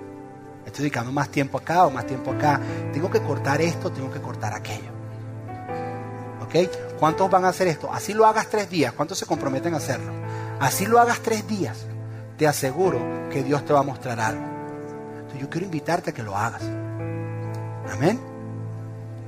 Estoy 0.76 0.88
dedicando 0.88 1.14
más 1.14 1.30
tiempo 1.30 1.58
acá 1.58 1.86
o 1.86 1.90
más 1.90 2.06
tiempo 2.06 2.32
acá. 2.32 2.60
Tengo 2.92 3.10
que 3.10 3.22
cortar 3.22 3.62
esto, 3.62 3.94
tengo 3.94 4.12
que 4.12 4.20
cortar 4.20 4.54
aquello. 4.54 4.92
¿Ok? 6.44 6.70
¿Cuántos 7.00 7.32
van 7.32 7.46
a 7.46 7.48
hacer 7.48 7.70
esto? 7.70 7.90
Así 7.94 8.14
lo 8.14 8.26
hagas 8.26 8.50
tres 8.50 8.70
días. 8.70 8.92
¿Cuántos 8.92 9.18
se 9.18 9.26
comprometen 9.26 9.74
a 9.74 9.78
hacerlo? 9.78 10.12
Así 10.60 10.86
lo 10.86 11.00
hagas 11.00 11.22
tres 11.22 11.48
días. 11.48 11.86
Te 12.38 12.46
aseguro 12.46 13.00
que 13.32 13.42
Dios 13.42 13.64
te 13.64 13.72
va 13.72 13.80
a 13.80 13.84
mostrar 13.84 14.20
algo. 14.20 14.44
Entonces 15.16 15.40
yo 15.40 15.50
quiero 15.50 15.64
invitarte 15.64 16.10
a 16.10 16.14
que 16.14 16.24
lo 16.24 16.36
hagas. 16.36 16.64
Amén. 17.94 18.20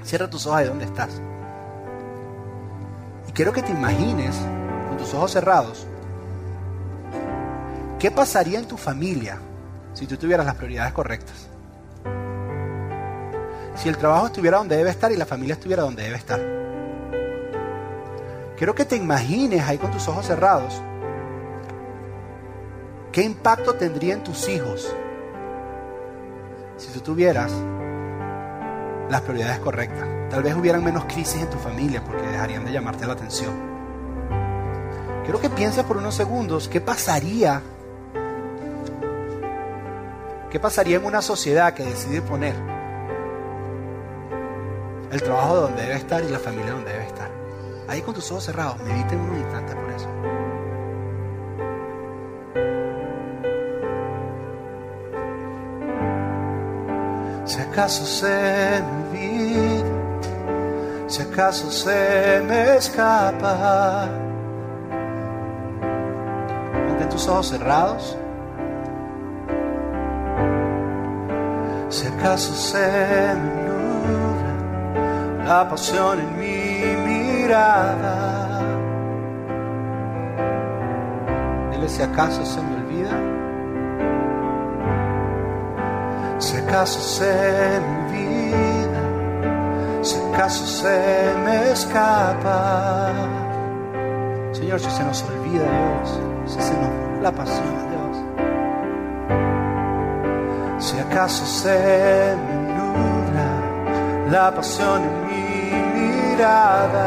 Cierra 0.04 0.30
tus 0.30 0.46
ojos 0.48 0.60
de 0.60 0.68
donde 0.68 0.84
estás. 0.84 1.12
Y 3.26 3.32
quiero 3.32 3.54
que 3.54 3.62
te 3.62 3.72
imagines, 3.72 4.36
con 4.90 4.98
tus 4.98 5.14
ojos 5.14 5.32
cerrados, 5.32 5.88
¿qué 8.00 8.12
pasaría 8.12 8.60
en 8.60 8.68
tu 8.68 8.76
familia 8.76 9.40
si 9.98 10.06
tú 10.06 10.16
tuvieras 10.16 10.46
las 10.46 10.54
prioridades 10.54 10.94
correctas? 10.94 11.48
Si 13.74 13.90
el 13.90 13.98
trabajo 13.98 14.28
estuviera 14.28 14.60
donde 14.60 14.78
debe 14.78 14.92
estar 14.92 15.12
y 15.12 15.18
la 15.18 15.26
familia 15.26 15.54
estuviera 15.54 15.82
donde 15.82 16.04
debe 16.04 16.18
estar. 16.18 16.40
Quiero 18.56 18.76
que 18.76 18.86
te 18.86 18.96
imagines 18.96 19.64
ahí 19.68 19.80
con 19.80 19.90
tus 19.90 20.08
ojos 20.08 20.26
cerrados 20.28 20.80
qué 23.12 23.24
impacto 23.24 23.74
tendría 23.74 24.14
en 24.14 24.24
tus 24.24 24.48
hijos 24.48 24.96
si 26.78 26.92
tú 26.94 27.00
tuvieras 27.00 27.52
las 29.10 29.22
prioridades 29.22 29.60
correctas. 29.60 30.08
Tal 30.30 30.44
vez 30.44 30.54
hubieran 30.54 30.84
menos 30.84 31.06
crisis 31.06 31.42
en 31.42 31.50
tu 31.50 31.58
familia 31.58 32.04
porque 32.04 32.28
dejarían 32.28 32.66
de 32.66 32.72
llamarte 32.72 33.08
la 33.08 33.14
atención. 33.14 33.52
Quiero 35.24 35.42
que 35.42 35.50
pienses 35.50 35.84
por 35.86 35.98
unos 35.98 36.14
segundos 36.14 36.68
qué 36.68 36.82
pasaría. 36.82 37.64
¿Qué 40.58 40.62
pasaría 40.62 40.98
en 40.98 41.06
una 41.06 41.22
sociedad 41.22 41.72
que 41.76 41.84
decide 41.84 42.20
poner 42.20 42.56
el 45.12 45.22
trabajo 45.22 45.56
donde 45.58 45.84
debe 45.84 45.98
estar 45.98 46.24
y 46.24 46.30
la 46.30 46.40
familia 46.40 46.72
donde 46.72 46.94
debe 46.94 47.06
estar? 47.06 47.30
Ahí 47.88 48.02
con 48.02 48.16
tus 48.16 48.32
ojos 48.32 48.46
cerrados, 48.46 48.80
mediten 48.80 49.20
unos 49.20 49.38
instantes 49.38 49.76
por 49.76 49.92
eso. 49.92 50.10
Si 57.46 57.62
acaso 57.62 58.04
se 58.04 58.82
me 58.82 59.04
olvida, 59.04 59.86
si 61.06 61.22
acaso 61.22 61.70
se 61.70 62.42
me 62.48 62.78
escapa, 62.78 64.10
mantén 66.88 67.10
tus 67.10 67.28
ojos 67.28 67.50
cerrados. 67.50 68.18
Acaso 72.28 72.54
se 72.56 72.78
me 72.78 73.52
nubla 73.70 74.54
la 75.46 75.70
pasión 75.70 76.20
en 76.20 76.38
mi 76.38 76.84
mirada, 77.08 78.60
dile 81.72 81.88
si 81.88 82.02
acaso 82.02 82.46
se 82.46 82.62
me 82.62 82.76
olvida. 82.82 83.18
Si 86.38 86.58
acaso 86.58 87.00
se 87.00 87.80
me 87.80 87.96
olvida, 88.04 89.04
si 90.02 90.20
acaso 90.20 90.66
se 90.66 91.34
me 91.46 91.72
escapa. 91.72 93.14
Señor, 94.52 94.82
si 94.82 94.92
se 94.92 95.04
nos 95.06 95.24
olvida 95.24 95.64
Dios, 95.64 96.20
si 96.46 96.62
se 96.62 96.74
nos 96.74 97.24
la 97.24 97.32
pasión 97.32 97.87
Si 100.88 100.98
acaso 100.98 101.46
se 101.46 101.78
me 102.48 102.56
nubla 102.78 103.50
la 104.32 104.56
pasión 104.56 105.02
en 105.04 105.16
mi 105.28 105.44
mirada. 106.00 107.04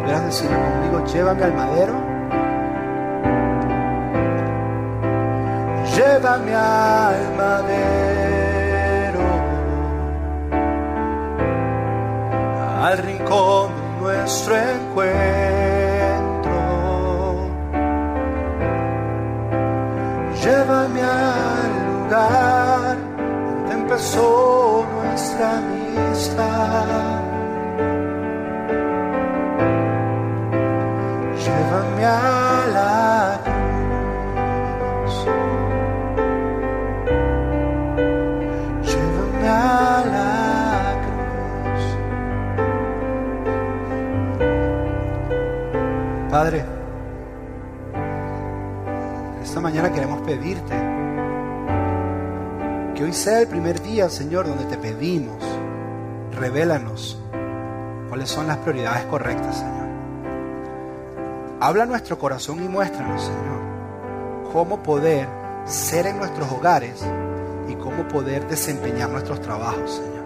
Podrás 0.00 0.24
decirle 0.24 0.56
conmigo, 0.56 1.04
llévame 1.04 1.44
al 1.44 1.52
madero. 1.52 2.14
llévame 5.94 6.54
al 6.54 7.36
madero, 7.36 9.24
al 12.82 12.98
rincón 12.98 13.70
de 13.74 14.00
nuestro 14.00 14.56
encuentro. 14.56 15.53
lugar 22.04 22.96
donde 23.18 23.74
empezó 23.74 24.86
nuestra 24.94 25.58
amistad. 25.58 27.22
Llévame 31.44 32.04
a 32.04 32.66
la 32.72 33.40
cruz. 33.44 35.14
Llévame 38.82 39.48
a 39.48 40.04
la 40.14 40.26
cruz. 41.04 41.84
Padre, 46.30 46.64
esta 49.42 49.60
mañana 49.60 49.92
queremos 49.92 50.20
pedirte 50.22 50.83
que 52.94 53.04
hoy 53.04 53.12
sea 53.12 53.40
el 53.40 53.48
primer 53.48 53.82
día, 53.82 54.08
Señor, 54.08 54.46
donde 54.46 54.64
te 54.66 54.78
pedimos, 54.78 55.42
revélanos 56.32 57.18
cuáles 58.08 58.30
son 58.30 58.46
las 58.46 58.58
prioridades 58.58 59.04
correctas, 59.06 59.56
Señor. 59.56 59.88
Habla 61.60 61.86
nuestro 61.86 62.18
corazón 62.18 62.62
y 62.62 62.68
muéstranos, 62.68 63.22
Señor, 63.22 64.52
cómo 64.52 64.82
poder 64.82 65.28
ser 65.64 66.06
en 66.06 66.18
nuestros 66.18 66.50
hogares 66.52 67.04
y 67.68 67.74
cómo 67.74 68.06
poder 68.06 68.46
desempeñar 68.46 69.10
nuestros 69.10 69.40
trabajos, 69.40 69.96
Señor. 69.96 70.24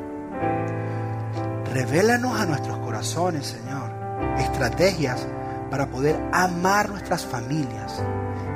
Revélanos 1.73 2.39
a 2.39 2.45
nuestros 2.45 2.79
corazones, 2.79 3.47
Señor, 3.47 3.91
estrategias 4.39 5.27
para 5.71 5.87
poder 5.87 6.21
amar 6.33 6.91
nuestras 6.91 7.25
familias 7.25 8.03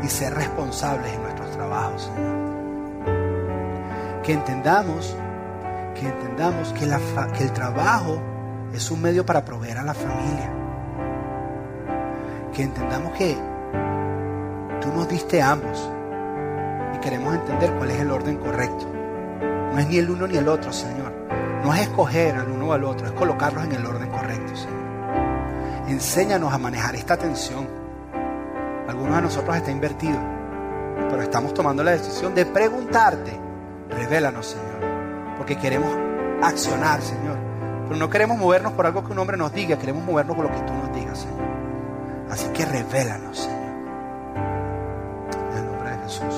y 0.03 0.09
ser 0.09 0.35
responsables 0.35 1.13
en 1.15 1.23
nuestros 1.23 1.51
trabajos, 1.53 2.11
Señor. 2.15 2.42
Que 4.23 4.33
entendamos, 4.33 5.17
que 5.95 6.07
entendamos 6.07 6.73
que, 6.73 6.85
el 6.85 7.53
trabajo 7.53 8.19
es 8.73 8.91
un 8.91 9.03
medio 9.03 9.27
para 9.27 9.45
proveer 9.45 9.79
a 9.79 9.83
la 9.83 9.95
familia. 9.95 10.51
Que 12.53 12.63
entendamos 12.63 13.13
que 13.13 13.37
tú 14.81 14.89
nos 14.95 15.09
diste 15.09 15.43
ambos 15.43 15.91
y 16.95 16.99
queremos 16.99 17.35
entender 17.35 17.73
cuál 17.75 17.91
es 17.91 18.01
el 18.01 18.11
orden 18.11 18.37
correcto. 18.37 18.87
No 19.73 19.79
es 19.79 19.89
ni 19.89 19.97
el 19.99 20.11
uno 20.11 20.27
ni 20.27 20.37
el 20.37 20.49
otro, 20.49 20.73
Señor. 20.73 21.13
No 21.65 21.75
es 21.75 21.81
escoger 21.81 22.37
al 22.37 22.49
uno 22.49 22.69
o 22.69 22.73
al 22.73 22.85
otro, 22.85 23.07
es 23.07 23.13
colocarlos 23.13 23.65
en 23.65 23.73
el 23.73 23.87
orden 23.87 24.11
correcto, 24.11 24.55
Señor. 24.55 24.83
Enséñanos 25.89 26.53
a 26.53 26.59
manejar 26.59 26.95
esta 26.95 27.17
tensión. 27.17 27.67
Algunos 28.89 29.17
de 29.17 29.23
nosotros 29.23 29.57
está 29.57 29.71
invertido, 29.71 30.19
pero 31.11 31.23
estamos 31.23 31.55
tomando 31.55 31.83
la 31.83 31.93
decisión 31.93 32.35
de 32.35 32.47
preguntarte, 32.47 33.42
revélanos, 33.93 34.47
Señor, 34.47 35.37
porque 35.37 35.57
queremos 35.57 35.95
accionar, 36.43 37.01
Señor. 37.03 37.39
Pero 37.85 37.97
no 37.97 38.11
queremos 38.11 38.39
movernos 38.39 38.73
por 38.73 38.87
algo 38.87 39.05
que 39.05 39.13
un 39.13 39.19
hombre 39.19 39.37
nos 39.37 39.53
diga, 39.53 39.79
queremos 39.79 40.05
movernos 40.05 40.37
por 40.37 40.47
lo 40.47 40.53
que 40.53 40.61
tú 40.61 40.73
nos 40.73 40.95
digas, 40.95 41.19
Señor. 41.21 41.43
Así 42.31 42.49
que 42.49 42.65
revélanos, 42.65 43.39
Señor. 43.39 43.63
En 45.51 45.59
el 45.59 45.67
nombre 45.67 45.91
de 45.91 45.99
Jesús. 46.05 46.35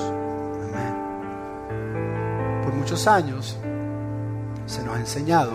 Amén. 0.69 2.61
Por 2.63 2.73
muchos 2.73 3.07
años 3.07 3.57
se 4.65 4.83
nos 4.83 4.95
ha 4.95 4.99
enseñado 4.99 5.53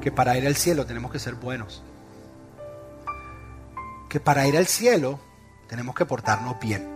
que 0.00 0.12
para 0.12 0.36
ir 0.38 0.46
al 0.46 0.56
cielo 0.56 0.86
tenemos 0.86 1.10
que 1.10 1.18
ser 1.18 1.34
buenos. 1.34 1.82
Que 4.08 4.20
para 4.20 4.46
ir 4.46 4.56
al 4.56 4.66
cielo 4.66 5.18
tenemos 5.68 5.94
que 5.94 6.06
portarnos 6.06 6.58
bien. 6.58 6.88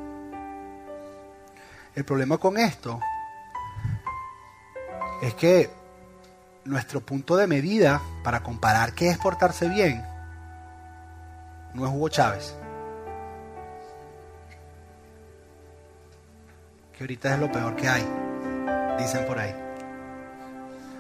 El 1.94 2.04
problema 2.04 2.38
con 2.38 2.56
esto 2.56 3.00
es 5.22 5.34
que 5.34 5.70
nuestro 6.64 7.00
punto 7.00 7.36
de 7.36 7.46
medida 7.46 8.02
para 8.24 8.42
comparar 8.42 8.92
qué 8.92 9.08
es 9.08 9.18
portarse 9.18 9.68
bien 9.68 10.04
no 11.74 11.86
es 11.86 11.92
Hugo 11.92 12.08
Chávez. 12.08 12.54
Que 16.92 17.04
ahorita 17.04 17.34
es 17.34 17.40
lo 17.40 17.50
peor 17.50 17.76
que 17.76 17.88
hay, 17.88 18.06
dicen 18.98 19.24
por 19.24 19.38
ahí. 19.38 19.54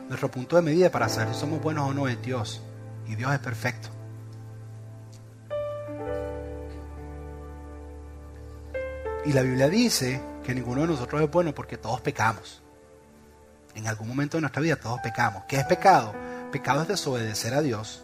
Nuestro 0.08 0.30
punto 0.30 0.56
de 0.56 0.62
medida 0.62 0.90
para 0.90 1.08
saber 1.08 1.34
si 1.34 1.40
somos 1.40 1.60
buenos 1.60 1.90
o 1.90 1.92
no 1.92 2.08
es 2.08 2.22
Dios. 2.22 2.62
Y 3.06 3.16
Dios 3.16 3.32
es 3.34 3.40
perfecto. 3.40 3.88
Y 9.24 9.32
la 9.32 9.42
Biblia 9.42 9.68
dice 9.68 10.20
que 10.44 10.54
ninguno 10.54 10.82
de 10.82 10.88
nosotros 10.88 11.20
es 11.22 11.30
bueno 11.30 11.52
porque 11.54 11.76
todos 11.76 12.00
pecamos. 12.00 12.61
En 13.74 13.86
algún 13.86 14.08
momento 14.08 14.36
de 14.36 14.42
nuestra 14.42 14.62
vida 14.62 14.76
todos 14.76 15.00
pecamos. 15.00 15.44
¿Qué 15.48 15.56
es 15.56 15.64
pecado? 15.64 16.14
Pecado 16.50 16.82
es 16.82 16.88
desobedecer 16.88 17.54
a 17.54 17.62
Dios 17.62 18.02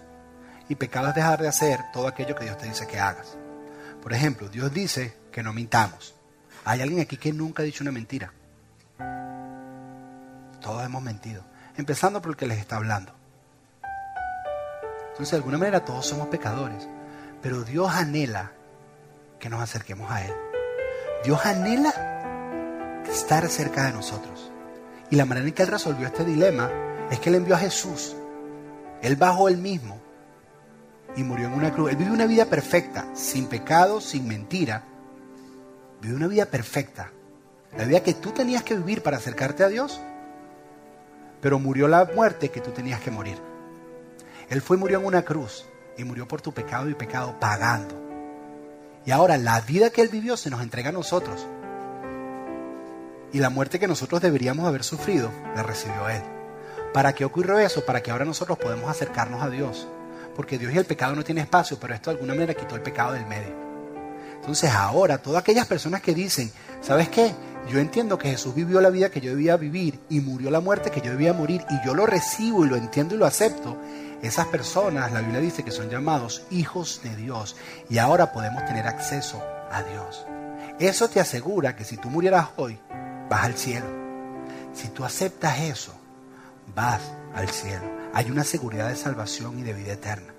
y 0.68 0.74
pecado 0.74 1.08
es 1.08 1.14
dejar 1.14 1.40
de 1.40 1.48
hacer 1.48 1.80
todo 1.92 2.08
aquello 2.08 2.34
que 2.34 2.44
Dios 2.44 2.58
te 2.58 2.66
dice 2.66 2.86
que 2.86 2.98
hagas. 2.98 3.36
Por 4.02 4.12
ejemplo, 4.12 4.48
Dios 4.48 4.72
dice 4.72 5.16
que 5.32 5.42
no 5.42 5.52
mintamos. 5.52 6.14
¿Hay 6.64 6.80
alguien 6.80 7.00
aquí 7.00 7.16
que 7.16 7.32
nunca 7.32 7.62
ha 7.62 7.66
dicho 7.66 7.82
una 7.84 7.92
mentira? 7.92 8.32
Todos 10.60 10.84
hemos 10.84 11.02
mentido. 11.02 11.42
Empezando 11.76 12.20
por 12.20 12.32
el 12.32 12.36
que 12.36 12.46
les 12.46 12.58
está 12.58 12.76
hablando. 12.76 13.12
Entonces, 15.10 15.30
de 15.30 15.36
alguna 15.36 15.58
manera 15.58 15.84
todos 15.84 16.06
somos 16.06 16.28
pecadores. 16.28 16.86
Pero 17.42 17.64
Dios 17.64 17.90
anhela 17.92 18.52
que 19.38 19.48
nos 19.48 19.60
acerquemos 19.62 20.10
a 20.10 20.24
Él. 20.24 20.34
Dios 21.24 21.44
anhela 21.44 23.02
estar 23.08 23.48
cerca 23.48 23.84
de 23.84 23.92
nosotros. 23.92 24.52
Y 25.10 25.16
la 25.16 25.24
manera 25.24 25.46
en 25.46 25.54
que 25.54 25.62
Él 25.62 25.68
resolvió 25.68 26.06
este 26.06 26.24
dilema 26.24 26.70
es 27.10 27.18
que 27.20 27.30
Él 27.30 27.36
envió 27.36 27.54
a 27.54 27.58
Jesús. 27.58 28.14
Él 29.02 29.16
bajó 29.16 29.48
Él 29.48 29.58
mismo 29.58 29.98
y 31.16 31.22
murió 31.22 31.46
en 31.46 31.54
una 31.54 31.72
cruz. 31.72 31.90
Él 31.90 31.96
vivió 31.96 32.12
una 32.12 32.26
vida 32.26 32.44
perfecta, 32.44 33.06
sin 33.14 33.46
pecado, 33.46 34.00
sin 34.00 34.28
mentira. 34.28 34.84
Vivió 36.00 36.16
una 36.16 36.26
vida 36.26 36.46
perfecta. 36.46 37.10
La 37.76 37.84
vida 37.84 38.02
que 38.02 38.14
tú 38.14 38.30
tenías 38.30 38.62
que 38.62 38.76
vivir 38.76 39.02
para 39.02 39.16
acercarte 39.16 39.64
a 39.64 39.68
Dios. 39.68 40.00
Pero 41.40 41.58
murió 41.58 41.88
la 41.88 42.08
muerte 42.14 42.50
que 42.50 42.60
tú 42.60 42.70
tenías 42.70 43.00
que 43.00 43.10
morir. 43.10 43.38
Él 44.48 44.62
fue 44.62 44.76
y 44.76 44.80
murió 44.80 45.00
en 45.00 45.06
una 45.06 45.22
cruz. 45.22 45.64
Y 45.96 46.04
murió 46.04 46.28
por 46.28 46.40
tu 46.40 46.52
pecado 46.52 46.88
y 46.88 46.94
pecado 46.94 47.38
pagando. 47.40 48.08
Y 49.04 49.10
ahora 49.10 49.36
la 49.38 49.60
vida 49.60 49.90
que 49.90 50.02
Él 50.02 50.08
vivió 50.08 50.36
se 50.36 50.50
nos 50.50 50.60
entrega 50.60 50.90
a 50.90 50.92
nosotros. 50.92 51.46
Y 53.32 53.38
la 53.38 53.50
muerte 53.50 53.78
que 53.78 53.88
nosotros 53.88 54.20
deberíamos 54.20 54.66
haber 54.66 54.84
sufrido, 54.84 55.30
la 55.54 55.62
recibió 55.62 56.08
Él. 56.08 56.22
¿Para 56.94 57.12
qué 57.12 57.24
ocurrió 57.24 57.58
eso? 57.58 57.84
Para 57.84 58.02
que 58.02 58.10
ahora 58.10 58.24
nosotros 58.24 58.58
podamos 58.58 58.88
acercarnos 58.88 59.42
a 59.42 59.50
Dios. 59.50 59.86
Porque 60.34 60.58
Dios 60.58 60.72
y 60.72 60.78
el 60.78 60.86
pecado 60.86 61.14
no 61.14 61.24
tienen 61.24 61.44
espacio, 61.44 61.78
pero 61.78 61.94
esto 61.94 62.10
de 62.10 62.16
alguna 62.16 62.34
manera 62.34 62.54
quitó 62.54 62.74
el 62.74 62.82
pecado 62.82 63.12
del 63.12 63.26
medio. 63.26 63.54
Entonces 64.36 64.70
ahora, 64.70 65.18
todas 65.18 65.42
aquellas 65.42 65.66
personas 65.66 66.00
que 66.00 66.14
dicen, 66.14 66.50
¿sabes 66.80 67.08
qué? 67.08 67.34
Yo 67.68 67.78
entiendo 67.78 68.16
que 68.16 68.30
Jesús 68.30 68.54
vivió 68.54 68.80
la 68.80 68.88
vida 68.88 69.10
que 69.10 69.20
yo 69.20 69.30
debía 69.30 69.56
vivir 69.56 70.00
y 70.08 70.20
murió 70.20 70.50
la 70.50 70.60
muerte 70.60 70.90
que 70.90 71.02
yo 71.02 71.10
debía 71.10 71.34
morir 71.34 71.62
y 71.68 71.84
yo 71.84 71.94
lo 71.94 72.06
recibo 72.06 72.64
y 72.64 72.68
lo 72.68 72.76
entiendo 72.76 73.14
y 73.14 73.18
lo 73.18 73.26
acepto. 73.26 73.76
Esas 74.22 74.46
personas, 74.46 75.12
la 75.12 75.20
Biblia 75.20 75.40
dice 75.40 75.64
que 75.64 75.70
son 75.70 75.90
llamados 75.90 76.44
hijos 76.50 77.00
de 77.04 77.14
Dios 77.14 77.56
y 77.90 77.98
ahora 77.98 78.32
podemos 78.32 78.64
tener 78.64 78.86
acceso 78.86 79.42
a 79.70 79.82
Dios. 79.82 80.24
Eso 80.78 81.08
te 81.08 81.20
asegura 81.20 81.76
que 81.76 81.84
si 81.84 81.96
tú 81.96 82.08
murieras 82.08 82.48
hoy, 82.56 82.78
vas 83.28 83.44
al 83.44 83.54
cielo. 83.54 83.86
Si 84.72 84.88
tú 84.88 85.04
aceptas 85.04 85.58
eso, 85.60 85.92
vas 86.74 87.00
al 87.34 87.48
cielo. 87.48 87.84
Hay 88.14 88.30
una 88.30 88.44
seguridad 88.44 88.88
de 88.88 88.96
salvación 88.96 89.58
y 89.58 89.62
de 89.62 89.72
vida 89.74 89.92
eterna. 89.92 90.32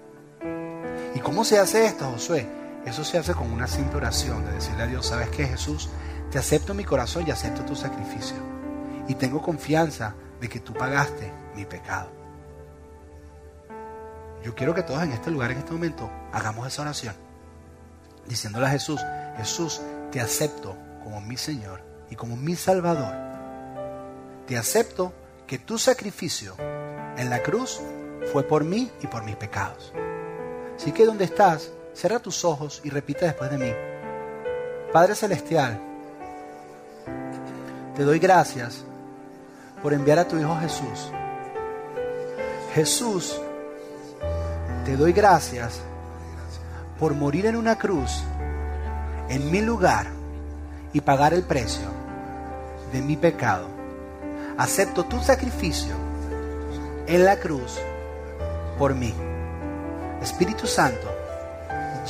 ¿Y 1.15 1.19
cómo 1.19 1.43
se 1.43 1.59
hace 1.59 1.85
esto, 1.85 2.09
Josué? 2.11 2.47
Eso 2.85 3.03
se 3.03 3.17
hace 3.17 3.33
con 3.33 3.51
una 3.51 3.67
simple 3.67 3.97
oración 3.97 4.45
de 4.45 4.53
decirle 4.53 4.83
a 4.83 4.87
Dios, 4.87 5.05
¿sabes 5.05 5.29
qué, 5.29 5.45
Jesús? 5.45 5.89
Te 6.31 6.39
acepto 6.39 6.73
mi 6.73 6.83
corazón 6.83 7.25
y 7.27 7.31
acepto 7.31 7.63
tu 7.65 7.75
sacrificio. 7.75 8.37
Y 9.07 9.15
tengo 9.15 9.41
confianza 9.41 10.15
de 10.39 10.47
que 10.47 10.59
tú 10.59 10.73
pagaste 10.73 11.31
mi 11.55 11.65
pecado. 11.65 12.09
Yo 14.43 14.55
quiero 14.55 14.73
que 14.73 14.83
todos 14.83 15.03
en 15.03 15.11
este 15.11 15.31
lugar, 15.31 15.51
en 15.51 15.57
este 15.57 15.73
momento, 15.73 16.09
hagamos 16.31 16.67
esa 16.67 16.83
oración. 16.83 17.15
Diciéndole 18.27 18.67
a 18.67 18.69
Jesús, 18.69 19.01
Jesús, 19.37 19.81
te 20.11 20.21
acepto 20.21 20.77
como 21.03 21.19
mi 21.19 21.35
Señor 21.35 21.88
y 22.09 22.15
como 22.15 22.35
mi 22.35 22.55
Salvador, 22.55 23.13
te 24.47 24.57
acepto 24.57 25.13
que 25.45 25.59
tu 25.59 25.77
sacrificio 25.77 26.55
en 27.17 27.29
la 27.29 27.41
cruz 27.41 27.79
fue 28.31 28.43
por 28.43 28.63
mí 28.63 28.91
y 29.01 29.07
por 29.07 29.23
mis 29.23 29.35
pecados. 29.35 29.93
Así 30.75 30.91
que 30.91 31.05
donde 31.05 31.25
estás, 31.25 31.71
cierra 31.93 32.19
tus 32.19 32.45
ojos 32.45 32.81
y 32.83 32.89
repite 32.89 33.25
después 33.25 33.51
de 33.51 33.57
mí. 33.57 33.73
Padre 34.93 35.15
Celestial, 35.15 35.79
te 37.95 38.03
doy 38.03 38.19
gracias 38.19 38.83
por 39.83 39.93
enviar 39.93 40.19
a 40.19 40.27
tu 40.27 40.37
Hijo 40.37 40.57
Jesús. 40.59 41.11
Jesús, 42.73 43.39
te 44.85 44.95
doy 44.95 45.13
gracias 45.13 45.81
por 46.99 47.13
morir 47.13 47.45
en 47.45 47.55
una 47.55 47.77
cruz 47.77 48.23
en 49.29 49.51
mi 49.51 49.61
lugar 49.61 50.07
y 50.93 51.01
pagar 51.01 51.33
el 51.33 51.43
precio 51.43 51.98
de 52.91 53.01
mi 53.01 53.15
pecado. 53.15 53.67
Acepto 54.57 55.05
tu 55.05 55.19
sacrificio 55.19 55.95
en 57.07 57.25
la 57.25 57.37
cruz 57.37 57.79
por 58.77 58.95
mí. 58.95 59.13
Espíritu 60.21 60.67
Santo, 60.67 61.07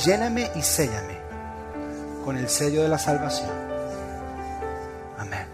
lléname 0.04 0.50
y 0.56 0.62
séllame 0.62 1.18
con 2.24 2.36
el 2.36 2.48
sello 2.48 2.82
de 2.82 2.88
la 2.88 2.98
salvación. 2.98 3.50
Amén. 5.18 5.46